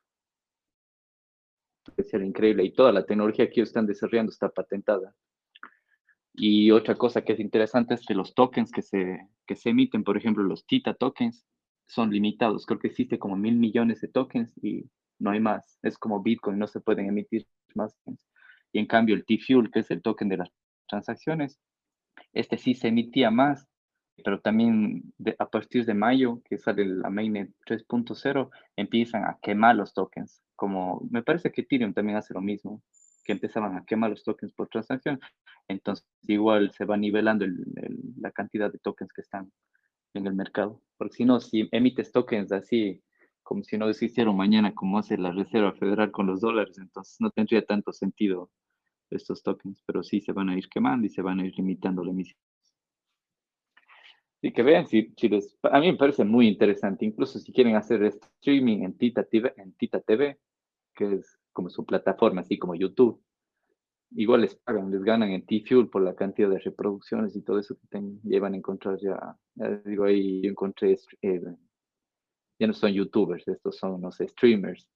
Es 1.97 2.13
increíble. 2.15 2.65
Y 2.65 2.73
toda 2.73 2.91
la 2.91 3.07
tecnología 3.07 3.47
que 3.47 3.61
ellos 3.61 3.69
están 3.69 3.87
desarrollando 3.87 4.33
está 4.33 4.49
patentada. 4.49 5.15
Y 6.35 6.73
otra 6.73 6.97
cosa 6.97 7.23
que 7.23 7.35
es 7.35 7.41
interesante 7.41 7.95
es 7.95 8.05
que 8.05 8.15
los 8.15 8.35
tokens 8.35 8.73
que 8.73 8.83
se, 8.83 9.29
que 9.47 9.55
se 9.55 9.71
emiten, 9.71 10.03
por 10.03 10.17
ejemplo, 10.17 10.43
los 10.43 10.67
TITA 10.67 10.95
tokens, 10.95 11.47
son 11.87 12.11
limitados. 12.11 12.67
Creo 12.67 12.81
que 12.81 12.89
existe 12.89 13.19
como 13.19 13.37
mil 13.37 13.57
millones 13.57 14.01
de 14.01 14.09
tokens 14.09 14.53
y 14.63 14.91
no 15.19 15.31
hay 15.31 15.41
más. 15.41 15.79
Es 15.83 15.97
como 15.97 16.23
Bitcoin, 16.23 16.59
no 16.59 16.67
se 16.67 16.81
pueden 16.81 17.07
emitir 17.07 17.47
más. 17.75 17.97
Y 18.73 18.81
en 18.81 18.87
cambio 18.87 19.15
el 19.15 19.25
T-Fuel, 19.25 19.71
que 19.71 19.81
es 19.81 19.91
el 19.91 20.03
token 20.03 20.29
de 20.29 20.39
las 20.39 20.49
transacciones, 20.89 21.61
este 22.33 22.59
sí 22.59 22.75
se 22.75 22.89
emitía 22.89 23.31
más, 23.31 23.69
pero 24.25 24.41
también 24.41 25.13
a 25.39 25.49
partir 25.49 25.85
de 25.85 25.95
mayo, 25.95 26.41
que 26.45 26.59
sale 26.59 26.85
la 26.85 27.11
mainnet 27.11 27.51
3.0, 27.67 28.51
empiezan 28.77 29.25
a 29.25 29.39
quemar 29.41 29.77
los 29.77 29.95
tokens. 29.95 30.43
Como 30.57 31.07
me 31.11 31.23
parece 31.23 31.53
que 31.53 31.63
Ethereum 31.63 31.93
también 31.95 32.19
hace 32.19 32.35
lo 32.35 32.41
mismo, 32.41 32.83
que 33.25 33.33
empezaban 33.33 33.77
a 33.77 33.85
quemar 33.85 34.11
los 34.11 34.23
tokens 34.23 34.53
por 34.53 34.69
transacción. 34.69 35.19
Entonces, 35.69 36.07
igual 36.23 36.71
se 36.73 36.85
va 36.85 36.97
nivelando 36.97 37.47
la 38.21 38.31
cantidad 38.31 38.71
de 38.71 38.79
tokens 38.79 39.13
que 39.13 39.23
están 39.23 39.51
en 40.15 40.27
el 40.27 40.35
mercado. 40.35 40.83
Porque 40.97 41.17
si 41.17 41.25
no, 41.25 41.41
si 41.41 41.69
emites 41.73 42.13
tokens 42.13 42.53
así, 42.53 43.03
como 43.43 43.63
si 43.63 43.77
no 43.79 43.89
existieran 43.89 44.37
mañana, 44.37 44.75
como 44.75 44.99
hace 44.99 45.17
la 45.19 45.33
Reserva 45.33 45.73
Federal 45.73 46.11
con 46.11 46.27
los 46.27 46.41
dólares, 46.41 46.79
entonces 46.79 47.17
no 47.21 47.31
tendría 47.31 47.65
tanto 47.65 47.93
sentido 47.93 48.51
estos 49.11 49.43
tokens, 49.43 49.83
pero 49.87 50.03
sí 50.03 50.21
se 50.21 50.33
van 50.33 50.49
a 50.49 50.57
ir 50.57 50.69
quemando 50.69 51.07
y 51.07 51.11
se 51.11 51.23
van 51.23 51.41
a 51.41 51.47
ir 51.47 51.55
limitando 51.57 52.05
la 52.05 52.11
emisión. 52.11 52.39
Y 54.43 54.53
que 54.53 54.63
vean 54.63 54.87
si, 54.87 55.15
si 55.17 55.29
les, 55.29 55.57
a 55.63 55.81
mí 55.81 55.91
me 55.93 55.97
parece 55.97 56.25
muy 56.25 56.49
interesante, 56.49 57.07
incluso 57.07 57.39
si 57.39 57.53
quieren 57.53 57.77
hacer 57.77 58.03
streaming 58.03 58.83
en 58.83 58.97
Tita 58.99 59.25
TV, 59.25 59.55
en 59.57 59.73
Tita 59.73 60.01
TV, 60.01 60.39
que 60.95 61.15
es 61.15 61.39
como 61.55 61.71
su 61.71 61.87
plataforma, 61.87 62.43
así 62.43 62.59
como 62.59 62.75
YouTube, 62.75 63.23
igual 64.11 64.43
les 64.43 64.55
pagan, 64.57 64.91
les 64.91 65.03
ganan 65.03 65.31
en 65.31 65.47
T-Fuel 65.47 65.89
por 65.89 66.03
la 66.03 66.15
cantidad 66.15 66.51
de 66.51 66.59
reproducciones 66.59 67.35
y 67.35 67.43
todo 67.43 67.59
eso 67.59 67.77
que 67.77 67.87
ten, 67.89 68.21
llevan 68.23 68.53
a 68.53 68.59
encontrar 68.59 68.99
ya, 69.01 69.39
digo, 69.87 70.05
ahí 70.05 70.43
yo 70.43 70.51
encontré, 70.51 70.99
eh, 71.23 71.41
ya 72.59 72.67
no 72.67 72.75
son 72.75 72.93
youtubers, 72.93 73.49
estos 73.49 73.79
son, 73.79 74.01
no 74.01 74.13
sé, 74.13 74.29
streamers 74.29 74.87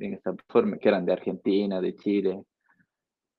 en 0.00 0.14
esta 0.14 0.34
forma, 0.48 0.78
que 0.78 0.88
eran 0.88 1.06
de 1.06 1.12
Argentina, 1.12 1.80
de 1.80 1.94
Chile, 1.94 2.44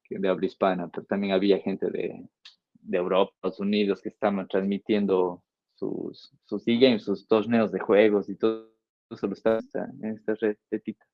de 0.09 0.27
habla 0.27 0.45
hispana, 0.45 0.87
pero 0.87 1.05
también 1.05 1.33
había 1.33 1.59
gente 1.59 1.89
de, 1.91 2.27
de 2.73 2.97
Europa, 2.97 3.31
Estados 3.35 3.59
Unidos, 3.59 4.01
que 4.01 4.09
estaban 4.09 4.47
transmitiendo 4.47 5.43
sus, 5.75 6.33
sus 6.45 6.67
e-games, 6.67 7.03
sus 7.03 7.27
torneos 7.27 7.71
de 7.71 7.79
juegos 7.79 8.29
y 8.29 8.35
todo 8.35 8.73
eso 9.11 9.27
lo 9.27 9.33
está 9.33 9.59
en 9.73 10.05
esta 10.05 10.35
red 10.35 10.57
de 10.71 10.79
Tita. 10.79 11.05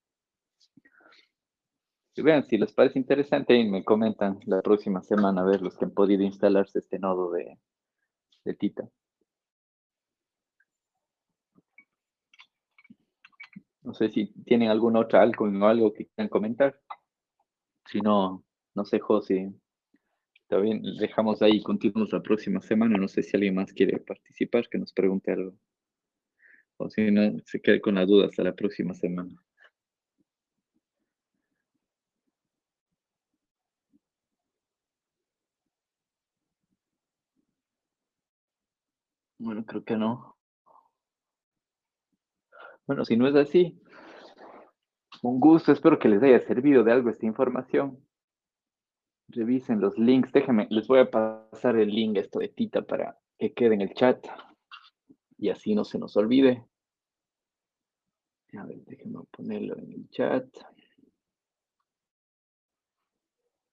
Vean, 2.18 2.48
si 2.48 2.58
les 2.58 2.72
parece 2.74 2.98
interesante, 2.98 3.56
y 3.56 3.70
me 3.70 3.84
comentan 3.84 4.40
la 4.46 4.62
próxima 4.62 5.02
semana 5.02 5.42
a 5.42 5.46
ver 5.46 5.62
los 5.62 5.78
que 5.78 5.86
han 5.86 5.92
podido 5.92 6.24
instalarse 6.24 6.80
este 6.80 6.98
nodo 6.98 7.32
de, 7.32 7.60
de 8.46 8.54
Tita. 8.54 8.90
No 13.84 13.94
sé 13.94 14.10
si 14.10 14.28
tienen 14.44 14.70
alguna 14.70 15.02
otra 15.02 15.22
algo 15.22 15.46
o 15.46 15.66
algo 15.66 15.94
que 15.94 16.08
quieran 16.08 16.30
comentar. 16.30 16.80
Si 17.86 18.02
no, 18.02 18.44
no 18.74 18.86
sé, 18.86 19.00
José. 19.00 19.54
Está 20.42 20.58
bien, 20.58 20.82
dejamos 21.00 21.42
ahí 21.42 21.58
y 21.58 21.64
continuamos 21.64 22.12
la 22.12 22.22
próxima 22.22 22.62
semana. 22.62 22.98
No 22.98 23.08
sé 23.08 23.24
si 23.24 23.36
alguien 23.36 23.56
más 23.56 23.74
quiere 23.74 24.00
participar, 24.00 24.68
que 24.70 24.80
nos 24.80 24.94
pregunte 24.94 25.32
algo. 25.32 25.56
O 26.78 26.90
si 26.90 27.12
no, 27.12 27.40
se 27.46 27.62
quede 27.62 27.82
con 27.82 27.96
la 27.96 28.06
duda 28.06 28.28
hasta 28.28 28.44
la 28.44 28.56
próxima 28.56 28.94
semana. 28.94 29.45
Bueno, 39.46 39.64
creo 39.64 39.84
que 39.84 39.96
no. 39.96 40.36
Bueno, 42.88 43.06
si 43.06 43.16
no 43.16 43.28
es 43.28 43.36
así, 43.36 43.80
un 45.22 45.40
gusto, 45.40 45.72
espero 45.72 46.00
que 46.00 46.10
les 46.10 46.24
haya 46.24 46.40
servido 46.40 46.84
de 46.84 46.92
algo 46.92 47.12
esta 47.12 47.28
información. 47.28 48.04
Revisen 49.28 49.80
los 49.80 50.00
links, 50.00 50.32
déjenme, 50.32 50.66
les 50.72 50.88
voy 50.88 50.98
a 50.98 51.12
pasar 51.12 51.76
el 51.76 51.90
link 51.90 52.18
esto 52.18 52.40
de 52.40 52.50
Tita 52.50 52.82
para 52.82 53.20
que 53.38 53.54
quede 53.54 53.76
en 53.76 53.82
el 53.82 53.94
chat 53.94 54.26
y 55.38 55.50
así 55.50 55.76
no 55.76 55.86
se 55.86 56.00
nos 56.00 56.18
olvide. 56.18 56.66
A 58.58 58.66
ver, 58.66 58.84
déjenme 58.86 59.26
ponerlo 59.30 59.78
en 59.78 59.92
el 59.92 60.10
chat. 60.10 60.48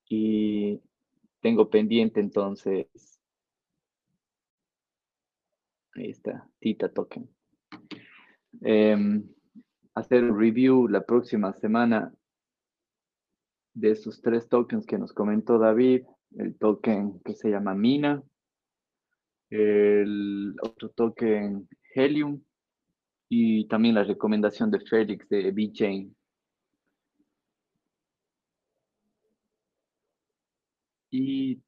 Y 0.07 0.83
tengo 1.41 1.71
pendiente 1.71 2.21
entonces, 2.21 2.89
ahí 5.95 6.11
está, 6.11 6.49
Tita 6.59 6.89
Token. 6.89 7.29
Em, 8.61 9.29
hacer 9.95 10.25
un 10.25 10.39
review 10.39 10.89
la 10.89 11.05
próxima 11.05 11.53
semana 11.55 12.13
de 13.75 13.91
esos 13.91 14.21
tres 14.21 14.49
tokens 14.49 14.87
que 14.87 14.99
nos 14.99 15.13
comentó 15.13 15.59
David, 15.59 16.05
el 16.37 16.57
token 16.59 17.21
que 17.21 17.35
se 17.35 17.51
llama 17.51 17.75
Mina, 17.75 18.23
el 19.51 20.55
otro 20.63 20.91
token 20.91 21.69
Helium 21.95 22.43
y 23.29 23.67
también 23.69 23.95
la 23.95 24.05
recomendación 24.05 24.71
de 24.71 24.81
Félix 24.81 25.29
de 25.29 25.51
VeChain. 25.51 26.15
Y 31.11 31.63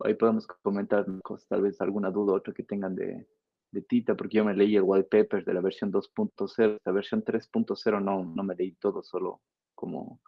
ahí 0.00 0.14
podemos 0.14 0.46
comentar 0.46 1.06
tal 1.48 1.62
vez 1.62 1.80
alguna 1.80 2.10
duda 2.10 2.32
o 2.32 2.36
otra 2.36 2.52
que 2.52 2.64
tengan 2.64 2.96
de, 2.96 3.26
de 3.70 3.82
Tita, 3.82 4.14
porque 4.14 4.38
yo 4.38 4.44
me 4.44 4.54
leí 4.54 4.76
el 4.76 4.82
wallpaper 4.82 5.44
de 5.44 5.54
la 5.54 5.60
versión 5.60 5.92
2.0, 5.92 6.78
la 6.84 6.92
versión 6.92 7.22
3.0 7.24 8.00
no, 8.02 8.24
no 8.24 8.42
me 8.42 8.54
leí 8.54 8.72
todo, 8.72 9.02
solo 9.02 9.40
como 9.74 10.20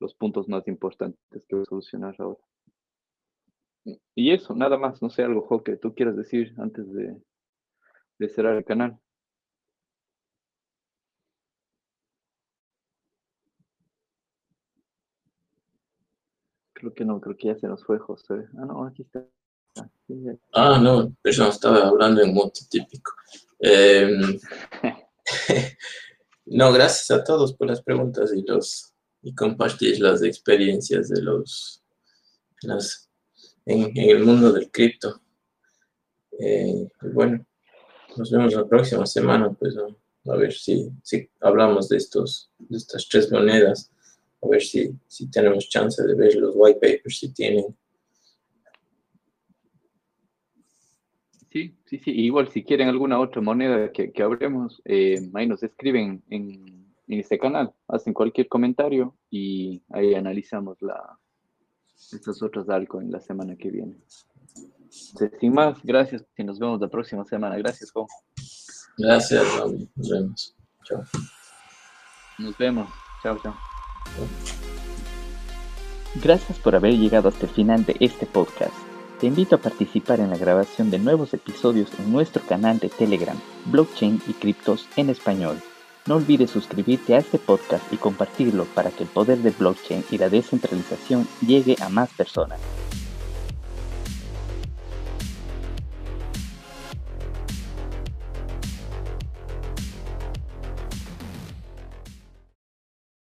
los 0.00 0.14
puntos 0.14 0.48
más 0.48 0.66
importantes 0.68 1.44
que 1.48 1.56
voy 1.56 1.62
a 1.62 1.66
solucionar 1.66 2.14
ahora. 2.18 2.40
Y 4.14 4.32
eso, 4.32 4.54
nada 4.54 4.76
más, 4.78 5.00
no 5.02 5.10
sé, 5.10 5.22
algo, 5.22 5.42
Jo, 5.42 5.62
tú 5.80 5.94
quieras 5.94 6.16
decir 6.16 6.54
antes 6.58 6.86
de, 6.92 7.16
cerrar 8.28 8.56
el 8.56 8.64
canal. 8.64 8.98
Creo 16.72 16.94
que 16.94 17.04
no, 17.04 17.20
creo 17.20 17.36
que 17.36 17.48
ya 17.48 17.56
se 17.56 17.66
nos 17.68 17.84
fue 17.84 17.98
José. 17.98 18.46
Ah, 18.58 18.64
no, 18.64 18.84
aquí 18.86 19.02
está. 19.02 19.26
Ah, 20.52 20.78
no, 20.80 21.14
pero 21.22 21.44
no 21.44 21.50
estaba 21.50 21.86
hablando 21.86 22.22
en 22.22 22.34
modo 22.34 22.52
típico. 22.70 23.12
Em, 23.58 24.38
no, 26.46 26.72
gracias 26.72 27.10
a 27.10 27.24
todos 27.24 27.54
por 27.54 27.68
las 27.68 27.82
preguntas 27.82 28.32
y 28.34 28.42
los 28.42 28.92
y 29.22 29.34
compartir 29.34 30.00
las 30.00 30.22
experiencias 30.22 31.08
de 31.08 31.22
los 31.22 31.82
en, 33.66 33.92
el 33.96 34.24
mundo 34.24 34.52
del 34.52 34.70
cripto. 34.70 35.20
Eh, 36.38 36.88
bueno, 37.12 37.44
nos 38.16 38.30
vemos 38.30 38.54
la 38.54 38.66
próxima 38.66 39.06
semana, 39.06 39.52
pues 39.52 39.74
a 39.76 40.36
ver 40.36 40.52
si, 40.52 40.90
si 41.02 41.28
hablamos 41.40 41.88
de 41.88 41.96
estos 41.96 42.50
de 42.58 42.76
estas 42.76 43.08
tres 43.08 43.30
monedas, 43.30 43.90
a 44.42 44.48
ver 44.48 44.62
si, 44.62 44.94
si 45.06 45.30
tenemos 45.30 45.68
chance 45.68 46.02
de 46.02 46.14
ver 46.14 46.34
los 46.36 46.54
white 46.56 46.80
papers 46.80 47.18
si 47.18 47.32
tienen. 47.32 47.76
Sí, 51.50 51.74
sí, 51.86 51.98
sí. 51.98 52.10
Igual 52.10 52.48
si 52.48 52.62
quieren 52.62 52.88
alguna 52.88 53.18
otra 53.18 53.40
moneda 53.40 53.90
que, 53.90 54.12
que 54.12 54.22
hablemos, 54.22 54.82
eh, 54.84 55.18
ahí 55.34 55.46
nos 55.46 55.62
escriben 55.62 56.22
en, 56.28 56.94
en 57.06 57.20
este 57.20 57.38
canal. 57.38 57.72
Hacen 57.88 58.12
cualquier 58.12 58.48
comentario 58.48 59.16
y 59.30 59.82
ahí 59.90 60.14
analizamos 60.14 60.76
la, 60.82 61.18
estas 62.12 62.42
otras 62.42 62.68
algo 62.68 63.00
en 63.00 63.10
la 63.10 63.20
semana 63.20 63.56
que 63.56 63.70
viene. 63.70 63.96
sin 65.40 65.52
más, 65.52 65.82
gracias 65.82 66.24
y 66.36 66.44
nos 66.44 66.58
vemos 66.58 66.80
la 66.80 66.88
próxima 66.88 67.24
semana. 67.24 67.56
Gracias, 67.56 67.90
Jo. 67.92 68.06
Gracias, 68.98 69.44
Nos 69.96 70.08
vemos. 70.08 70.56
Chao. 70.84 71.02
Nos 72.38 72.58
vemos. 72.58 72.88
Chao, 73.22 73.38
chao. 73.42 73.54
Gracias 76.22 76.58
por 76.58 76.74
haber 76.74 76.94
llegado 76.94 77.28
hasta 77.28 77.46
el 77.46 77.52
final 77.52 77.84
de 77.84 77.96
este 78.00 78.26
podcast. 78.26 78.87
Te 79.20 79.26
invito 79.26 79.56
a 79.56 79.58
participar 79.58 80.20
en 80.20 80.30
la 80.30 80.36
grabación 80.36 80.90
de 80.90 81.00
nuevos 81.00 81.34
episodios 81.34 81.90
en 81.98 82.12
nuestro 82.12 82.40
canal 82.46 82.78
de 82.78 82.88
Telegram, 82.88 83.36
Blockchain 83.64 84.22
y 84.28 84.32
Criptos 84.32 84.86
en 84.96 85.10
Español. 85.10 85.60
No 86.06 86.14
olvides 86.14 86.52
suscribirte 86.52 87.16
a 87.16 87.18
este 87.18 87.38
podcast 87.38 87.92
y 87.92 87.96
compartirlo 87.96 88.64
para 88.76 88.92
que 88.92 89.02
el 89.02 89.08
poder 89.08 89.38
de 89.38 89.50
blockchain 89.50 90.04
y 90.12 90.18
la 90.18 90.28
descentralización 90.28 91.26
llegue 91.44 91.76
a 91.80 91.88
más 91.88 92.10
personas. 92.10 92.60